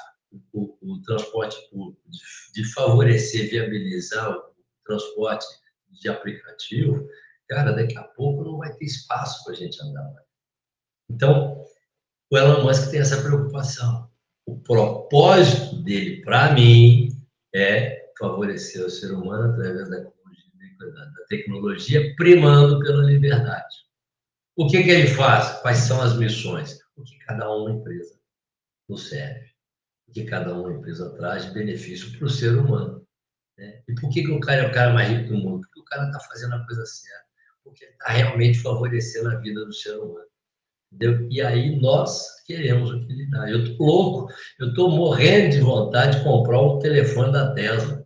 o, 0.54 0.78
o, 0.82 1.02
transporte 1.02 1.58
público, 1.70 2.02
de, 2.10 2.20
de, 2.54 2.74
favorecer, 2.74 3.50
viabilizar 3.50 4.32
o 4.32 4.44
transporte 4.86 5.46
de 5.90 6.10
aplicativo, 6.10 7.08
cara, 7.48 7.72
daqui 7.72 7.98
a 7.98 8.04
pouco 8.04 8.44
não 8.44 8.58
vai 8.58 8.74
ter 8.74 8.86
espaço 8.86 9.44
para 9.44 9.54
a 9.54 9.56
gente 9.56 9.82
andar 9.82 10.04
mais. 10.14 10.26
Então, 11.10 11.64
o 12.30 12.38
Elon 12.38 12.64
Musk 12.64 12.92
tem 12.92 13.00
essa 13.00 13.22
preocupação. 13.22 14.10
O 14.46 14.60
propósito 14.60 15.76
dele, 15.84 16.22
para 16.22 16.54
mim, 16.54 17.10
é 17.54 18.12
favorecer 18.18 18.86
o 18.86 18.90
ser 18.90 19.12
humano 19.12 19.54
através 19.54 19.90
da 19.90 20.12
da 20.92 21.26
tecnologia, 21.28 22.16
primando 22.16 22.80
pela 22.80 23.04
liberdade. 23.04 23.76
O 24.56 24.68
que, 24.68 24.84
que 24.84 24.90
ele 24.90 25.08
faz? 25.08 25.60
Quais 25.62 25.78
são 25.78 26.02
as 26.02 26.18
missões? 26.18 26.80
O 26.96 27.04
que 27.04 27.18
cada 27.20 27.50
uma 27.52 27.72
empresa 27.72 28.20
nos 28.90 29.10
serve. 29.10 29.52
O 30.08 30.12
que 30.12 30.24
cada 30.24 30.54
uma 30.54 30.72
empresa 30.72 31.16
traz 31.16 31.46
de 31.46 31.54
benefício 31.54 32.18
para 32.18 32.26
o 32.26 32.30
ser 32.30 32.58
humano. 32.58 33.06
Né? 33.58 33.84
E 33.88 33.94
por 33.94 34.10
que, 34.10 34.24
que 34.24 34.32
o 34.32 34.40
cara 34.40 34.64
é 34.64 34.68
o 34.68 34.74
cara 34.74 34.94
mais 34.94 35.10
rico 35.10 35.30
do 35.30 35.38
mundo? 35.38 35.62
Porque 35.62 35.80
o 35.82 35.86
cara 35.86 36.08
está 36.08 36.20
fazendo 36.22 36.56
a 36.56 36.66
coisa 36.66 36.86
certa. 36.86 37.28
Porque 37.64 37.86
está 37.86 38.10
realmente 38.10 38.60
favorecendo 38.60 39.30
a 39.30 39.36
vida 39.36 39.64
do 39.66 39.74
ser 39.74 39.96
humano. 39.98 40.26
Entendeu? 40.92 41.28
E 41.30 41.42
aí 41.42 41.80
nós 41.80 42.42
queremos 42.46 42.92
utilidade. 42.92 43.52
Eu 43.52 43.64
estou 43.64 43.86
louco, 43.86 44.34
eu 44.60 44.70
estou 44.70 44.90
morrendo 44.90 45.52
de 45.52 45.60
vontade 45.60 46.18
de 46.18 46.24
comprar 46.24 46.62
o 46.62 46.80
telefone 46.80 47.32
da 47.32 47.54
Tesla. 47.54 47.97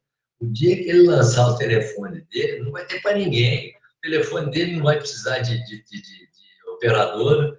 O 0.42 0.48
dia 0.52 0.76
que 0.76 0.90
ele 0.90 1.08
lançar 1.08 1.48
o 1.48 1.58
telefone 1.58 2.22
dele, 2.32 2.64
não 2.64 2.72
vai 2.72 2.86
ter 2.86 3.02
para 3.02 3.16
ninguém. 3.16 3.70
O 4.00 4.02
telefone 4.02 4.50
dele 4.52 4.78
não 4.78 4.84
vai 4.84 4.98
precisar 4.98 5.40
de, 5.40 5.64
de, 5.66 5.84
de, 5.84 6.02
de 6.02 6.32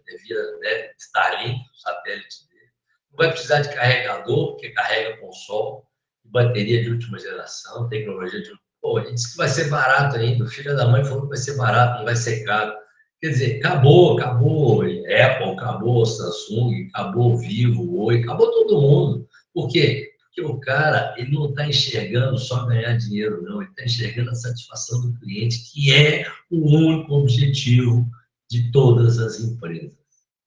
devido 0.05 0.59
né, 0.61 0.91
Starlink, 0.99 1.61
o 1.61 1.81
satélite 1.81 2.49
dele. 2.49 2.71
Não 3.11 3.17
vai 3.17 3.31
precisar 3.31 3.61
de 3.61 3.73
carregador, 3.75 4.53
porque 4.53 4.71
carrega 4.71 5.17
com 5.19 5.33
sol, 5.33 5.87
bateria 6.25 6.83
de 6.83 6.91
última 6.91 7.19
geração, 7.19 7.89
tecnologia 7.89 8.43
de. 8.43 8.51
Pô, 8.81 8.99
ele 8.99 9.13
disse 9.13 9.31
que 9.31 9.37
vai 9.37 9.49
ser 9.49 9.69
barato 9.69 10.17
ainda. 10.17 10.45
O 10.45 10.49
filho 10.49 10.75
da 10.77 10.89
mãe 10.89 11.05
falou 11.05 11.23
que 11.23 11.29
vai 11.29 11.39
ser 11.39 11.57
barato, 11.57 11.99
não 11.99 12.05
vai 12.05 12.17
ser 12.17 12.43
caro. 12.43 12.75
Quer 13.21 13.29
dizer, 13.29 13.59
acabou, 13.59 14.19
acabou 14.19 14.83
Apple, 14.83 15.53
acabou 15.53 16.05
Samsung, 16.05 16.89
acabou 16.93 17.39
Vivo, 17.39 18.03
Oi, 18.07 18.23
acabou 18.23 18.51
todo 18.51 18.81
mundo. 18.81 19.29
Por 19.55 19.69
quê? 19.69 20.12
Porque 20.35 20.51
o 20.51 20.59
cara, 20.59 21.15
ele 21.19 21.31
não 21.31 21.51
está 21.51 21.69
enxergando 21.69 22.39
só 22.39 22.65
ganhar 22.65 22.97
dinheiro, 22.97 23.43
não. 23.43 23.61
Ele 23.61 23.71
está 23.71 23.85
enxergando 23.85 24.31
a 24.31 24.35
satisfação 24.35 25.03
do 25.03 25.13
cliente, 25.19 25.71
que 25.71 25.93
é 25.93 26.27
o 26.51 26.75
único 26.75 27.13
objetivo 27.13 28.11
de 28.49 28.73
todas 28.73 29.19
as 29.19 29.41
empresas. 29.41 29.95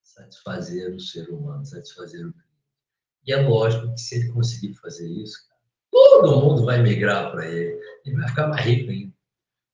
Satisfazer 0.01 0.91
o 0.91 0.99
ser 0.99 1.29
humano, 1.29 1.63
satisfazer 1.63 2.25
o 2.25 2.31
cliente. 2.31 2.49
E 3.27 3.31
é 3.31 3.37
lógico 3.47 3.93
que 3.93 4.01
se 4.01 4.15
ele 4.15 4.29
conseguir 4.29 4.73
fazer 4.73 5.07
isso, 5.07 5.37
todo 5.91 6.41
mundo 6.41 6.65
vai 6.65 6.81
migrar 6.81 7.31
para 7.31 7.47
ele. 7.47 7.79
Ele 8.03 8.15
vai 8.15 8.27
ficar 8.27 8.47
mais 8.47 8.65
rico 8.65 8.89
ainda. 8.89 9.13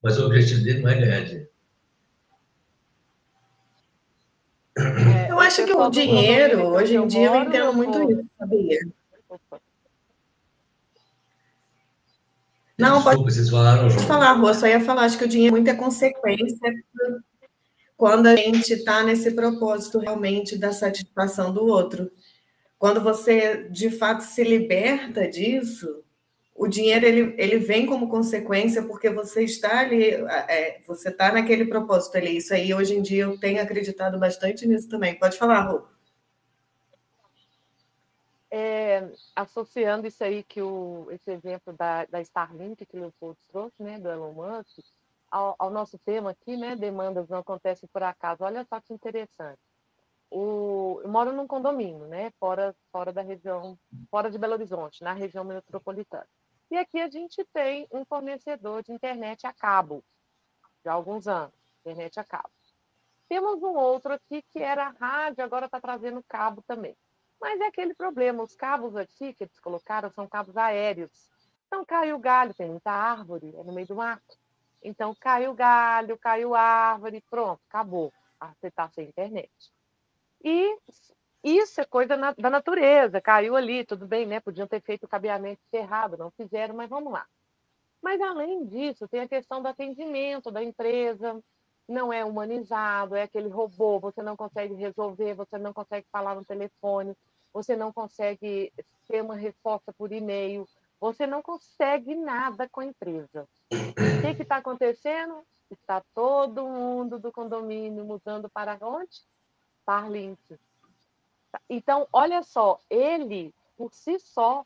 Mas 0.03 0.17
o 0.17 0.25
objetivo 0.25 0.61
dele 0.61 0.81
não 0.81 0.89
é 0.89 0.99
ganhar 0.99 1.23
dinheiro. 1.23 1.51
Eu 5.29 5.39
acho 5.39 5.65
que 5.65 5.73
o 5.73 5.89
dinheiro, 5.89 6.65
hoje 6.65 6.97
em 6.97 7.07
dia, 7.07 7.27
eu 7.27 7.35
entendo 7.43 7.73
muito 7.73 8.11
isso, 8.11 8.29
sabia? 8.37 8.79
Não, 12.81 12.95
Desculpa, 12.95 13.17
pode, 13.17 13.33
vocês 13.33 13.49
falaram, 13.49 13.89
João. 13.89 14.07
falar, 14.07 14.33
Rô, 14.33 14.53
só 14.53 14.67
ia 14.67 14.81
falar, 14.81 15.03
acho 15.03 15.17
que 15.17 15.25
o 15.25 15.27
dinheiro 15.27 15.55
é 15.55 15.59
muita 15.59 15.75
consequência 15.75 16.73
quando 17.95 18.25
a 18.25 18.35
gente 18.35 18.73
está 18.73 19.03
nesse 19.03 19.31
propósito 19.31 19.99
realmente 19.99 20.57
da 20.57 20.73
satisfação 20.73 21.53
do 21.53 21.63
outro. 21.65 22.11
Quando 22.79 22.99
você, 22.99 23.69
de 23.69 23.91
fato, 23.91 24.21
se 24.21 24.43
liberta 24.43 25.27
disso, 25.27 26.03
o 26.55 26.67
dinheiro 26.67 27.05
ele, 27.05 27.35
ele 27.37 27.59
vem 27.59 27.85
como 27.85 28.09
consequência 28.09 28.81
porque 28.81 29.11
você 29.11 29.43
está 29.43 29.81
ali, 29.81 30.03
é, 30.03 30.79
você 30.87 31.09
está 31.09 31.31
naquele 31.31 31.65
propósito 31.65 32.17
ali. 32.17 32.37
Isso 32.37 32.53
aí, 32.55 32.73
hoje 32.73 32.95
em 32.95 33.03
dia, 33.03 33.25
eu 33.25 33.39
tenho 33.39 33.61
acreditado 33.61 34.17
bastante 34.17 34.67
nisso 34.67 34.89
também. 34.89 35.13
Pode 35.13 35.37
falar, 35.37 35.61
Rô. 35.61 35.90
É, 38.53 39.09
associando 39.33 40.05
isso 40.05 40.21
aí 40.21 40.43
que 40.43 40.61
o, 40.61 41.07
esse 41.09 41.31
exemplo 41.31 41.71
da, 41.71 42.03
da 42.05 42.19
Starlink 42.19 42.85
que 42.85 42.97
o 42.97 42.99
Leopoldo 42.99 43.39
trouxe, 43.47 43.81
né, 43.81 43.97
do 43.97 44.09
Elon 44.09 44.33
Musk, 44.33 44.79
ao, 45.29 45.55
ao, 45.57 45.69
nosso 45.69 45.97
tema 45.99 46.31
aqui, 46.31 46.57
né, 46.57 46.75
demandas 46.75 47.29
não 47.29 47.37
acontecem 47.37 47.87
por 47.93 48.03
acaso. 48.03 48.43
Olha 48.43 48.65
só 48.65 48.81
que 48.81 48.93
interessante. 48.93 49.61
O, 50.29 50.99
eu 51.01 51.09
moro 51.09 51.31
num 51.31 51.47
condomínio, 51.47 52.07
né, 52.07 52.31
fora, 52.39 52.75
fora 52.91 53.13
da 53.13 53.21
região, 53.21 53.79
fora 54.09 54.29
de 54.29 54.37
Belo 54.37 54.53
Horizonte, 54.53 55.01
na 55.01 55.13
região 55.13 55.45
metropolitana. 55.45 56.27
E 56.69 56.77
aqui 56.77 56.99
a 56.99 57.09
gente 57.09 57.45
tem 57.53 57.87
um 57.89 58.03
fornecedor 58.03 58.83
de 58.83 58.91
internet 58.91 59.47
a 59.47 59.53
cabo, 59.53 60.03
já 60.83 60.91
há 60.91 60.95
alguns 60.95 61.25
anos, 61.25 61.53
internet 61.79 62.19
a 62.19 62.23
cabo. 62.23 62.51
Temos 63.29 63.63
um 63.63 63.75
outro 63.75 64.11
aqui 64.13 64.41
que 64.41 64.59
era 64.59 64.89
rádio, 64.89 65.41
agora 65.41 65.67
está 65.67 65.79
trazendo 65.79 66.21
cabo 66.27 66.61
também. 66.67 66.97
Mas 67.41 67.59
é 67.59 67.65
aquele 67.65 67.95
problema, 67.95 68.43
os 68.43 68.55
cabos 68.55 68.95
aqui 68.95 69.33
que 69.33 69.43
eles 69.43 69.59
colocaram 69.59 70.11
são 70.11 70.27
cabos 70.27 70.55
aéreos. 70.55 71.09
Então 71.65 71.83
cai 71.83 72.13
o 72.13 72.19
galho, 72.19 72.53
tem 72.53 72.69
muita 72.69 72.91
árvore, 72.91 73.53
é 73.57 73.63
no 73.63 73.73
meio 73.73 73.87
do 73.87 73.95
mato. 73.95 74.37
Então 74.83 75.15
cai 75.19 75.47
o 75.47 75.53
galho, 75.53 76.17
cai 76.19 76.43
a 76.43 76.59
árvore, 76.59 77.23
pronto, 77.29 77.59
acabou. 77.67 78.13
Ah, 78.39 78.53
você 78.59 78.67
está 78.67 78.87
sem 78.89 79.07
internet. 79.07 79.51
E 80.43 80.77
isso 81.43 81.81
é 81.81 81.85
coisa 81.85 82.15
na, 82.15 82.33
da 82.33 82.49
natureza, 82.49 83.19
caiu 83.19 83.55
ali, 83.55 83.83
tudo 83.85 84.05
bem, 84.05 84.27
né? 84.27 84.39
Podiam 84.39 84.67
ter 84.67 84.81
feito 84.81 85.05
o 85.05 85.09
cabeamento 85.09 85.59
errado, 85.73 86.17
não 86.17 86.29
fizeram, 86.31 86.75
mas 86.75 86.89
vamos 86.89 87.11
lá. 87.11 87.25
Mas 88.01 88.21
além 88.21 88.65
disso, 88.65 89.07
tem 89.07 89.21
a 89.21 89.27
questão 89.27 89.61
do 89.61 89.67
atendimento 89.67 90.51
da 90.51 90.63
empresa, 90.63 91.41
não 91.87 92.11
é 92.11 92.23
humanizado, 92.23 93.15
é 93.15 93.23
aquele 93.23 93.49
robô, 93.49 93.99
você 93.99 94.21
não 94.21 94.35
consegue 94.35 94.73
resolver, 94.73 95.33
você 95.35 95.57
não 95.57 95.73
consegue 95.73 96.07
falar 96.11 96.35
no 96.35 96.45
telefone, 96.45 97.15
você 97.53 97.75
não 97.75 97.91
consegue 97.91 98.71
ter 99.07 99.21
uma 99.21 99.35
resposta 99.35 99.91
por 99.93 100.11
e-mail, 100.11 100.67
você 100.99 101.25
não 101.25 101.41
consegue 101.41 102.15
nada 102.15 102.69
com 102.69 102.81
a 102.81 102.85
empresa. 102.85 103.47
O 103.71 104.35
que 104.35 104.43
está 104.43 104.57
acontecendo? 104.57 105.43
Está 105.69 106.01
todo 106.13 106.67
mundo 106.67 107.17
do 107.17 107.31
condomínio 107.31 108.05
mudando 108.05 108.49
para 108.49 108.77
onde? 108.81 109.21
Starlink. 109.81 110.59
Então, 111.69 112.07
olha 112.13 112.43
só, 112.43 112.79
ele, 112.89 113.53
por 113.77 113.93
si 113.93 114.19
só, 114.19 114.65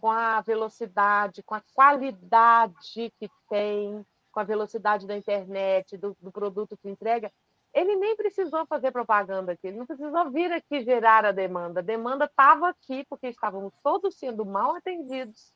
com 0.00 0.10
a 0.10 0.40
velocidade, 0.40 1.42
com 1.42 1.54
a 1.54 1.62
qualidade 1.74 3.12
que 3.18 3.30
tem, 3.48 4.04
com 4.32 4.40
a 4.40 4.44
velocidade 4.44 5.06
da 5.06 5.16
internet, 5.16 5.96
do, 5.96 6.16
do 6.20 6.30
produto 6.30 6.76
que 6.76 6.88
entrega, 6.88 7.32
ele 7.76 7.94
nem 7.94 8.16
precisou 8.16 8.64
fazer 8.64 8.90
propaganda 8.90 9.52
aqui, 9.52 9.66
ele 9.66 9.76
não 9.76 9.84
precisou 9.84 10.30
vir 10.30 10.50
aqui 10.50 10.82
gerar 10.82 11.26
a 11.26 11.30
demanda. 11.30 11.80
A 11.80 11.82
demanda 11.82 12.24
estava 12.24 12.70
aqui 12.70 13.04
porque 13.04 13.28
estávamos 13.28 13.70
todos 13.82 14.14
sendo 14.14 14.46
mal 14.46 14.74
atendidos, 14.74 15.52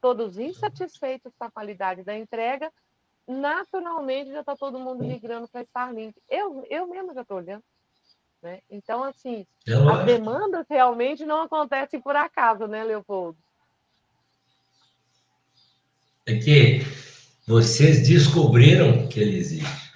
todos 0.00 0.36
insatisfeitos 0.36 1.32
com 1.38 1.44
a 1.44 1.50
qualidade 1.50 2.02
da 2.02 2.18
entrega. 2.18 2.72
Naturalmente, 3.24 4.32
já 4.32 4.40
está 4.40 4.56
todo 4.56 4.80
mundo 4.80 5.04
migrando 5.04 5.46
para 5.46 5.62
Starlink. 5.62 6.20
Eu, 6.28 6.66
eu 6.68 6.88
mesmo 6.88 7.14
já 7.14 7.22
estou 7.22 7.36
olhando. 7.36 7.62
Né? 8.42 8.58
Então, 8.68 9.04
assim, 9.04 9.46
é 9.68 9.74
as 9.74 10.04
demandas 10.04 10.66
realmente 10.68 11.24
não 11.24 11.42
acontecem 11.42 12.00
por 12.00 12.16
acaso, 12.16 12.66
né, 12.66 12.82
Leopoldo? 12.82 13.38
É 16.26 16.34
que 16.34 16.80
vocês 17.46 18.08
descobriram 18.08 19.06
que 19.06 19.20
ele 19.20 19.36
existe. 19.36 19.89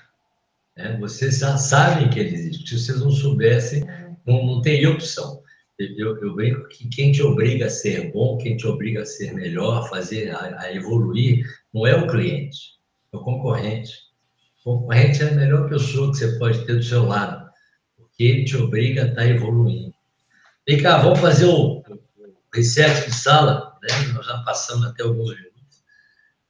Né? 0.77 0.97
Vocês 1.01 1.39
já 1.39 1.57
sabem 1.57 2.11
que 2.11 2.19
ele 2.19 2.35
existe. 2.35 2.79
Se 2.79 2.87
vocês 2.87 3.01
não 3.01 3.11
soubessem, 3.11 3.85
não, 4.27 4.45
não 4.45 4.61
teria 4.61 4.91
opção. 4.91 5.43
Eu, 5.79 6.17
eu, 6.23 6.35
brinco 6.35 6.69
que 6.69 6.89
quem 6.89 7.11
te 7.11 7.21
obriga 7.21 7.67
a 7.67 7.71
ser 7.71 8.13
bom, 8.13 8.39
quem 8.39 8.57
te 8.57 8.67
obriga 8.67 9.03
a 9.03 9.07
ser 9.07 9.35
melhor, 9.35 9.79
a 9.79 9.89
fazer, 9.89 10.31
a, 10.31 10.61
a 10.61 10.73
evoluir, 10.73 11.45
não 11.73 11.85
é 11.85 11.97
o 11.97 12.07
cliente, 12.07 12.79
é 13.13 13.17
o 13.17 13.21
concorrente. 13.21 13.93
O 14.65 14.79
concorrente 14.79 15.23
é 15.23 15.29
a 15.29 15.33
melhor 15.33 15.69
pessoa 15.69 16.13
que 16.13 16.19
você 16.19 16.39
pode 16.39 16.65
ter 16.65 16.77
do 16.77 16.83
seu 16.83 17.05
lado, 17.05 17.51
porque 17.97 18.23
ele 18.23 18.45
te 18.45 18.57
obriga 18.57 19.03
a 19.03 19.07
estar 19.07 19.23
tá 19.23 19.29
evoluindo. 19.29 19.93
Vem 20.67 20.81
cá, 20.81 20.99
vamos 20.99 21.19
fazer 21.19 21.47
o, 21.47 21.79
o 21.81 22.03
reset 22.55 23.07
de 23.07 23.13
sala, 23.13 23.77
né? 23.83 24.13
nós 24.15 24.25
já 24.25 24.39
passamos 24.45 24.87
até 24.87 25.03
alguns 25.03 25.35
minutos. 25.35 25.54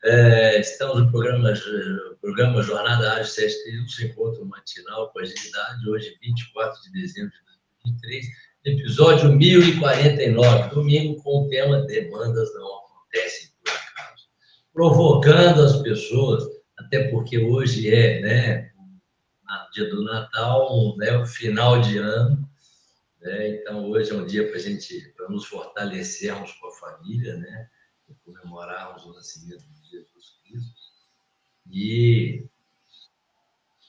É, 0.06 0.60
estamos 0.60 0.98
no 0.98 1.10
programa, 1.10 1.54
programa 2.20 2.62
Jornada 2.62 3.14
Ágil 3.14 3.24
731, 3.24 4.10
encontro 4.10 4.44
matinal 4.44 5.10
com 5.10 5.18
agilidade, 5.18 5.88
hoje 5.88 6.18
24 6.20 6.82
de 6.82 6.92
dezembro 6.92 7.32
de 7.32 7.38
2023, 7.86 8.26
episódio 8.66 9.32
1049, 9.32 10.74
domingo 10.74 11.22
com 11.22 11.46
o 11.46 11.48
tema 11.48 11.86
Demandas 11.86 12.52
não 12.52 12.80
acontecem 12.80 13.48
por 13.64 13.72
acaso. 13.72 14.28
Provocando 14.74 15.62
as 15.62 15.80
pessoas, 15.80 16.44
até 16.76 17.08
porque 17.08 17.38
hoje 17.38 17.88
é, 17.88 18.20
né, 18.20 18.72
dia 19.72 19.88
do 19.88 20.04
Natal, 20.04 20.98
né, 20.98 21.16
o 21.16 21.24
final 21.24 21.80
de 21.80 21.96
ano, 21.96 22.46
né, 23.22 23.56
então 23.56 23.88
hoje 23.88 24.10
é 24.10 24.14
um 24.14 24.26
dia 24.26 24.50
para 24.50 24.58
gente, 24.58 25.14
para 25.16 25.30
nos 25.30 25.46
fortalecermos 25.46 26.52
com 26.52 26.68
a 26.68 26.72
família, 26.72 27.38
né, 27.38 27.70
comemorarmos 28.22 29.06
o 29.06 29.14
nascimento 29.14 29.64
e, 31.70 32.44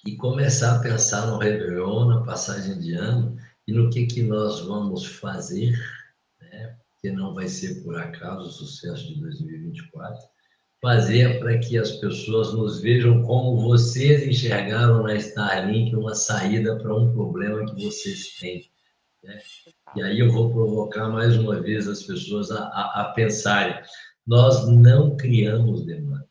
e 0.06 0.16
começar 0.18 0.76
a 0.76 0.80
pensar 0.80 1.28
no 1.28 1.38
Réveillon, 1.38 2.06
na 2.06 2.24
passagem 2.24 2.80
de 2.80 2.94
ano, 2.94 3.38
e 3.68 3.72
no 3.72 3.90
que, 3.90 4.06
que 4.06 4.22
nós 4.22 4.62
vamos 4.62 5.06
fazer, 5.06 5.72
né? 6.42 6.78
que 7.02 7.12
não 7.12 7.34
vai 7.34 7.48
ser 7.48 7.84
por 7.84 7.98
acaso 7.98 8.48
o 8.48 8.52
sucesso 8.52 9.08
de 9.08 9.20
2024, 9.20 10.20
fazer 10.82 11.40
para 11.40 11.58
que 11.58 11.78
as 11.78 11.92
pessoas 11.94 12.54
nos 12.54 12.80
vejam 12.80 13.24
como 13.24 13.58
vocês 13.58 14.24
enxergaram 14.28 15.04
na 15.04 15.16
Starlink 15.16 15.96
uma 15.96 16.14
saída 16.14 16.78
para 16.78 16.96
um 16.96 17.12
problema 17.12 17.66
que 17.66 17.84
vocês 17.84 18.36
têm. 18.40 18.70
Né? 19.24 19.40
E 19.96 20.04
aí 20.04 20.20
eu 20.20 20.32
vou 20.32 20.52
provocar 20.52 21.10
mais 21.10 21.36
uma 21.38 21.60
vez 21.60 21.88
as 21.88 22.04
pessoas 22.04 22.52
a, 22.52 22.66
a, 22.66 23.02
a 23.02 23.14
pensarem. 23.14 23.76
Nós 24.26 24.68
não 24.68 25.16
criamos 25.16 25.86
demanda. 25.86 26.28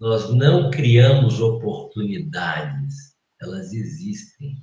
Nós 0.00 0.32
não 0.32 0.70
criamos 0.70 1.40
oportunidades, 1.40 3.16
elas 3.40 3.72
existem, 3.72 4.56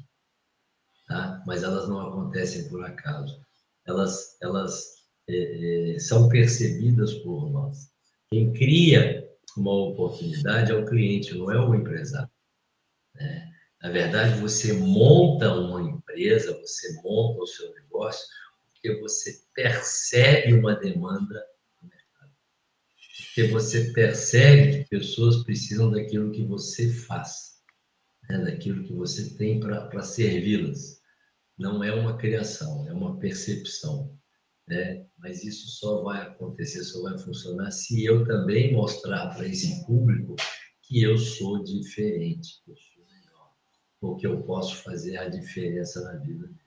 tá? 1.08 1.44
mas 1.46 1.62
elas 1.62 1.88
não 1.90 2.00
acontecem 2.00 2.70
por 2.70 2.84
acaso. 2.84 3.40
Elas, 3.86 4.38
elas 4.42 4.96
é, 5.28 5.96
é, 5.96 6.00
são 6.00 6.30
percebidas 6.30 7.14
por 7.16 7.52
nós. 7.52 7.92
Quem 8.32 8.54
cria 8.54 9.30
uma 9.58 9.72
oportunidade 9.72 10.72
é 10.72 10.76
o 10.76 10.86
cliente, 10.86 11.38
não 11.38 11.52
é 11.52 11.60
o 11.60 11.76
empresário. 11.76 12.30
Né? 13.14 13.52
Na 13.82 13.92
verdade, 13.92 14.40
você 14.40 14.74
monta 14.74 15.54
uma 15.54 15.82
empresa, 15.82 16.60
você 16.62 16.94
monta 17.04 17.42
o 17.42 17.48
seu 17.48 17.74
negócio, 17.76 18.26
porque 18.72 19.00
você 19.02 19.44
percebe 19.54 20.54
uma 20.54 20.76
demanda 20.76 21.46
porque 23.36 23.50
você 23.50 23.92
percebe 23.92 24.86
que 24.86 24.90
pessoas 24.92 25.44
precisam 25.44 25.92
daquilo 25.92 26.32
que 26.32 26.42
você 26.46 26.90
faz, 26.90 27.62
né? 28.30 28.38
daquilo 28.46 28.86
que 28.86 28.94
você 28.94 29.36
tem 29.36 29.60
para 29.60 30.02
servi-las. 30.02 31.02
Não 31.58 31.84
é 31.84 31.94
uma 31.94 32.16
criação, 32.18 32.88
é 32.88 32.94
uma 32.94 33.20
percepção. 33.20 34.18
Né? 34.66 35.06
Mas 35.18 35.44
isso 35.44 35.68
só 35.68 36.02
vai 36.02 36.22
acontecer, 36.22 36.82
só 36.86 37.02
vai 37.02 37.18
funcionar 37.18 37.72
se 37.72 38.06
eu 38.06 38.26
também 38.26 38.72
mostrar 38.72 39.36
para 39.36 39.46
esse 39.46 39.86
público 39.86 40.38
que 40.84 41.04
eu 41.04 41.18
sou 41.18 41.62
diferente, 41.62 42.62
que 42.64 42.72
eu 42.72 42.78
sou 42.78 43.04
melhor, 43.04 43.52
ou 44.00 44.16
que 44.16 44.26
eu 44.26 44.44
posso 44.44 44.78
fazer 44.78 45.18
a 45.18 45.28
diferença 45.28 46.02
na 46.06 46.14
vida 46.20 46.48
dele. 46.48 46.60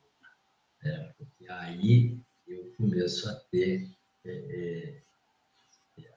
Né? 0.82 1.14
Porque 1.16 1.48
aí 1.48 2.18
eu 2.46 2.74
começo 2.76 3.26
a 3.26 3.34
ter 3.50 3.88
é, 4.26 4.30
é, 4.30 5.07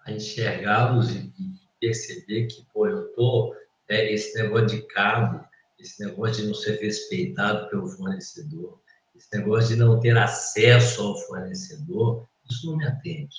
a 0.05 0.11
enxergá-los 0.11 1.11
e, 1.11 1.31
perceber 1.79 2.45
que, 2.45 2.63
pô, 2.71 2.87
eu 2.87 3.11
tô, 3.13 3.55
é, 3.89 4.13
esse 4.13 4.39
negócio 4.39 4.67
de 4.67 4.81
cabo, 4.83 5.43
esse 5.79 6.05
negócio 6.05 6.43
de 6.43 6.47
não 6.49 6.53
ser 6.53 6.79
respeitado 6.79 7.67
pelo 7.69 7.87
fornecedor, 7.87 8.79
esse 9.15 9.27
negócio 9.35 9.69
de 9.69 9.75
não 9.77 9.99
ter 9.99 10.15
acesso 10.15 11.01
ao 11.01 11.17
fornecedor, 11.17 12.27
isso 12.49 12.67
não 12.67 12.77
me 12.77 12.85
atende. 12.85 13.35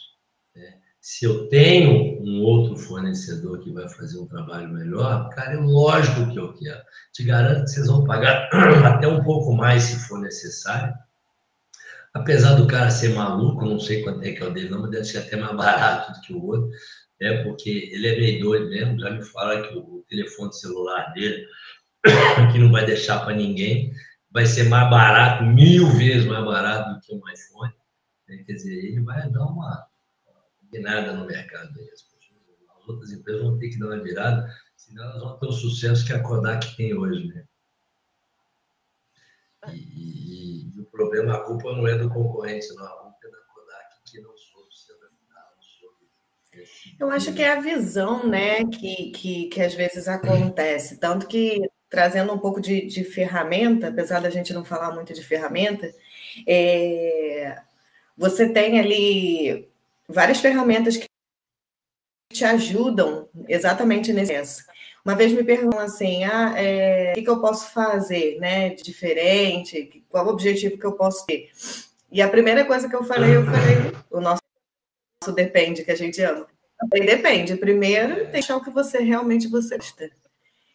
Né? 0.56 0.78
Se 1.00 1.24
eu 1.24 1.48
tenho 1.48 2.20
um 2.22 2.42
outro 2.42 2.76
fornecedor 2.76 3.60
que 3.60 3.72
vai 3.72 3.88
fazer 3.88 4.18
um 4.18 4.26
trabalho 4.26 4.68
melhor, 4.68 5.28
cara, 5.30 5.54
é 5.54 5.56
lógico 5.56 6.30
que 6.30 6.38
eu 6.38 6.52
quero. 6.54 6.82
Te 7.12 7.24
garanto 7.24 7.64
que 7.64 7.70
vocês 7.70 7.86
vão 7.86 8.04
pagar 8.04 8.48
até 8.86 9.06
um 9.06 9.22
pouco 9.22 9.52
mais 9.52 9.84
se 9.84 9.96
for 10.08 10.20
necessário, 10.20 10.94
apesar 12.14 12.54
do 12.54 12.66
cara 12.66 12.90
ser 12.90 13.10
maluco, 13.14 13.64
não 13.64 13.78
sei 13.80 14.02
quanto 14.02 14.22
é 14.22 14.32
que 14.32 14.42
é 14.42 14.46
o 14.46 14.52
dele, 14.52 14.68
não, 14.68 14.82
mas 14.82 14.90
deve 14.90 15.04
ser 15.04 15.18
até 15.18 15.36
mais 15.36 15.54
barato 15.56 16.12
do 16.12 16.20
que 16.20 16.32
o 16.32 16.44
outro, 16.44 16.70
né? 17.20 17.42
Porque 17.44 17.90
ele 17.92 18.08
é 18.08 18.16
meio 18.16 18.40
doido 18.40 18.68
mesmo, 18.68 18.98
já 18.98 19.10
me 19.10 19.22
fala 19.24 19.62
que 19.62 19.76
o 19.76 20.04
telefone 20.08 20.52
celular 20.52 21.12
dele, 21.12 21.46
que 22.52 22.58
não 22.58 22.70
vai 22.70 22.84
deixar 22.84 23.20
para 23.24 23.34
ninguém, 23.34 23.92
vai 24.30 24.46
ser 24.46 24.64
mais 24.64 24.90
barato, 24.90 25.44
mil 25.44 25.88
vezes 25.90 26.26
mais 26.26 26.44
barato 26.44 26.94
do 26.94 27.00
que 27.00 27.14
um 27.14 27.20
iPhone. 27.30 27.72
Né? 28.28 28.42
Quer 28.46 28.52
dizer, 28.54 28.72
ele 28.72 29.00
vai 29.02 29.30
dar 29.30 29.44
uma 29.44 29.86
nada 30.80 31.12
no 31.12 31.26
mercado. 31.26 31.70
As 31.92 32.88
outras 32.88 33.12
empresas 33.12 33.42
vão 33.42 33.58
ter 33.58 33.68
que 33.68 33.78
dar 33.78 33.86
uma 33.86 34.02
virada, 34.02 34.48
senão 34.76 35.04
elas 35.04 35.20
vão 35.20 35.38
ter 35.38 35.46
o 35.46 35.52
sucesso 35.52 36.04
que 36.04 36.12
a 36.12 36.22
Kodak 36.22 36.76
tem 36.76 36.94
hoje. 36.94 37.28
Né? 37.28 37.44
E, 39.68 39.76
e, 39.76 40.76
e, 40.76 40.80
o 40.80 40.84
problema, 40.86 41.34
a 41.34 41.40
culpa 41.44 41.72
não 41.72 41.86
é 41.86 41.96
do 41.96 42.08
concorrente, 42.08 42.66
não. 42.74 42.84
A 42.84 42.96
culpa 42.96 43.18
é 43.24 43.30
da 43.30 43.38
Kodak 43.38 44.02
que 44.04 44.20
não 44.20 44.36
soube 44.36 44.74
se 44.74 44.92
adaptar. 44.92 45.52
Eu 46.98 47.10
acho 47.10 47.32
que 47.32 47.42
é 47.42 47.52
a 47.52 47.60
visão 47.60 48.26
né, 48.26 48.64
que, 48.64 49.10
que, 49.12 49.44
que 49.46 49.62
às 49.62 49.74
vezes 49.74 50.08
acontece. 50.08 50.98
Tanto 50.98 51.26
que, 51.26 51.60
trazendo 51.88 52.32
um 52.32 52.38
pouco 52.38 52.60
de, 52.60 52.86
de 52.86 53.04
ferramenta, 53.04 53.88
apesar 53.88 54.20
da 54.20 54.30
gente 54.30 54.52
não 54.52 54.64
falar 54.64 54.92
muito 54.92 55.12
de 55.12 55.22
ferramenta, 55.22 55.92
é, 56.46 57.60
você 58.16 58.48
tem 58.52 58.80
ali 58.80 59.68
várias 60.08 60.40
ferramentas 60.40 60.96
que 60.96 61.06
te 62.32 62.44
ajudam 62.44 63.28
exatamente 63.48 64.12
nesse. 64.12 64.64
Uma 65.04 65.16
vez 65.16 65.32
me 65.32 65.42
perguntam 65.42 65.80
assim, 65.80 66.22
ah, 66.24 66.54
é, 66.56 67.10
o 67.10 67.14
que, 67.14 67.22
que, 67.22 67.30
eu 67.30 67.40
posso 67.40 67.72
fazer, 67.72 68.38
né, 68.38 68.70
diferente, 68.70 70.04
qual 70.08 70.26
o 70.26 70.30
objetivo 70.30 70.78
que 70.78 70.86
eu 70.86 70.92
posso 70.92 71.26
ter? 71.26 71.50
E 72.10 72.22
a 72.22 72.28
primeira 72.28 72.64
coisa 72.64 72.88
que 72.88 72.94
eu 72.94 73.02
falei, 73.02 73.36
eu 73.36 73.44
falei, 73.44 73.92
o 74.10 74.20
nosso 74.20 74.40
depende, 75.34 75.84
que 75.84 75.90
a 75.90 75.96
gente 75.96 76.20
ama. 76.22 76.46
Também 76.78 77.06
depende. 77.06 77.56
Primeiro, 77.56 78.30
deixar 78.30 78.56
o 78.56 78.62
que 78.62 78.70
você 78.70 78.98
realmente 78.98 79.48
você 79.48 79.76
gosta. 79.76 80.10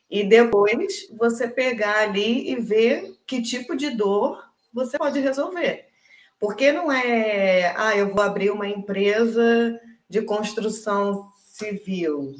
E 0.09 0.23
depois, 0.23 1.07
você 1.17 1.47
pegar 1.47 1.99
ali 1.99 2.49
e 2.49 2.55
ver 2.55 3.15
que 3.25 3.41
tipo 3.41 3.75
de 3.75 3.89
dor 3.89 4.41
você 4.73 4.97
pode 4.97 5.19
resolver. 5.19 5.85
Porque 6.39 6.71
não 6.71 6.91
é, 6.91 7.73
ah, 7.75 7.95
eu 7.95 8.13
vou 8.13 8.21
abrir 8.21 8.51
uma 8.51 8.67
empresa 8.67 9.79
de 10.09 10.21
construção 10.21 11.29
civil. 11.35 12.35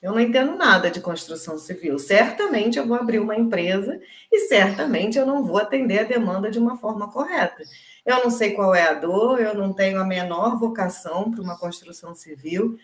Eu 0.00 0.12
não 0.12 0.20
entendo 0.20 0.54
nada 0.56 0.90
de 0.90 1.00
construção 1.00 1.58
civil. 1.58 1.98
Certamente 1.98 2.78
eu 2.78 2.86
vou 2.86 2.96
abrir 2.96 3.18
uma 3.18 3.36
empresa 3.36 4.00
e 4.30 4.46
certamente 4.46 5.18
eu 5.18 5.26
não 5.26 5.44
vou 5.44 5.58
atender 5.58 6.00
a 6.00 6.04
demanda 6.04 6.50
de 6.50 6.58
uma 6.58 6.76
forma 6.76 7.10
correta. 7.10 7.64
Eu 8.06 8.22
não 8.22 8.30
sei 8.30 8.52
qual 8.52 8.74
é 8.74 8.88
a 8.88 8.94
dor, 8.94 9.40
eu 9.40 9.54
não 9.54 9.72
tenho 9.72 10.00
a 10.00 10.04
menor 10.04 10.56
vocação 10.58 11.30
para 11.30 11.42
uma 11.42 11.58
construção 11.58 12.14
civil, 12.14 12.78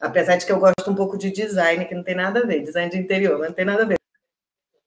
apesar 0.00 0.36
de 0.36 0.46
que 0.46 0.52
eu 0.52 0.60
gosto 0.60 0.90
um 0.90 0.94
pouco 0.94 1.18
de 1.18 1.30
design, 1.30 1.84
que 1.84 1.94
não 1.94 2.04
tem 2.04 2.14
nada 2.14 2.40
a 2.40 2.46
ver, 2.46 2.62
design 2.62 2.90
de 2.90 2.98
interior, 2.98 3.38
não 3.38 3.52
tem 3.52 3.64
nada 3.64 3.82
a 3.82 3.86
ver. 3.86 3.98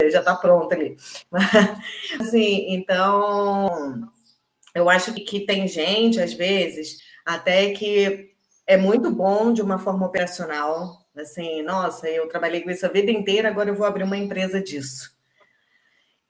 Já 0.09 0.19
está 0.19 0.35
pronto 0.35 0.73
ali. 0.73 0.97
assim, 2.19 2.73
então, 2.73 4.09
eu 4.73 4.89
acho 4.89 5.13
que 5.13 5.45
tem 5.45 5.67
gente, 5.67 6.19
às 6.19 6.33
vezes, 6.33 6.97
até 7.25 7.71
que 7.71 8.31
é 8.65 8.77
muito 8.77 9.11
bom 9.11 9.53
de 9.53 9.61
uma 9.61 9.77
forma 9.77 10.05
operacional. 10.05 11.02
Assim, 11.15 11.61
nossa, 11.61 12.09
eu 12.09 12.27
trabalhei 12.27 12.61
com 12.61 12.71
isso 12.71 12.85
a 12.85 12.89
vida 12.89 13.11
inteira, 13.11 13.47
agora 13.47 13.69
eu 13.69 13.75
vou 13.75 13.85
abrir 13.85 14.03
uma 14.03 14.17
empresa 14.17 14.61
disso. 14.61 15.13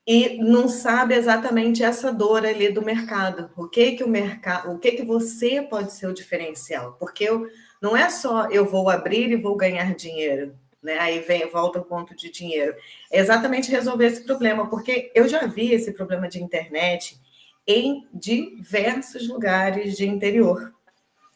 E 0.05 0.37
não 0.37 0.67
sabe 0.67 1.15
exatamente 1.15 1.81
essa 1.81 2.11
dor 2.11 2.45
ali 2.45 2.69
do 2.69 2.81
mercado. 2.81 3.49
O 3.55 3.69
que 3.69 3.93
que 3.93 4.03
o 4.03 4.09
mercado, 4.09 4.71
o 4.71 4.77
que 4.79 4.91
que 4.91 5.03
você 5.03 5.61
pode 5.61 5.93
ser 5.93 6.07
o 6.07 6.13
diferencial? 6.13 6.97
Porque 6.99 7.23
eu, 7.23 7.47
não 7.81 7.95
é 7.95 8.09
só 8.09 8.49
eu 8.49 8.65
vou 8.65 8.89
abrir 8.89 9.31
e 9.31 9.37
vou 9.37 9.55
ganhar 9.55 9.95
dinheiro, 9.95 10.53
né? 10.81 10.99
Aí 10.99 11.19
vem 11.19 11.49
volta 11.49 11.79
o 11.79 11.85
ponto 11.85 12.13
de 12.13 12.29
dinheiro. 12.29 12.75
É 13.09 13.19
exatamente 13.19 13.71
resolver 13.71 14.07
esse 14.07 14.25
problema, 14.25 14.69
porque 14.69 15.09
eu 15.15 15.25
já 15.29 15.45
vi 15.45 15.71
esse 15.71 15.93
problema 15.93 16.27
de 16.27 16.43
internet 16.43 17.17
em 17.65 18.05
diversos 18.13 19.29
lugares 19.29 19.95
de 19.95 20.05
interior. 20.05 20.72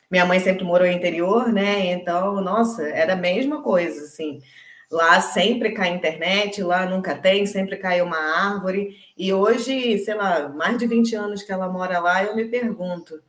Minha 0.09 0.25
mãe 0.25 0.39
sempre 0.39 0.63
morou 0.63 0.87
em 0.87 0.95
interior, 0.95 1.51
né? 1.51 1.91
Então, 1.91 2.41
nossa, 2.41 2.83
era 2.87 3.13
a 3.13 3.15
mesma 3.15 3.61
coisa, 3.61 4.03
assim. 4.05 4.41
Lá 4.89 5.19
sempre 5.19 5.73
cai 5.73 5.89
internet, 5.89 6.63
lá 6.63 6.85
nunca 6.85 7.13
tem, 7.15 7.45
sempre 7.45 7.77
cai 7.77 8.01
uma 8.01 8.17
árvore. 8.17 8.95
E 9.17 9.33
hoje, 9.33 9.97
sei 9.99 10.13
lá, 10.15 10.47
mais 10.49 10.77
de 10.77 10.87
20 10.87 11.13
anos 11.15 11.43
que 11.43 11.51
ela 11.51 11.67
mora 11.67 11.99
lá, 11.99 12.23
eu 12.23 12.35
me 12.35 12.45
pergunto: 12.45 13.21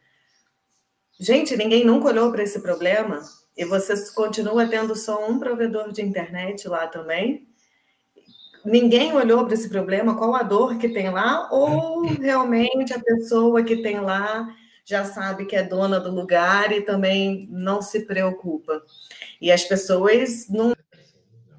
gente, 1.18 1.56
ninguém 1.56 1.84
nunca 1.84 2.08
olhou 2.08 2.30
para 2.30 2.42
esse 2.44 2.60
problema? 2.62 3.20
E 3.56 3.64
você 3.64 3.94
continua 4.14 4.66
tendo 4.68 4.94
só 4.94 5.28
um 5.28 5.38
provedor 5.38 5.92
de 5.92 6.02
internet 6.02 6.68
lá 6.68 6.86
também? 6.86 7.48
ninguém 8.64 9.12
olhou 9.14 9.44
para 9.44 9.54
esse 9.54 9.68
problema, 9.68 10.16
qual 10.16 10.34
a 10.34 10.42
dor 10.42 10.78
que 10.78 10.88
tem 10.88 11.10
lá, 11.10 11.48
ou 11.50 12.02
realmente 12.02 12.92
a 12.92 13.00
pessoa 13.00 13.62
que 13.62 13.76
tem 13.76 14.00
lá 14.00 14.48
já 14.88 15.04
sabe 15.04 15.44
que 15.44 15.54
é 15.54 15.62
dona 15.62 16.00
do 16.00 16.10
lugar 16.10 16.72
e 16.72 16.80
também 16.80 17.46
não 17.50 17.82
se 17.82 18.06
preocupa. 18.06 18.82
E 19.38 19.52
as 19.52 19.62
pessoas 19.62 20.48
não, 20.48 20.74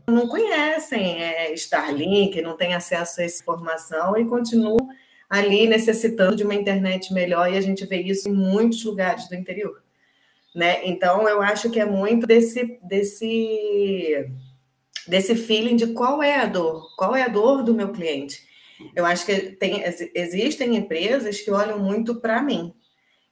não 0.08 0.28
conhecem 0.28 1.22
é, 1.22 1.54
Starlink, 1.54 2.42
não 2.42 2.58
têm 2.58 2.74
acesso 2.74 3.22
a 3.22 3.24
essa 3.24 3.42
informação 3.44 4.18
e 4.18 4.26
continuam 4.26 4.80
ali 5.30 5.68
necessitando 5.68 6.36
de 6.36 6.44
uma 6.44 6.56
internet 6.56 7.14
melhor, 7.14 7.54
e 7.54 7.56
a 7.56 7.62
gente 7.62 7.86
vê 7.86 8.02
isso 8.02 8.28
em 8.28 8.34
muitos 8.34 8.84
lugares 8.84 9.30
do 9.30 9.36
interior. 9.36 9.84
Né? 10.56 10.88
Então, 10.88 11.30
eu 11.30 11.40
acho 11.40 11.70
que 11.70 11.80
é 11.80 11.86
muito 11.86 12.26
desse, 12.26 12.80
desse 12.82 14.28
desse 15.08 15.36
feeling 15.36 15.76
de 15.76 15.88
qual 15.88 16.22
é 16.22 16.36
a 16.36 16.46
dor, 16.46 16.96
qual 16.96 17.16
é 17.16 17.24
a 17.24 17.28
dor 17.28 17.64
do 17.64 17.74
meu 17.74 17.92
cliente. 17.92 18.48
Eu 18.96 19.06
acho 19.06 19.26
que 19.26 19.52
tem, 19.52 19.84
existem 20.16 20.76
empresas 20.76 21.42
que 21.42 21.52
olham 21.52 21.80
muito 21.80 22.16
para 22.22 22.42
mim. 22.42 22.74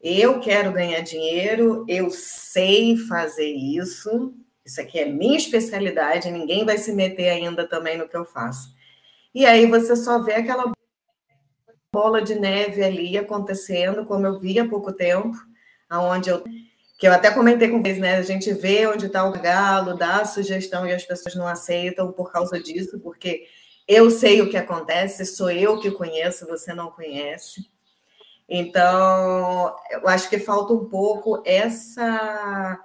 Eu 0.10 0.40
quero 0.40 0.72
ganhar 0.72 1.02
dinheiro, 1.02 1.84
eu 1.86 2.10
sei 2.10 2.96
fazer 2.96 3.52
isso, 3.52 4.34
isso 4.66 4.80
aqui 4.80 5.00
é 5.00 5.06
minha 5.06 5.36
especialidade, 5.36 6.32
ninguém 6.32 6.64
vai 6.64 6.78
se 6.78 6.94
meter 6.94 7.28
ainda 7.28 7.68
também 7.68 7.98
no 7.98 8.08
que 8.08 8.16
eu 8.16 8.24
faço. 8.24 8.74
E 9.36 9.46
aí 9.46 9.66
você 9.66 9.98
só 9.98 10.24
vê 10.24 10.36
aquela 10.36 10.72
bola 11.94 12.22
de 12.22 12.36
neve 12.36 12.82
ali 12.82 13.18
acontecendo, 13.18 14.06
como 14.06 14.26
eu 14.26 14.40
vi 14.40 14.58
há 14.58 14.66
pouco 14.66 14.94
tempo, 14.94 15.36
aonde 15.90 16.30
eu 16.30 16.42
que 16.98 17.06
eu 17.06 17.12
até 17.12 17.30
comentei 17.30 17.68
com 17.68 17.82
vocês, 17.82 18.00
né? 18.00 18.16
A 18.16 18.22
gente 18.22 18.54
vê 18.54 18.88
onde 18.88 19.08
está 19.08 19.26
o 19.26 19.34
galo, 19.34 19.98
dá 19.98 20.22
a 20.22 20.26
sugestão 20.26 20.88
e 20.88 20.94
as 20.94 21.04
pessoas 21.04 21.36
não 21.36 21.46
aceitam 21.46 22.14
por 22.14 22.32
causa 22.32 22.58
disso, 22.62 22.98
porque 23.02 23.46
eu 23.86 24.10
sei 24.10 24.42
o 24.42 24.50
que 24.50 24.56
acontece, 24.56 25.26
sou 25.26 25.52
eu 25.52 25.82
que 25.82 25.92
conheço, 25.92 26.48
você 26.48 26.74
não 26.74 26.90
conhece. 26.92 27.70
Então, 28.50 29.76
eu 29.92 30.08
acho 30.08 30.30
que 30.30 30.40
falta 30.40 30.74
um 30.74 30.86
pouco 30.86 31.42
essa 31.46 32.80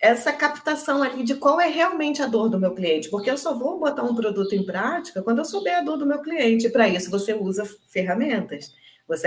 essa 0.00 0.32
captação 0.32 1.02
ali 1.02 1.22
de 1.22 1.34
qual 1.34 1.60
é 1.60 1.68
realmente 1.68 2.22
a 2.22 2.26
dor 2.26 2.48
do 2.48 2.58
meu 2.58 2.74
cliente, 2.74 3.10
porque 3.10 3.30
eu 3.30 3.36
só 3.36 3.54
vou 3.54 3.78
botar 3.78 4.02
um 4.02 4.14
produto 4.14 4.54
em 4.54 4.64
prática 4.64 5.22
quando 5.22 5.40
eu 5.40 5.44
souber 5.44 5.76
a 5.76 5.82
dor 5.82 5.98
do 5.98 6.06
meu 6.06 6.22
cliente. 6.22 6.70
Para 6.70 6.88
isso, 6.88 7.10
você 7.10 7.34
usa 7.34 7.68
ferramentas. 7.86 8.72
Você 9.06 9.26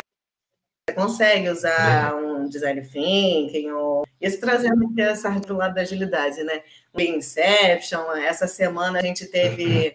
consegue 0.96 1.48
usar 1.50 2.16
um 2.16 2.50
design 2.50 2.82
thinking, 2.82 3.70
ou 3.72 4.04
isso 4.20 4.40
trazendo 4.40 4.88
aqui 4.88 5.02
essa 5.02 5.30
do 5.30 5.56
lado 5.56 5.76
da 5.76 5.82
agilidade, 5.82 6.44
né? 6.44 6.64
O 6.92 7.00
Inception, 7.00 8.12
essa 8.14 8.48
semana 8.48 8.98
a 8.98 9.04
gente 9.04 9.28
teve, 9.28 9.66
uhum. 9.66 9.92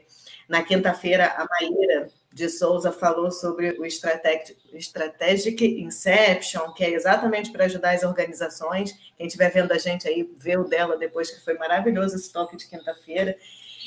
na 0.49 0.63
quinta-feira, 0.63 1.27
a 1.27 1.45
Maíra 1.45 2.09
de 2.39 2.49
Souza 2.49 2.93
falou 2.93 3.31
sobre 3.31 3.73
o 3.79 3.85
Strategic 3.85 5.65
Inception, 5.83 6.73
que 6.73 6.85
é 6.85 6.91
exatamente 6.91 7.51
para 7.51 7.65
ajudar 7.65 7.91
as 7.91 8.05
organizações. 8.05 8.93
Quem 9.17 9.27
estiver 9.27 9.51
vendo 9.51 9.73
a 9.73 9.79
gente 9.79 10.09
aí, 10.09 10.23
vê 10.37 10.57
o 10.57 10.65
dela 10.65 10.97
depois, 10.97 11.31
que 11.31 11.45
foi 11.45 11.55
maravilhoso 11.59 12.15
esse 12.15 12.33
toque 12.33 12.57
de 12.57 12.69
quinta-feira. 12.69 13.37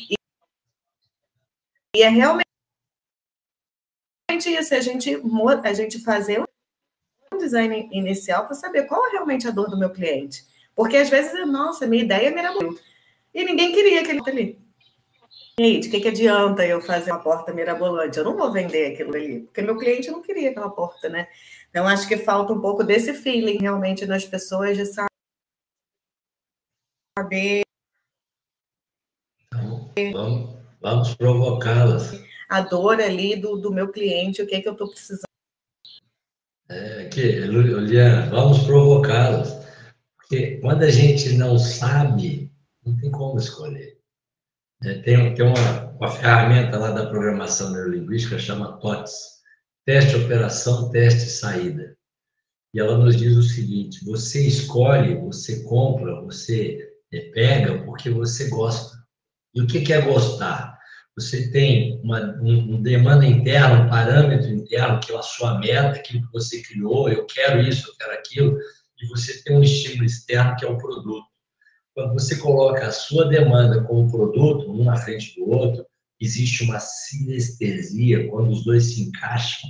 E, 0.10 0.16
e 1.96 2.04
é 2.04 2.10
realmente 2.10 2.46
isso, 4.30 4.76
a 4.76 4.82
gente, 4.82 5.22
a 5.64 5.74
gente 5.74 6.04
fazer 6.04 6.44
design 7.40 7.90
inicial 7.92 8.46
para 8.46 8.56
saber 8.56 8.84
qual 8.84 9.08
é 9.08 9.12
realmente 9.12 9.48
a 9.48 9.52
dor 9.52 9.70
do 9.70 9.78
meu 9.78 9.90
cliente. 9.90 10.46
Porque 10.76 10.98
às 10.98 11.10
vezes, 11.10 11.48
nossa, 11.48 11.88
minha 11.88 12.04
ideia 12.04 12.28
é 12.28 12.32
mirabolante. 12.32 12.82
E 13.34 13.46
ninguém 13.46 13.72
queria 13.72 14.02
aquele 14.02 14.20
ali. 14.28 14.71
Aí, 15.62 15.80
de 15.80 15.90
que, 15.90 16.02
que 16.02 16.08
adianta 16.08 16.66
eu 16.66 16.82
fazer 16.82 17.12
uma 17.12 17.22
porta 17.22 17.54
mirabolante? 17.54 18.18
Eu 18.18 18.24
não 18.24 18.36
vou 18.36 18.52
vender 18.52 18.94
aquilo 18.94 19.16
ali, 19.16 19.42
porque 19.42 19.62
meu 19.62 19.78
cliente 19.78 20.10
não 20.10 20.20
queria 20.20 20.50
aquela 20.50 20.72
porta, 20.72 21.08
né? 21.08 21.28
Então, 21.70 21.88
acho 21.88 22.08
que 22.08 22.18
falta 22.18 22.52
um 22.52 22.60
pouco 22.60 22.84
desse 22.84 23.14
feeling 23.14 23.60
realmente 23.60 24.08
nas 24.08 24.26
pessoas 24.26 24.76
de 24.76 24.86
saber. 27.16 27.62
Então, 29.46 29.92
vamos, 30.14 30.56
vamos 30.82 31.14
provocá-las. 31.14 32.20
A 32.50 32.62
dor 32.62 33.00
ali 33.00 33.36
do, 33.36 33.56
do 33.58 33.72
meu 33.72 33.92
cliente, 33.92 34.42
o 34.42 34.48
que, 34.48 34.56
é 34.56 34.62
que 34.62 34.68
eu 34.68 34.74
estou 34.74 34.90
precisando 34.90 35.26
É, 36.70 37.08
vamos 38.32 38.64
provocá-los. 38.64 39.50
Porque 40.18 40.58
quando 40.58 40.82
a 40.82 40.90
gente 40.90 41.34
não 41.34 41.60
sabe, 41.60 42.52
não 42.84 42.98
tem 42.98 43.12
como 43.12 43.38
escolher. 43.38 44.01
É, 44.84 44.96
tem 44.96 45.36
tem 45.36 45.46
uma, 45.46 45.92
uma 45.92 46.10
ferramenta 46.10 46.78
lá 46.78 46.92
da 46.92 47.06
programação 47.06 47.72
neurolinguística, 47.72 48.40
chama 48.40 48.80
TOTS, 48.80 49.14
Teste, 49.86 50.16
Operação, 50.16 50.90
Teste, 50.90 51.30
Saída. 51.30 51.96
E 52.74 52.80
ela 52.80 52.98
nos 52.98 53.16
diz 53.16 53.36
o 53.36 53.44
seguinte: 53.44 54.04
você 54.06 54.46
escolhe, 54.48 55.16
você 55.16 55.64
compra, 55.64 56.22
você 56.22 56.80
é, 57.14 57.20
pega 57.32 57.84
porque 57.86 58.10
você 58.10 58.50
gosta. 58.50 58.98
E 59.54 59.62
o 59.62 59.68
que 59.68 59.92
é 59.92 60.02
gostar? 60.02 60.80
Você 61.18 61.52
tem 61.52 62.00
uma, 62.04 62.22
um, 62.42 62.82
demanda 62.82 63.26
interna, 63.26 63.82
um 63.82 63.90
parâmetro 63.90 64.50
interno, 64.50 65.00
que 65.00 65.12
é 65.12 65.18
a 65.18 65.22
sua 65.22 65.60
meta, 65.60 65.98
aquilo 65.98 66.26
que 66.26 66.32
você 66.32 66.62
criou, 66.62 67.10
eu 67.10 67.26
quero 67.26 67.60
isso, 67.62 67.90
eu 67.90 67.96
quero 67.98 68.14
aquilo, 68.14 68.58
e 68.98 69.08
você 69.08 69.44
tem 69.44 69.58
um 69.58 69.62
estímulo 69.62 70.06
externo, 70.06 70.56
que 70.56 70.66
é 70.66 70.70
o 70.70 70.78
produto. 70.78 71.31
Quando 71.94 72.14
você 72.14 72.38
coloca 72.38 72.88
a 72.88 72.92
sua 72.92 73.28
demanda 73.28 73.84
como 73.84 74.10
produto, 74.10 74.72
um 74.72 74.84
na 74.86 74.96
frente 74.96 75.36
do 75.36 75.50
outro, 75.50 75.86
existe 76.20 76.64
uma 76.64 76.80
sinestesia, 76.80 78.30
quando 78.30 78.52
os 78.52 78.64
dois 78.64 78.94
se 78.94 79.02
encaixam. 79.02 79.70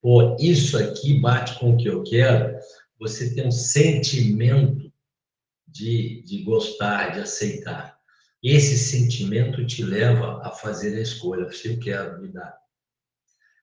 Pô, 0.00 0.36
isso 0.40 0.78
aqui 0.78 1.20
bate 1.20 1.58
com 1.58 1.72
o 1.72 1.76
que 1.76 1.88
eu 1.88 2.02
quero, 2.02 2.58
você 2.98 3.34
tem 3.34 3.46
um 3.46 3.52
sentimento 3.52 4.92
de, 5.68 6.22
de 6.22 6.42
gostar, 6.42 7.12
de 7.12 7.20
aceitar. 7.20 7.98
Esse 8.42 8.78
sentimento 8.78 9.64
te 9.66 9.84
leva 9.84 10.40
a 10.42 10.50
fazer 10.50 10.96
a 10.96 11.00
escolha, 11.00 11.50
se 11.52 11.68
eu 11.68 11.78
quero 11.78 12.20
me 12.20 12.28
dar. 12.28 12.56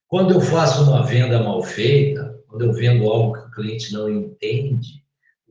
Quando 0.08 0.34
eu 0.34 0.42
faço 0.42 0.84
uma 0.84 1.06
venda 1.06 1.42
mal 1.44 1.62
feita, 1.62 2.42
quando 2.48 2.66
eu 2.66 2.74
vendo 2.74 3.04
algo 3.10 3.34
que 3.34 3.48
o 3.48 3.52
cliente 3.52 3.94
não 3.94 4.10
entende, 4.10 5.04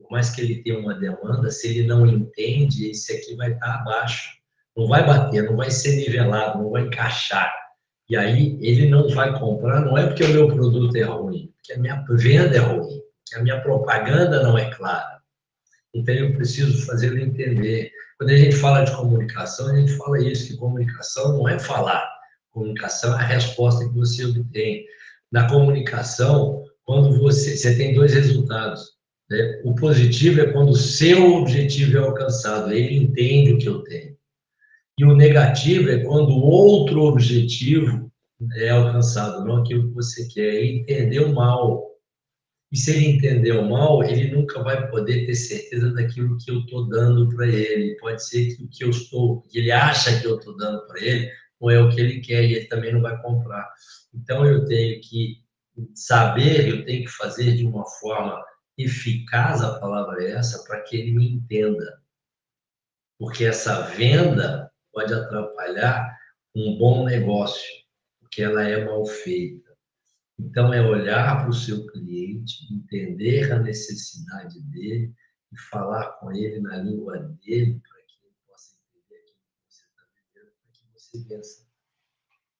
mais 0.09 0.29
que 0.29 0.41
ele 0.41 0.63
tenha 0.63 0.79
uma 0.79 0.93
demanda, 0.93 1.49
se 1.51 1.67
ele 1.67 1.87
não 1.87 2.05
entende, 2.05 2.89
esse 2.89 3.13
aqui 3.13 3.35
vai 3.35 3.51
estar 3.53 3.75
abaixo. 3.75 4.37
Não 4.75 4.87
vai 4.87 5.05
bater, 5.05 5.43
não 5.43 5.57
vai 5.57 5.69
ser 5.69 5.95
nivelado, 5.95 6.59
não 6.59 6.71
vai 6.71 6.83
encaixar. 6.83 7.53
E 8.09 8.17
aí 8.17 8.57
ele 8.61 8.89
não 8.89 9.07
vai 9.09 9.37
comprar, 9.37 9.81
não 9.81 9.97
é 9.97 10.07
porque 10.07 10.23
o 10.23 10.29
meu 10.29 10.47
produto 10.47 10.95
é 10.95 11.03
ruim, 11.03 11.53
porque 11.55 11.73
a 11.73 11.77
minha 11.77 12.03
venda 12.09 12.55
é 12.55 12.59
ruim, 12.59 13.01
a 13.35 13.41
minha 13.41 13.61
propaganda 13.61 14.41
não 14.41 14.57
é 14.57 14.69
clara. 14.71 15.19
Então 15.93 16.13
eu 16.15 16.33
preciso 16.33 16.85
fazer 16.85 17.07
ele 17.07 17.23
entender. 17.23 17.91
Quando 18.17 18.31
a 18.31 18.37
gente 18.37 18.55
fala 18.55 18.83
de 18.83 18.95
comunicação, 18.95 19.67
a 19.67 19.75
gente 19.75 19.95
fala 19.95 20.19
isso, 20.23 20.47
que 20.47 20.57
comunicação 20.57 21.37
não 21.37 21.47
é 21.47 21.59
falar. 21.59 22.09
Comunicação 22.51 23.11
é 23.19 23.23
a 23.23 23.27
resposta 23.27 23.87
que 23.87 23.93
você 23.93 24.25
obtém. 24.25 24.85
Na 25.31 25.47
comunicação, 25.47 26.63
quando 26.83 27.19
você, 27.19 27.55
você 27.55 27.75
tem 27.75 27.93
dois 27.93 28.13
resultados. 28.13 28.98
Né? 29.29 29.61
O 29.63 29.75
positivo 29.75 30.41
é 30.41 30.51
quando 30.51 30.69
o 30.69 30.75
seu 30.75 31.35
objetivo 31.35 31.97
é 31.97 31.99
alcançado, 31.99 32.71
ele 32.73 32.95
entende 32.95 33.53
o 33.53 33.57
que 33.57 33.67
eu 33.67 33.83
tenho. 33.83 34.17
E 34.97 35.05
o 35.05 35.15
negativo 35.15 35.89
é 35.89 36.03
quando 36.03 36.31
outro 36.31 37.03
objetivo 37.03 38.11
é 38.55 38.69
alcançado, 38.69 39.45
não 39.45 39.57
aquilo 39.57 39.89
que 39.89 39.95
você 39.95 40.27
quer. 40.27 40.55
Ele 40.55 40.79
entendeu 40.79 41.31
mal. 41.31 41.87
E 42.71 42.77
se 42.77 42.91
ele 42.91 43.07
entendeu 43.07 43.63
mal, 43.63 44.03
ele 44.03 44.29
nunca 44.29 44.61
vai 44.61 44.89
poder 44.89 45.25
ter 45.25 45.35
certeza 45.35 45.91
daquilo 45.93 46.37
que 46.37 46.51
eu 46.51 46.59
estou 46.59 46.87
dando 46.87 47.29
para 47.29 47.47
ele. 47.47 47.97
Pode 47.97 48.23
ser 48.23 48.55
que 48.55 48.63
o 48.63 48.67
que 48.67 48.83
eu 48.83 48.89
estou, 48.89 49.41
que 49.43 49.59
ele 49.59 49.71
acha 49.71 50.19
que 50.19 50.27
eu 50.27 50.37
estou 50.37 50.55
dando 50.57 50.85
para 50.85 51.01
ele, 51.01 51.29
não 51.61 51.69
é 51.69 51.79
o 51.79 51.89
que 51.89 51.99
ele 51.99 52.19
quer 52.19 52.43
e 52.43 52.53
ele 52.53 52.65
também 52.65 52.93
não 52.93 53.01
vai 53.01 53.19
comprar. 53.21 53.69
Então 54.13 54.45
eu 54.45 54.65
tenho 54.65 54.99
que 55.01 55.37
saber, 55.95 56.67
eu 56.67 56.85
tenho 56.85 57.05
que 57.05 57.11
fazer 57.11 57.55
de 57.55 57.65
uma 57.65 57.85
forma 58.01 58.43
eficaz 58.79 59.61
a 59.61 59.77
palavra 59.77 60.23
é 60.23 60.31
essa 60.31 60.63
para 60.63 60.81
que 60.81 60.95
ele 60.95 61.11
me 61.11 61.29
entenda. 61.29 62.01
Porque 63.19 63.43
essa 63.43 63.81
venda 63.81 64.71
pode 64.93 65.13
atrapalhar 65.13 66.17
um 66.55 66.77
bom 66.77 67.03
negócio, 67.05 67.69
porque 68.19 68.41
ela 68.41 68.63
é 68.63 68.85
mal 68.85 69.05
feita. 69.05 69.69
Então, 70.39 70.73
é 70.73 70.81
olhar 70.81 71.41
para 71.41 71.49
o 71.49 71.53
seu 71.53 71.85
cliente, 71.87 72.73
entender 72.73 73.51
a 73.51 73.59
necessidade 73.59 74.61
dele 74.61 75.13
e 75.51 75.59
falar 75.69 76.13
com 76.13 76.31
ele 76.31 76.61
na 76.61 76.77
língua 76.77 77.19
dele, 77.19 77.81
para 77.81 78.01
que 78.03 78.15
ele 78.23 78.35
possa 78.47 78.75
entender 78.77 79.19
aquilo 79.19 79.43
que 79.51 79.67
você 79.67 79.83
está 79.83 80.01
vivendo, 80.15 80.53
para 80.61 80.71
que 80.71 80.85
você 80.93 81.23
vença. 81.27 81.67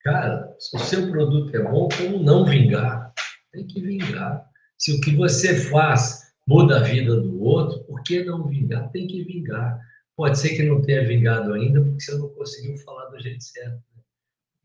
Cara, 0.02 0.56
se 0.60 0.76
o 0.76 0.80
seu 0.80 1.10
produto 1.10 1.56
é 1.56 1.64
bom, 1.64 1.88
como 1.88 2.22
não 2.22 2.44
vingar? 2.44 3.14
Tem 3.52 3.66
que 3.66 3.82
vingar. 3.82 4.49
Se 4.80 4.94
o 4.94 5.02
que 5.02 5.16
você 5.16 5.60
faz 5.70 6.34
muda 6.48 6.80
a 6.80 6.84
vida 6.84 7.20
do 7.20 7.42
outro, 7.44 7.84
por 7.84 8.02
que 8.02 8.24
não 8.24 8.48
vingar? 8.48 8.90
Tem 8.92 9.06
que 9.06 9.24
vingar. 9.24 9.80
Pode 10.16 10.40
ser 10.40 10.56
que 10.56 10.64
não 10.64 10.82
tenha 10.82 11.08
vingado 11.08 11.54
ainda, 11.54 11.82
porque 11.84 12.02
você 12.02 12.18
não 12.18 12.30
conseguiu 12.30 12.78
falar 12.78 13.10
do 13.10 13.20
jeito 13.20 13.44
certo. 13.44 13.84
Né? 13.96 14.04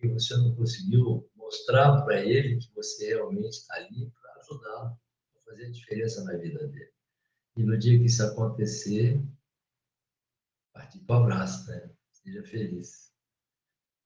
E 0.04 0.08
você 0.08 0.36
não 0.36 0.54
conseguiu 0.54 1.28
mostrar 1.36 2.02
para 2.02 2.24
ele 2.24 2.58
que 2.58 2.72
você 2.74 3.08
realmente 3.08 3.50
está 3.50 3.74
ali 3.74 4.10
para 4.20 4.40
ajudá-lo, 4.40 4.98
para 5.32 5.52
fazer 5.52 5.66
a 5.66 5.70
diferença 5.70 6.24
na 6.24 6.36
vida 6.36 6.66
dele. 6.68 6.92
E 7.56 7.62
no 7.62 7.76
dia 7.76 7.98
que 7.98 8.06
isso 8.06 8.22
acontecer, 8.22 9.20
partir 10.72 11.00
para 11.00 11.20
o 11.20 11.22
abraço, 11.24 11.68
né? 11.68 11.90
Seja 12.12 12.42
feliz. 12.44 13.12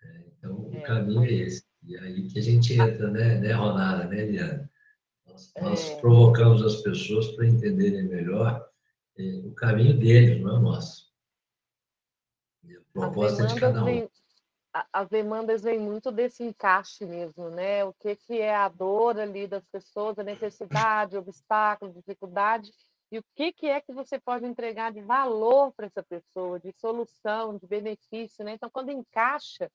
É, 0.02 0.24
então, 0.38 0.70
é, 0.72 0.78
o 0.78 0.82
caminho 0.82 1.24
é 1.24 1.32
esse. 1.32 1.64
E 1.82 1.96
aí 1.96 2.28
que 2.28 2.38
a 2.38 2.42
gente 2.42 2.72
entra, 2.72 3.10
né, 3.10 3.38
né 3.38 3.52
Ronara, 3.52 4.08
né, 4.08 4.24
Liana? 4.24 4.70
Nós, 5.38 5.52
nós 5.60 5.90
é... 5.90 6.00
provocamos 6.00 6.62
as 6.62 6.76
pessoas 6.76 7.28
para 7.32 7.46
entenderem 7.46 8.08
melhor 8.08 8.68
é, 9.16 9.22
o 9.44 9.52
caminho 9.52 9.96
deles, 9.96 10.40
não 10.42 10.56
é 10.56 10.60
nosso 10.60 11.08
proposta 12.92 13.46
de 13.46 13.60
cada 13.60 13.82
um. 13.82 13.84
Vem, 13.84 14.10
as 14.92 15.08
demandas 15.08 15.62
vêm 15.62 15.78
muito 15.78 16.10
desse 16.10 16.42
encaixe 16.42 17.06
mesmo, 17.06 17.48
né? 17.50 17.84
O 17.84 17.92
que, 17.92 18.16
que 18.16 18.40
é 18.40 18.54
a 18.54 18.68
dor 18.68 19.18
ali 19.18 19.46
das 19.46 19.64
pessoas, 19.66 20.18
a 20.18 20.24
necessidade, 20.24 21.16
obstáculo, 21.16 21.92
dificuldade, 21.92 22.70
e 23.10 23.18
o 23.18 23.24
que, 23.34 23.52
que 23.52 23.66
é 23.66 23.80
que 23.80 23.92
você 23.92 24.18
pode 24.18 24.44
entregar 24.44 24.92
de 24.92 25.00
valor 25.00 25.72
para 25.72 25.86
essa 25.86 26.02
pessoa, 26.02 26.60
de 26.60 26.72
solução, 26.72 27.56
de 27.56 27.66
benefício, 27.66 28.44
né? 28.44 28.52
Então, 28.52 28.68
quando 28.68 28.90
encaixa, 28.90 29.70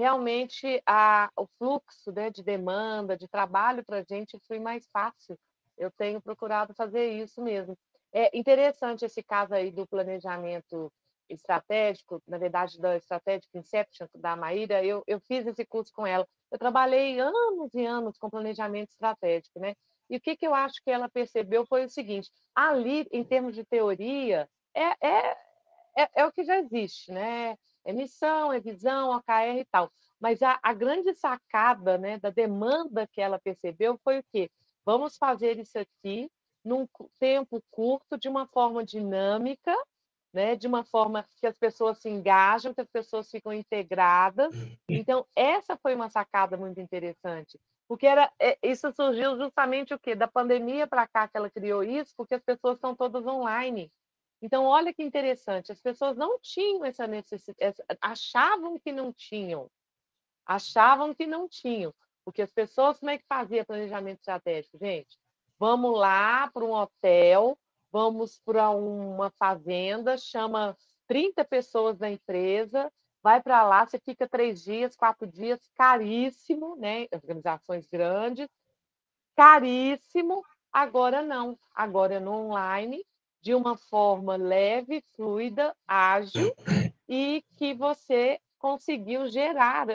realmente 0.00 0.82
a, 0.86 1.30
o 1.36 1.46
fluxo 1.58 2.10
né, 2.10 2.30
de 2.30 2.42
demanda, 2.42 3.16
de 3.16 3.28
trabalho 3.28 3.84
para 3.84 3.98
a 3.98 4.02
gente 4.02 4.38
foi 4.48 4.58
mais 4.58 4.88
fácil. 4.90 5.38
Eu 5.76 5.90
tenho 5.90 6.20
procurado 6.20 6.74
fazer 6.74 7.10
isso 7.10 7.42
mesmo. 7.42 7.76
É 8.12 8.36
interessante 8.36 9.04
esse 9.04 9.22
caso 9.22 9.54
aí 9.54 9.70
do 9.70 9.86
planejamento 9.86 10.90
estratégico, 11.28 12.20
na 12.26 12.38
verdade, 12.38 12.80
da 12.80 12.96
Strategic 12.96 13.56
Inception, 13.56 14.08
da 14.16 14.34
Maíra, 14.34 14.84
eu, 14.84 15.04
eu 15.06 15.20
fiz 15.20 15.46
esse 15.46 15.64
curso 15.64 15.92
com 15.92 16.06
ela. 16.06 16.26
Eu 16.50 16.58
trabalhei 16.58 17.20
anos 17.20 17.72
e 17.74 17.86
anos 17.86 18.18
com 18.18 18.28
planejamento 18.28 18.90
estratégico, 18.90 19.60
né? 19.60 19.74
E 20.08 20.16
o 20.16 20.20
que, 20.20 20.34
que 20.34 20.46
eu 20.46 20.54
acho 20.54 20.82
que 20.82 20.90
ela 20.90 21.08
percebeu 21.08 21.64
foi 21.66 21.84
o 21.84 21.90
seguinte: 21.90 22.30
ali, 22.54 23.06
em 23.12 23.22
termos 23.22 23.54
de 23.54 23.64
teoria, 23.64 24.48
é, 24.74 25.06
é, 25.06 25.36
é, 25.96 26.10
é 26.16 26.26
o 26.26 26.32
que 26.32 26.42
já 26.42 26.58
existe, 26.58 27.12
né? 27.12 27.56
É 27.84 27.92
missão, 27.92 28.52
é 28.52 28.60
visão, 28.60 29.10
OKR 29.16 29.60
e 29.60 29.64
tal. 29.64 29.90
Mas 30.20 30.42
a, 30.42 30.58
a 30.62 30.72
grande 30.72 31.14
sacada 31.14 31.96
né, 31.96 32.18
da 32.18 32.30
demanda 32.30 33.06
que 33.06 33.20
ela 33.20 33.38
percebeu 33.38 33.98
foi 34.04 34.18
o 34.18 34.24
quê? 34.32 34.50
Vamos 34.84 35.16
fazer 35.16 35.58
isso 35.58 35.78
aqui 35.78 36.30
num 36.64 36.86
tempo 37.18 37.62
curto, 37.70 38.18
de 38.18 38.28
uma 38.28 38.46
forma 38.46 38.84
dinâmica, 38.84 39.74
né, 40.32 40.54
de 40.54 40.66
uma 40.66 40.84
forma 40.84 41.24
que 41.38 41.46
as 41.46 41.58
pessoas 41.58 41.98
se 41.98 42.08
engajam, 42.08 42.74
que 42.74 42.80
as 42.80 42.88
pessoas 42.88 43.30
ficam 43.30 43.52
integradas. 43.52 44.54
Então, 44.88 45.26
essa 45.34 45.76
foi 45.76 45.94
uma 45.94 46.08
sacada 46.08 46.56
muito 46.56 46.80
interessante, 46.80 47.58
porque 47.88 48.06
era 48.06 48.30
é, 48.38 48.56
isso 48.62 48.92
surgiu 48.92 49.36
justamente 49.36 49.94
o 49.94 49.98
quê? 49.98 50.14
Da 50.14 50.28
pandemia 50.28 50.86
para 50.86 51.06
cá 51.06 51.26
que 51.26 51.36
ela 51.36 51.50
criou 51.50 51.82
isso, 51.82 52.12
porque 52.16 52.34
as 52.34 52.42
pessoas 52.42 52.76
estão 52.76 52.94
todas 52.94 53.26
online. 53.26 53.90
Então, 54.42 54.64
olha 54.64 54.92
que 54.92 55.02
interessante, 55.02 55.70
as 55.70 55.80
pessoas 55.80 56.16
não 56.16 56.38
tinham 56.40 56.84
essa 56.84 57.06
necessidade, 57.06 57.76
achavam 58.00 58.78
que 58.78 58.90
não 58.90 59.12
tinham, 59.12 59.70
achavam 60.46 61.14
que 61.14 61.26
não 61.26 61.46
tinham, 61.46 61.94
porque 62.24 62.40
as 62.42 62.52
pessoas, 62.52 62.98
como 62.98 63.10
é 63.10 63.18
que 63.18 63.26
fazia 63.28 63.64
planejamento 63.64 64.18
estratégico, 64.18 64.78
gente? 64.78 65.18
Vamos 65.58 65.98
lá 65.98 66.48
para 66.50 66.64
um 66.64 66.72
hotel, 66.72 67.58
vamos 67.92 68.40
para 68.44 68.70
uma 68.70 69.30
fazenda, 69.30 70.16
chama 70.16 70.76
30 71.06 71.44
pessoas 71.44 71.98
da 71.98 72.10
empresa, 72.10 72.90
vai 73.22 73.42
para 73.42 73.62
lá, 73.62 73.84
você 73.84 73.98
fica 73.98 74.26
três 74.26 74.62
dias, 74.62 74.96
quatro 74.96 75.26
dias, 75.26 75.60
caríssimo, 75.74 76.76
né? 76.76 77.06
Organizações 77.12 77.86
grandes, 77.86 78.48
caríssimo. 79.36 80.42
Agora 80.72 81.20
não, 81.20 81.58
agora 81.74 82.14
é 82.14 82.20
no 82.20 82.32
online, 82.32 83.04
de 83.40 83.54
uma 83.54 83.76
forma 83.76 84.36
leve, 84.36 85.02
fluida, 85.14 85.74
ágil 85.86 86.54
e 87.08 87.42
que 87.56 87.74
você 87.74 88.38
conseguiu 88.58 89.28
gerar. 89.28 89.86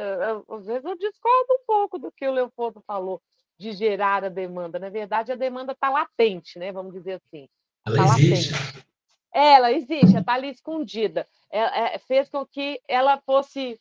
Às 0.50 0.66
vezes 0.66 0.86
eu 0.86 0.98
discordo 0.98 1.54
um 1.54 1.66
pouco 1.66 2.00
do 2.00 2.12
que 2.12 2.28
o 2.28 2.32
Leopoldo 2.32 2.82
falou, 2.86 3.22
de 3.58 3.72
gerar 3.74 4.24
a 4.24 4.30
demanda. 4.30 4.80
Na 4.80 4.90
verdade, 4.90 5.32
a 5.32 5.36
demanda 5.36 5.74
está 5.74 5.90
latente, 5.90 6.58
né? 6.58 6.72
Vamos 6.72 6.94
dizer 6.94 7.14
assim. 7.14 7.48
Ela 7.86 7.98
tá 7.98 8.20
existe. 8.20 8.52
Latente. 8.52 8.86
Ela 9.32 9.72
existe, 9.74 10.18
está 10.18 10.34
ali 10.34 10.50
escondida. 10.50 11.28
É, 11.52 11.96
é, 11.96 12.00
fez 12.00 12.30
com 12.30 12.46
que 12.46 12.82
ela 12.88 13.22
fosse 13.26 13.78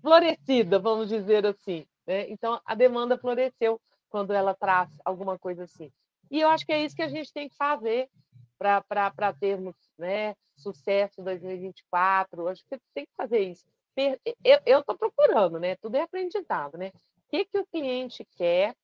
florescida, 0.00 0.78
vamos 0.78 1.10
dizer 1.10 1.44
assim. 1.46 1.86
Né? 2.06 2.30
Então, 2.30 2.58
a 2.64 2.74
demanda 2.74 3.18
floresceu 3.18 3.78
quando 4.08 4.32
ela 4.32 4.54
traz 4.54 4.88
alguma 5.04 5.38
coisa 5.38 5.64
assim. 5.64 5.92
E 6.30 6.40
eu 6.40 6.48
acho 6.48 6.64
que 6.64 6.72
é 6.72 6.82
isso 6.82 6.96
que 6.96 7.02
a 7.02 7.08
gente 7.08 7.32
tem 7.32 7.48
que 7.48 7.56
fazer 7.56 8.08
para 8.58 9.32
termos 9.38 9.74
né, 9.98 10.34
sucesso 10.56 11.20
em 11.20 11.24
2024. 11.24 12.42
Eu 12.42 12.48
acho 12.48 12.62
que 12.68 12.78
tem 12.94 13.04
que 13.04 13.12
fazer 13.16 13.40
isso. 13.40 13.64
Eu 14.64 14.80
estou 14.80 14.96
procurando, 14.96 15.58
né? 15.58 15.76
Tudo 15.76 15.96
é 15.96 16.02
aprendizado, 16.02 16.76
né? 16.76 16.88
O 16.88 17.30
que, 17.30 17.44
que 17.44 17.58
o 17.58 17.66
cliente 17.66 18.26
quer, 18.36 18.74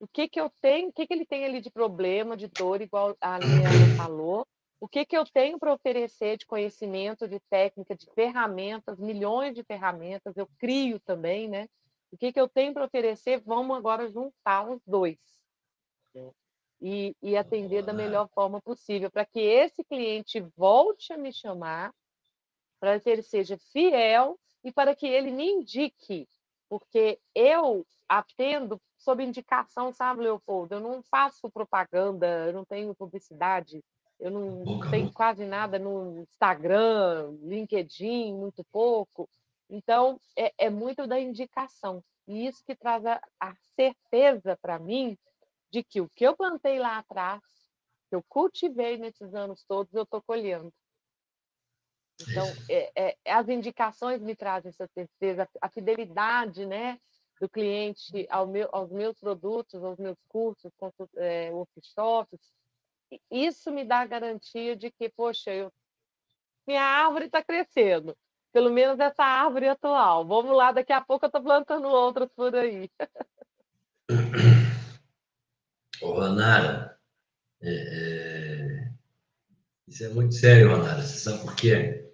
o 0.00 0.06
que, 0.06 0.28
que 0.28 0.40
eu 0.40 0.50
tenho, 0.60 0.88
o 0.88 0.92
que, 0.92 1.06
que 1.06 1.14
ele 1.14 1.26
tem 1.26 1.44
ali 1.44 1.60
de 1.60 1.70
problema, 1.70 2.36
de 2.36 2.48
dor, 2.48 2.80
igual 2.80 3.16
a 3.20 3.38
Liana 3.38 3.68
falou, 3.96 4.46
o 4.80 4.88
que, 4.88 5.04
que 5.04 5.16
eu 5.16 5.24
tenho 5.24 5.58
para 5.58 5.72
oferecer 5.72 6.36
de 6.36 6.46
conhecimento, 6.46 7.28
de 7.28 7.40
técnica, 7.48 7.94
de 7.94 8.06
ferramentas, 8.14 8.98
milhões 8.98 9.54
de 9.54 9.62
ferramentas, 9.62 10.36
eu 10.36 10.48
crio 10.58 11.00
também, 11.00 11.48
né? 11.48 11.66
O 12.10 12.16
que, 12.16 12.32
que 12.32 12.40
eu 12.40 12.48
tenho 12.48 12.72
para 12.72 12.84
oferecer? 12.84 13.40
Vamos 13.44 13.76
agora 13.76 14.08
juntar 14.08 14.68
os 14.70 14.80
dois? 14.86 15.18
E, 16.86 17.16
e 17.22 17.34
atender 17.34 17.82
da 17.82 17.94
melhor 17.94 18.28
forma 18.28 18.60
possível, 18.60 19.10
para 19.10 19.24
que 19.24 19.40
esse 19.40 19.82
cliente 19.82 20.38
volte 20.54 21.14
a 21.14 21.16
me 21.16 21.32
chamar, 21.32 21.90
para 22.78 23.00
que 23.00 23.08
ele 23.08 23.22
seja 23.22 23.56
fiel 23.72 24.38
e 24.62 24.70
para 24.70 24.94
que 24.94 25.06
ele 25.06 25.30
me 25.30 25.50
indique, 25.50 26.28
porque 26.68 27.18
eu 27.34 27.86
atendo 28.06 28.78
sob 28.98 29.24
indicação, 29.24 29.94
sabe, 29.94 30.24
Leopoldo? 30.24 30.74
Eu 30.74 30.80
não 30.80 31.02
faço 31.04 31.50
propaganda, 31.50 32.26
eu 32.46 32.52
não 32.52 32.66
tenho 32.66 32.94
publicidade, 32.94 33.82
eu 34.20 34.30
não 34.30 34.62
tenho 34.90 35.10
quase 35.10 35.46
nada 35.46 35.78
no 35.78 36.18
Instagram, 36.20 37.34
LinkedIn, 37.40 38.34
muito 38.34 38.62
pouco. 38.70 39.26
Então, 39.70 40.20
é, 40.36 40.52
é 40.58 40.68
muito 40.68 41.06
da 41.06 41.18
indicação. 41.18 42.04
E 42.28 42.46
isso 42.46 42.62
que 42.62 42.76
traz 42.76 43.06
a, 43.06 43.18
a 43.40 43.54
certeza 43.74 44.58
para 44.60 44.78
mim 44.78 45.16
de 45.74 45.82
que 45.82 46.00
o 46.00 46.08
que 46.08 46.24
eu 46.24 46.36
plantei 46.36 46.78
lá 46.78 46.98
atrás, 46.98 47.42
que 48.08 48.14
eu 48.14 48.22
cultivei 48.28 48.96
nesses 48.96 49.34
anos 49.34 49.64
todos, 49.64 49.92
eu 49.92 50.04
estou 50.04 50.22
colhendo. 50.22 50.72
Então, 52.22 52.46
é, 52.70 52.92
é, 52.94 53.16
as 53.32 53.48
indicações 53.48 54.22
me 54.22 54.36
trazem 54.36 54.68
essa 54.68 54.86
certeza, 54.86 55.48
a 55.60 55.68
fidelidade 55.68 56.64
né, 56.64 57.00
do 57.40 57.48
cliente 57.48 58.24
ao 58.30 58.46
meu, 58.46 58.68
aos 58.70 58.92
meus 58.92 59.18
produtos, 59.18 59.82
aos 59.82 59.98
meus 59.98 60.16
cursos, 60.28 60.70
é, 61.16 61.50
workshops, 61.50 62.38
isso 63.28 63.72
me 63.72 63.84
dá 63.84 63.98
a 63.98 64.06
garantia 64.06 64.76
de 64.76 64.92
que, 64.92 65.08
poxa, 65.08 65.52
eu, 65.52 65.72
minha 66.64 66.82
árvore 66.82 67.26
está 67.26 67.42
crescendo. 67.42 68.16
Pelo 68.52 68.70
menos 68.70 69.00
essa 69.00 69.24
árvore 69.24 69.66
atual. 69.68 70.24
Vamos 70.24 70.56
lá, 70.56 70.70
daqui 70.70 70.92
a 70.92 71.00
pouco 71.00 71.24
eu 71.24 71.26
estou 71.26 71.42
plantando 71.42 71.88
outras 71.88 72.30
por 72.32 72.54
aí. 72.54 72.88
Ô, 76.02 76.22
é, 76.22 76.98
é... 77.62 78.92
isso 79.88 80.04
é 80.04 80.08
muito 80.10 80.34
sério, 80.34 80.70
Ronara. 80.70 81.02
Você 81.02 81.18
sabe 81.18 81.42
por 81.42 81.54
quê? 81.56 82.10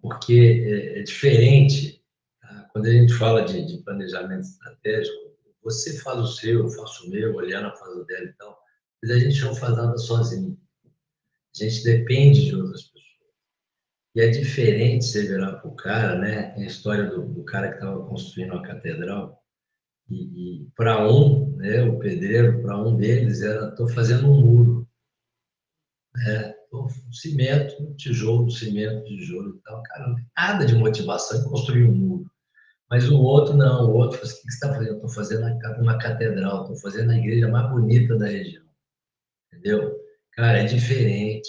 Porque 0.00 0.62
é, 0.66 1.00
é 1.00 1.02
diferente. 1.02 2.04
Tá? 2.40 2.68
Quando 2.72 2.86
a 2.86 2.90
gente 2.90 3.12
fala 3.14 3.44
de, 3.44 3.64
de, 3.64 3.82
planejamento 3.82 4.42
estratégico, 4.42 5.32
você 5.62 5.98
faz 6.00 6.18
o 6.18 6.26
seu, 6.26 6.60
eu 6.60 6.68
faço 6.68 7.06
o 7.06 7.10
meu, 7.10 7.38
a 7.38 7.42
Eliana 7.42 7.74
faz 7.76 7.94
o 7.94 8.04
dela 8.04 8.24
e 8.24 8.32
tal 8.32 8.62
mas 9.02 9.10
a 9.10 9.18
gente 9.18 9.40
não 9.42 9.54
faz 9.54 9.76
nada 9.76 9.98
sozinho. 9.98 10.56
A 10.84 11.64
gente 11.64 11.82
depende 11.82 12.46
de 12.46 12.54
outras 12.54 12.84
pessoas. 12.84 13.02
E 14.14 14.20
é 14.20 14.28
diferente 14.28 15.04
você 15.04 15.26
virar 15.26 15.56
para 15.56 15.68
o 15.68 15.74
cara, 15.74 16.18
né? 16.18 16.50
Tem 16.52 16.64
a 16.64 16.66
história 16.66 17.06
do, 17.10 17.26
do 17.26 17.44
cara 17.44 17.68
que 17.68 17.74
estava 17.74 18.06
construindo 18.06 18.54
a 18.54 18.62
catedral. 18.62 19.41
E, 20.08 20.62
e 20.64 20.70
para 20.76 21.08
um, 21.08 21.56
né, 21.56 21.82
o 21.82 21.98
pedreiro, 21.98 22.62
para 22.62 22.76
um 22.76 22.96
deles 22.96 23.42
era: 23.42 23.68
estou 23.68 23.88
fazendo 23.88 24.30
um 24.30 24.40
muro. 24.40 24.88
Né? 26.14 26.54
Cimento, 27.12 27.94
tijolo, 27.96 28.50
cimento, 28.50 29.04
tijolo 29.04 29.56
e 29.56 29.62
tal. 29.62 29.82
Cara, 29.82 30.14
nada 30.36 30.66
de 30.66 30.74
motivação 30.74 31.40
em 31.40 31.44
construir 31.44 31.84
um 31.84 31.94
muro. 31.94 32.30
Mas 32.90 33.08
o 33.08 33.20
outro 33.20 33.56
não, 33.56 33.90
o 33.90 33.94
outro, 33.94 34.22
assim, 34.22 34.38
o 34.38 34.42
que 34.42 34.50
você 34.50 34.54
está 34.54 34.74
fazendo? 34.74 34.94
Estou 34.94 35.08
fazendo 35.08 35.80
uma 35.80 35.98
catedral, 35.98 36.62
estou 36.62 36.76
fazendo 36.76 37.10
a 37.10 37.16
igreja 37.16 37.48
mais 37.48 37.70
bonita 37.70 38.16
da 38.16 38.26
região 38.26 38.62
entendeu? 39.62 40.00
Cara, 40.32 40.58
é 40.58 40.64
diferente. 40.64 41.48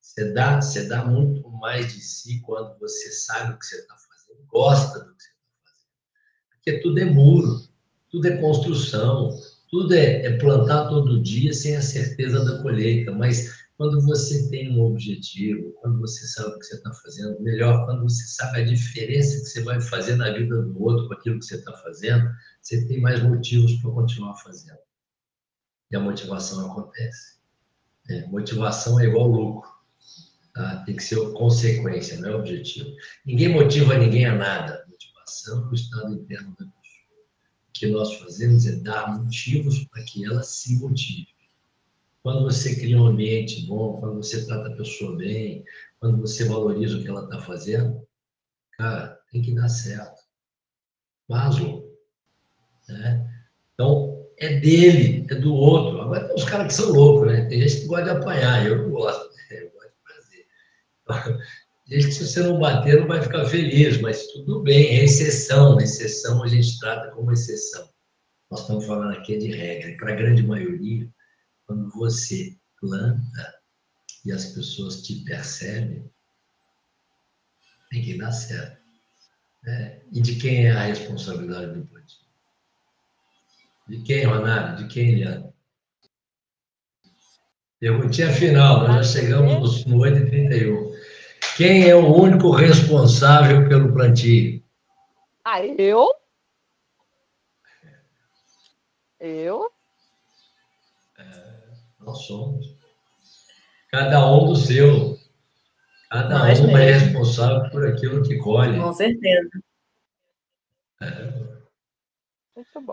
Você 0.00 0.32
dá, 0.32 0.60
você 0.60 0.88
dá 0.88 1.04
muito 1.04 1.48
mais 1.50 1.92
de 1.92 2.00
si 2.00 2.40
quando 2.42 2.78
você 2.78 3.10
sabe 3.10 3.54
o 3.54 3.58
que 3.58 3.66
você 3.66 3.76
está 3.76 3.96
fazendo, 3.96 4.46
gosta 4.46 4.98
do 5.00 5.14
que 5.14 5.22
você 5.22 5.28
está 5.28 5.42
fazendo. 5.62 6.50
Porque 6.50 6.80
tudo 6.80 6.98
é 6.98 7.04
muro, 7.04 7.68
tudo 8.14 8.28
é 8.28 8.36
construção, 8.36 9.36
tudo 9.68 9.92
é, 9.92 10.24
é 10.24 10.38
plantar 10.38 10.88
todo 10.88 11.20
dia 11.20 11.52
sem 11.52 11.74
a 11.74 11.82
certeza 11.82 12.44
da 12.44 12.62
colheita. 12.62 13.10
Mas 13.10 13.66
quando 13.76 14.00
você 14.02 14.48
tem 14.50 14.70
um 14.70 14.82
objetivo, 14.82 15.72
quando 15.80 15.98
você 15.98 16.24
sabe 16.28 16.50
o 16.50 16.58
que 16.60 16.64
você 16.64 16.76
está 16.76 16.92
fazendo, 16.92 17.42
melhor, 17.42 17.84
quando 17.84 18.04
você 18.04 18.24
sabe 18.24 18.60
a 18.60 18.64
diferença 18.64 19.40
que 19.40 19.46
você 19.46 19.62
vai 19.64 19.80
fazer 19.80 20.14
na 20.14 20.30
vida 20.30 20.62
do 20.62 20.80
outro 20.80 21.08
com 21.08 21.14
aquilo 21.14 21.40
que 21.40 21.44
você 21.44 21.56
está 21.56 21.72
fazendo, 21.78 22.30
você 22.62 22.86
tem 22.86 23.00
mais 23.00 23.20
motivos 23.20 23.74
para 23.82 23.90
continuar 23.90 24.36
fazendo. 24.36 24.78
E 25.90 25.96
a 25.96 26.00
motivação 26.00 26.70
acontece. 26.70 27.38
É, 28.08 28.28
motivação 28.28 29.00
é 29.00 29.06
igual 29.06 29.26
lucro. 29.26 29.68
Tá? 30.52 30.84
Tem 30.86 30.94
que 30.94 31.02
ser 31.02 31.16
consequência, 31.32 32.20
não 32.20 32.30
é 32.30 32.34
objetivo. 32.36 32.90
Ninguém 33.26 33.48
motiva 33.48 33.98
ninguém 33.98 34.24
a 34.26 34.36
nada. 34.36 34.86
Motivação 34.88 35.66
é 35.66 35.68
o 35.68 35.74
estado 35.74 36.14
interno 36.14 36.50
da 36.50 36.64
pessoa. 36.64 36.83
Que 37.74 37.86
nós 37.86 38.14
fazemos 38.14 38.66
é 38.66 38.76
dar 38.76 39.18
motivos 39.18 39.84
para 39.84 40.02
que 40.04 40.24
ela 40.24 40.42
se 40.42 40.78
motive. 40.78 41.28
Quando 42.22 42.44
você 42.44 42.74
cria 42.76 42.96
um 42.96 43.06
ambiente 43.06 43.66
bom, 43.66 44.00
quando 44.00 44.16
você 44.16 44.46
trata 44.46 44.68
a 44.68 44.76
pessoa 44.76 45.14
bem, 45.16 45.62
quando 46.00 46.20
você 46.20 46.44
valoriza 46.44 46.96
o 46.96 47.02
que 47.02 47.08
ela 47.08 47.24
está 47.24 47.40
fazendo, 47.40 48.06
cara, 48.72 49.20
tem 49.30 49.42
que 49.42 49.54
dar 49.54 49.68
certo. 49.68 50.22
Maslow. 51.28 51.84
Né? 52.88 53.44
Então, 53.74 54.26
é 54.38 54.60
dele, 54.60 55.26
é 55.30 55.34
do 55.34 55.54
outro. 55.54 56.00
Agora 56.00 56.26
tem 56.26 56.34
uns 56.34 56.44
caras 56.44 56.68
que 56.68 56.74
são 56.74 56.92
loucos, 56.92 57.28
né? 57.28 57.44
Tem 57.46 57.60
gente 57.60 57.82
que 57.82 57.86
gosta 57.86 58.04
de 58.04 58.10
apanhar, 58.10 58.66
eu 58.66 58.82
não 58.82 58.90
gosto, 58.90 59.30
eu 59.50 59.70
gosto 59.70 59.92
de 59.92 60.14
fazer. 61.14 61.44
Gente 61.86 62.06
que 62.06 62.12
se 62.12 62.26
você 62.26 62.42
não 62.42 62.58
bater 62.58 63.00
não 63.00 63.06
vai 63.06 63.22
ficar 63.22 63.44
feliz, 63.46 64.00
mas 64.00 64.26
tudo 64.28 64.62
bem, 64.62 64.98
é 64.98 65.04
exceção. 65.04 65.78
Exceção 65.80 66.42
a 66.42 66.48
gente 66.48 66.78
trata 66.78 67.10
como 67.10 67.32
exceção. 67.32 67.88
Nós 68.50 68.60
estamos 68.60 68.86
falando 68.86 69.16
aqui 69.16 69.36
de 69.38 69.50
regra. 69.50 69.90
E 69.90 69.96
para 69.96 70.12
a 70.12 70.16
grande 70.16 70.42
maioria, 70.42 71.08
quando 71.66 71.90
você 71.90 72.56
planta 72.80 73.54
e 74.24 74.32
as 74.32 74.46
pessoas 74.46 75.02
te 75.02 75.24
percebem, 75.24 76.10
tem 77.90 78.02
que 78.02 78.18
dar 78.18 78.32
certo. 78.32 78.82
Né? 79.62 80.00
E 80.12 80.20
de 80.20 80.36
quem 80.36 80.66
é 80.66 80.72
a 80.72 80.84
responsabilidade 80.84 81.78
do 81.78 81.86
plantio? 81.86 82.24
De 83.88 84.02
quem, 84.02 84.24
Ronaldo? 84.24 84.82
De 84.82 84.88
quem, 84.88 85.12
Eliana? 85.12 85.54
Perguntinha 87.78 88.32
final, 88.32 88.80
nós 88.80 89.08
já 89.08 89.20
chegamos 89.20 89.84
no 89.84 89.98
8h31. 89.98 90.93
Quem 91.56 91.88
é 91.88 91.94
o 91.94 92.12
único 92.12 92.50
responsável 92.50 93.68
pelo 93.68 93.92
plantio? 93.92 94.60
Ah, 95.44 95.64
eu? 95.64 96.08
Eu? 99.20 99.70
É, 101.16 101.22
nós 102.00 102.18
somos. 102.26 102.76
Cada 103.88 104.26
um 104.32 104.46
do 104.46 104.56
seu. 104.56 105.16
Cada 106.10 106.38
nós 106.40 106.58
um 106.58 106.64
é 106.64 106.66
mesmo. 106.66 106.78
é 106.78 106.92
responsável 106.92 107.70
por 107.70 107.86
aquilo 107.86 108.24
que 108.24 108.36
colhe. 108.38 108.80
Com 108.80 108.92
certeza. 108.92 109.50
É. 111.02 111.44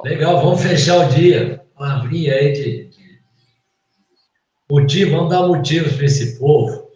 Legal, 0.03 0.39
vamos 0.39 0.61
fechar 0.61 1.07
o 1.07 1.09
dia. 1.09 1.65
Palavrinha 1.73 2.35
aí 2.35 2.53
de, 2.53 2.85
de 2.89 3.21
motivo, 4.69 5.11
vamos 5.17 5.29
dar 5.31 5.47
motivos 5.47 5.93
para 5.93 6.05
esse 6.05 6.37
povo 6.37 6.91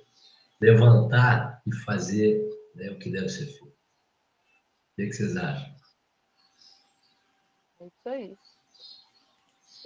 levantar 0.61 1.54
e 1.65 1.75
fazer 1.83 2.41
né, 2.75 2.91
o 2.91 2.99
que 2.99 3.09
deve 3.09 3.29
ser 3.29 3.47
feito. 3.47 3.65
O 3.67 4.95
que, 4.95 5.13
vocês 5.13 5.35
acham? 5.35 5.75
É 7.79 7.85
isso 7.85 8.09
aí. 8.09 8.37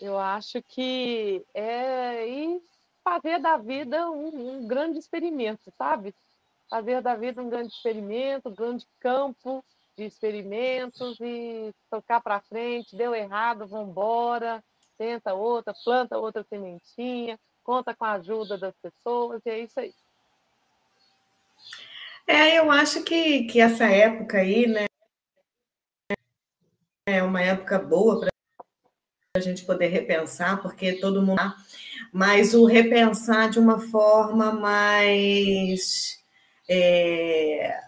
Eu 0.01 0.17
acho 0.17 0.61
que 0.61 1.43
é 1.53 2.59
fazer 3.03 3.39
da 3.39 3.57
vida 3.57 4.09
um, 4.11 4.59
um 4.59 4.67
grande 4.67 4.99
experimento, 4.99 5.73
sabe? 5.77 6.13
Fazer 6.69 7.01
da 7.01 7.15
vida 7.15 7.41
um 7.41 7.49
grande 7.49 7.73
experimento, 7.73 8.49
um 8.49 8.55
grande 8.55 8.87
campo 8.99 9.63
de 9.97 10.05
experimentos 10.05 11.19
e 11.19 11.73
tocar 11.89 12.21
para 12.21 12.39
frente, 12.41 12.95
deu 12.95 13.13
errado, 13.13 13.67
vamos 13.67 13.89
embora. 13.89 14.63
tenta 14.97 15.33
outra, 15.33 15.73
planta 15.83 16.17
outra 16.17 16.43
sementinha, 16.43 17.39
conta 17.63 17.95
com 17.95 18.05
a 18.05 18.13
ajuda 18.13 18.57
das 18.57 18.75
pessoas, 18.77 19.41
e 19.45 19.49
é 19.49 19.59
isso 19.59 19.79
aí. 19.79 19.93
É, 22.29 22.59
eu 22.59 22.69
acho 22.69 23.01
que, 23.03 23.45
que 23.45 23.59
essa 23.59 23.85
época 23.85 24.37
aí, 24.37 24.67
né, 24.67 24.85
é 27.07 27.23
uma 27.23 27.41
época 27.41 27.79
boa 27.79 28.19
para 28.19 28.29
a 29.35 29.39
gente 29.39 29.65
poder 29.65 29.87
repensar, 29.87 30.61
porque 30.61 30.99
todo 30.99 31.23
mundo. 31.23 31.41
Mas 32.13 32.53
o 32.53 32.67
repensar 32.67 33.49
de 33.49 33.57
uma 33.57 33.79
forma 33.79 34.51
mais. 34.51 36.19
É, 36.69 37.81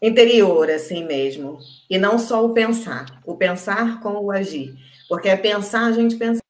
interior, 0.00 0.70
assim 0.70 1.04
mesmo. 1.04 1.58
E 1.90 1.98
não 1.98 2.18
só 2.18 2.42
o 2.42 2.54
pensar, 2.54 3.20
o 3.26 3.36
pensar 3.36 4.00
com 4.00 4.14
o 4.14 4.30
agir. 4.30 4.74
Porque 5.10 5.28
é 5.28 5.36
pensar, 5.36 5.84
a 5.84 5.92
gente 5.92 6.16
pensa 6.16 6.40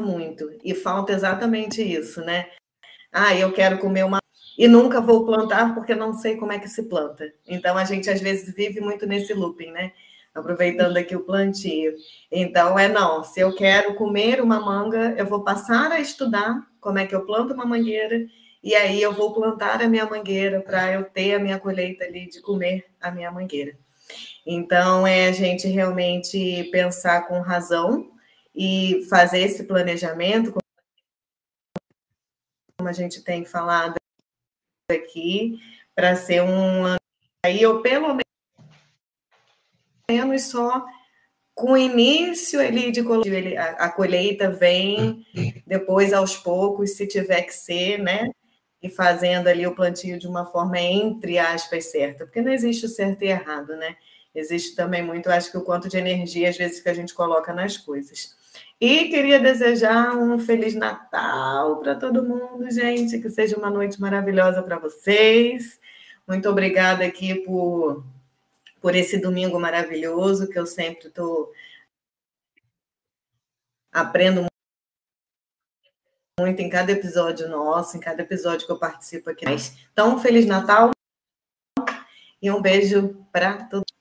muito. 0.00 0.58
E 0.64 0.74
falta 0.74 1.12
exatamente 1.12 1.82
isso, 1.82 2.22
né? 2.22 2.50
Ah, 3.12 3.34
eu 3.34 3.52
quero 3.52 3.78
comer 3.78 4.04
uma. 4.04 4.20
E 4.56 4.68
nunca 4.68 5.00
vou 5.00 5.24
plantar 5.24 5.74
porque 5.74 5.94
não 5.94 6.14
sei 6.14 6.36
como 6.36 6.52
é 6.52 6.58
que 6.58 6.68
se 6.68 6.84
planta. 6.88 7.32
Então 7.46 7.76
a 7.76 7.84
gente 7.84 8.08
às 8.10 8.20
vezes 8.20 8.54
vive 8.54 8.80
muito 8.80 9.06
nesse 9.06 9.34
looping, 9.34 9.70
né? 9.72 9.92
Aproveitando 10.34 10.96
aqui 10.96 11.16
o 11.16 11.24
plantio. 11.24 11.94
Então 12.30 12.78
é 12.78 12.88
não, 12.88 13.24
se 13.24 13.40
eu 13.40 13.54
quero 13.54 13.94
comer 13.94 14.40
uma 14.40 14.60
manga, 14.60 15.14
eu 15.18 15.26
vou 15.26 15.42
passar 15.42 15.90
a 15.90 16.00
estudar 16.00 16.66
como 16.80 16.98
é 16.98 17.06
que 17.06 17.14
eu 17.14 17.26
planto 17.26 17.52
uma 17.52 17.64
mangueira 17.64 18.26
e 18.62 18.74
aí 18.74 19.00
eu 19.00 19.12
vou 19.12 19.32
plantar 19.32 19.82
a 19.82 19.88
minha 19.88 20.06
mangueira 20.06 20.60
para 20.60 20.92
eu 20.92 21.04
ter 21.04 21.34
a 21.34 21.38
minha 21.38 21.58
colheita 21.58 22.04
ali 22.04 22.28
de 22.28 22.40
comer 22.40 22.84
a 23.00 23.10
minha 23.10 23.30
mangueira. 23.30 23.76
Então 24.46 25.06
é 25.06 25.28
a 25.28 25.32
gente 25.32 25.66
realmente 25.68 26.68
pensar 26.70 27.26
com 27.26 27.40
razão 27.40 28.10
e 28.54 29.06
fazer 29.08 29.40
esse 29.40 29.64
planejamento 29.64 30.52
como 32.80 32.88
a 32.88 32.94
gente 32.94 33.22
tem 33.22 33.44
falado 33.44 33.96
aqui, 34.90 35.60
para 35.94 36.16
ser 36.16 36.42
um 36.42 36.96
aí, 37.44 37.66
ou 37.66 37.82
pelo 37.82 38.18
menos 40.08 40.44
só 40.44 40.82
com 41.54 41.72
o 41.72 41.76
início 41.76 42.58
ali 42.58 42.90
de 42.90 43.00
ele, 43.00 43.54
a, 43.54 43.72
a, 43.72 43.90
colheita 43.90 44.50
vem 44.50 45.26
depois 45.66 46.14
aos 46.14 46.38
poucos, 46.38 46.96
se 46.96 47.06
tiver 47.06 47.42
que 47.42 47.52
ser, 47.52 47.98
né? 47.98 48.30
E 48.82 48.88
fazendo 48.88 49.48
ali 49.48 49.66
o 49.66 49.74
plantio 49.74 50.18
de 50.18 50.26
uma 50.26 50.46
forma 50.46 50.80
entre 50.80 51.38
aspas 51.38 51.84
certa, 51.90 52.24
porque 52.24 52.40
não 52.40 52.50
existe 52.50 52.86
o 52.86 52.88
certo 52.88 53.22
e 53.22 53.26
errado, 53.28 53.76
né? 53.76 53.94
Existe 54.34 54.74
também 54.74 55.02
muito, 55.02 55.28
acho 55.28 55.50
que 55.50 55.58
o 55.58 55.64
quanto 55.64 55.86
de 55.86 55.98
energia 55.98 56.48
às 56.48 56.56
vezes 56.56 56.80
que 56.80 56.88
a 56.88 56.94
gente 56.94 57.12
coloca 57.12 57.52
nas 57.52 57.76
coisas. 57.76 58.39
E 58.80 59.08
queria 59.10 59.38
desejar 59.38 60.16
um 60.16 60.38
Feliz 60.38 60.74
Natal 60.74 61.80
para 61.80 61.94
todo 61.94 62.24
mundo, 62.24 62.70
gente. 62.70 63.20
Que 63.20 63.28
seja 63.28 63.58
uma 63.58 63.68
noite 63.68 64.00
maravilhosa 64.00 64.62
para 64.62 64.78
vocês. 64.78 65.78
Muito 66.26 66.48
obrigada 66.48 67.04
aqui 67.04 67.34
por, 67.34 68.02
por 68.80 68.94
esse 68.94 69.18
domingo 69.18 69.60
maravilhoso, 69.60 70.48
que 70.48 70.58
eu 70.58 70.64
sempre 70.64 71.08
estou. 71.08 71.52
Aprendo 73.92 74.46
muito 76.38 76.60
em 76.60 76.70
cada 76.70 76.92
episódio 76.92 77.48
nosso, 77.48 77.98
em 77.98 78.00
cada 78.00 78.22
episódio 78.22 78.64
que 78.64 78.72
eu 78.72 78.78
participo 78.78 79.28
aqui. 79.28 79.44
Então, 79.92 80.18
Feliz 80.18 80.46
Natal 80.46 80.90
e 82.40 82.50
um 82.50 82.62
beijo 82.62 83.26
para 83.30 83.64
todos. 83.64 83.92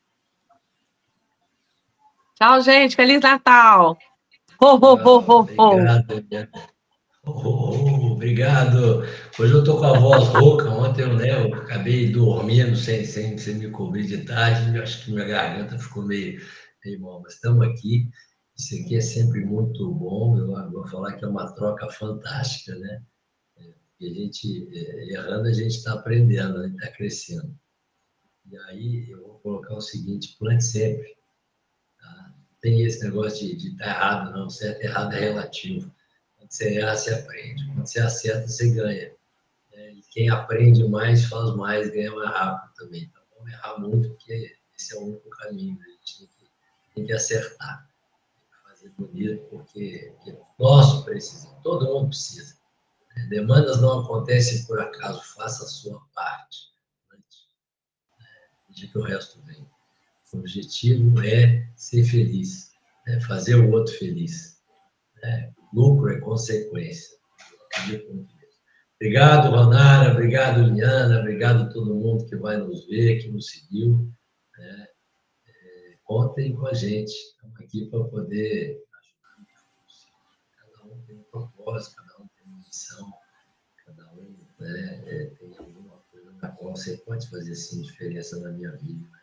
Tchau, 2.35 2.61
gente. 2.61 2.95
Feliz 2.95 3.19
Natal! 3.19 3.97
Ho, 4.61 4.75
ho, 4.75 4.95
ho, 4.97 5.19
ho, 5.19 5.47
ho. 5.57 5.71
Obrigado, 5.71 6.25
oh, 7.23 8.11
obrigado. 8.11 9.03
Hoje 9.39 9.53
eu 9.53 9.59
estou 9.59 9.79
com 9.79 9.85
a 9.85 9.97
voz 9.97 10.27
rouca. 10.27 10.69
Ontem 10.69 11.03
eu, 11.03 11.15
né, 11.15 11.45
eu 11.45 11.53
acabei 11.53 12.11
dormindo 12.11 12.75
sem, 12.75 13.05
sem, 13.05 13.37
sem 13.37 13.55
me 13.55 13.71
cobrir 13.71 14.05
de 14.05 14.25
tarde. 14.25 14.77
Acho 14.77 15.05
que 15.05 15.13
minha 15.13 15.25
garganta 15.25 15.79
ficou 15.79 16.03
meio, 16.03 16.41
meio 16.83 16.99
mal. 16.99 17.21
Mas 17.21 17.35
estamos 17.35 17.65
aqui. 17.67 18.09
Isso 18.57 18.75
aqui 18.75 18.97
é 18.97 19.01
sempre 19.01 19.45
muito 19.45 19.93
bom. 19.93 20.37
Eu 20.37 20.71
vou 20.71 20.85
falar 20.89 21.13
que 21.13 21.23
é 21.23 21.27
uma 21.29 21.55
troca 21.55 21.89
fantástica, 21.91 22.75
né? 22.75 23.01
E 23.97 24.09
a 24.09 24.13
gente, 24.13 24.69
é, 24.73 25.13
errando, 25.13 25.47
a 25.47 25.53
gente 25.53 25.77
está 25.77 25.93
aprendendo, 25.93 26.57
a 26.57 26.67
gente 26.67 26.75
está 26.75 26.91
crescendo. 26.91 27.57
E 28.51 28.57
aí 28.57 29.09
eu 29.09 29.21
vou 29.21 29.39
colocar 29.39 29.75
o 29.75 29.81
seguinte: 29.81 30.35
plante 30.37 30.65
sempre 30.65 31.18
tem 32.61 32.83
esse 32.83 33.03
negócio 33.03 33.57
de 33.57 33.69
estar 33.69 33.85
tá 33.85 33.89
errado, 33.89 34.31
não. 34.31 34.49
Certo 34.49 34.81
e 34.81 34.85
errado 34.85 35.13
é 35.13 35.19
relativo. 35.19 35.93
Quando 36.37 36.51
você 36.51 36.77
erra, 36.77 36.95
você 36.95 37.13
aprende. 37.13 37.65
Quando 37.67 37.87
você 37.87 37.99
acerta, 37.99 38.47
você 38.47 38.71
ganha. 38.71 39.15
É, 39.71 39.91
e 39.91 40.01
quem 40.09 40.29
aprende 40.29 40.83
mais, 40.87 41.25
faz 41.25 41.55
mais, 41.55 41.89
ganha 41.91 42.11
mais 42.13 42.29
rápido 42.29 42.73
também. 42.75 43.03
Então, 43.03 43.21
vamos 43.37 43.51
errar 43.51 43.77
muito, 43.79 44.09
porque 44.09 44.57
esse 44.75 44.95
é 44.95 44.99
o 44.99 45.03
único 45.03 45.29
caminho. 45.29 45.77
Né? 45.77 45.85
A 45.85 45.91
gente 45.91 46.17
tem 46.17 46.27
que, 46.27 46.49
tem 46.95 47.05
que 47.05 47.13
acertar. 47.13 47.87
Tem 48.35 48.43
que 48.49 48.69
fazer 48.69 48.89
bonito, 48.97 49.45
porque, 49.49 50.13
porque 50.15 50.37
nós 50.57 51.03
precisamos, 51.03 51.61
todo 51.63 51.85
mundo 51.85 52.09
precisa. 52.09 52.57
Né? 53.15 53.27
Demandas 53.29 53.81
não 53.81 54.01
acontecem 54.01 54.65
por 54.65 54.79
acaso, 54.79 55.21
faça 55.35 55.63
a 55.63 55.67
sua 55.67 56.01
parte. 56.13 56.73
Né? 57.11 57.17
De 58.69 58.87
que 58.87 58.97
o 58.97 59.03
resto 59.03 59.41
vem. 59.43 59.68
O 60.31 60.37
objetivo 60.37 61.21
é 61.23 61.67
ser 61.75 62.03
feliz, 62.03 62.71
né? 63.07 63.19
fazer 63.21 63.55
o 63.55 63.71
outro 63.71 63.93
feliz. 63.95 64.61
Né? 65.23 65.51
Lucro 65.73 66.09
é 66.09 66.19
consequência. 66.19 67.17
Obrigado, 68.95 69.49
Ronara, 69.49 70.11
obrigado, 70.11 70.61
Liana, 70.61 71.19
obrigado 71.19 71.71
todo 71.73 71.95
mundo 71.95 72.25
que 72.25 72.35
vai 72.35 72.57
nos 72.57 72.85
ver, 72.85 73.21
que 73.21 73.29
nos 73.29 73.49
seguiu. 73.49 74.11
Né? 74.57 74.87
É, 75.47 75.97
contem 76.03 76.55
com 76.55 76.67
a 76.67 76.73
gente, 76.73 77.11
estamos 77.11 77.59
aqui 77.61 77.85
para 77.85 78.03
poder. 78.03 78.77
Cada 80.57 80.93
um 80.93 81.01
tem 81.03 81.17
um 81.17 81.23
propósito, 81.23 81.95
cada 81.95 82.23
um 82.23 82.27
tem 82.27 82.45
uma 82.45 82.57
missão, 82.57 83.11
cada 83.85 84.11
um 84.13 84.35
né, 84.59 85.03
é, 85.07 85.25
tem 85.39 85.57
alguma 85.57 85.97
coisa 86.11 86.31
na 86.33 86.49
qual 86.49 86.75
você 86.75 86.97
pode 86.97 87.27
fazer 87.29 87.53
assim, 87.53 87.81
diferença 87.81 88.39
na 88.41 88.51
minha 88.51 88.71
vida. 88.77 89.18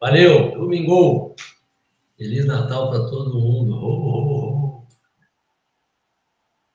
Valeu, 0.00 0.52
domingo. 0.52 1.34
Feliz 2.16 2.46
Natal 2.46 2.90
para 2.90 3.10
todo 3.10 3.38
mundo. 3.38 3.74
Oh, 3.74 4.08
oh, 4.08 4.82
oh. 4.82 4.86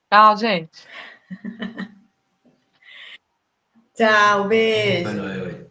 Tchau, 0.09 0.37
gente. 0.37 0.87
Tchau, 3.95 4.47
beijo. 4.47 5.69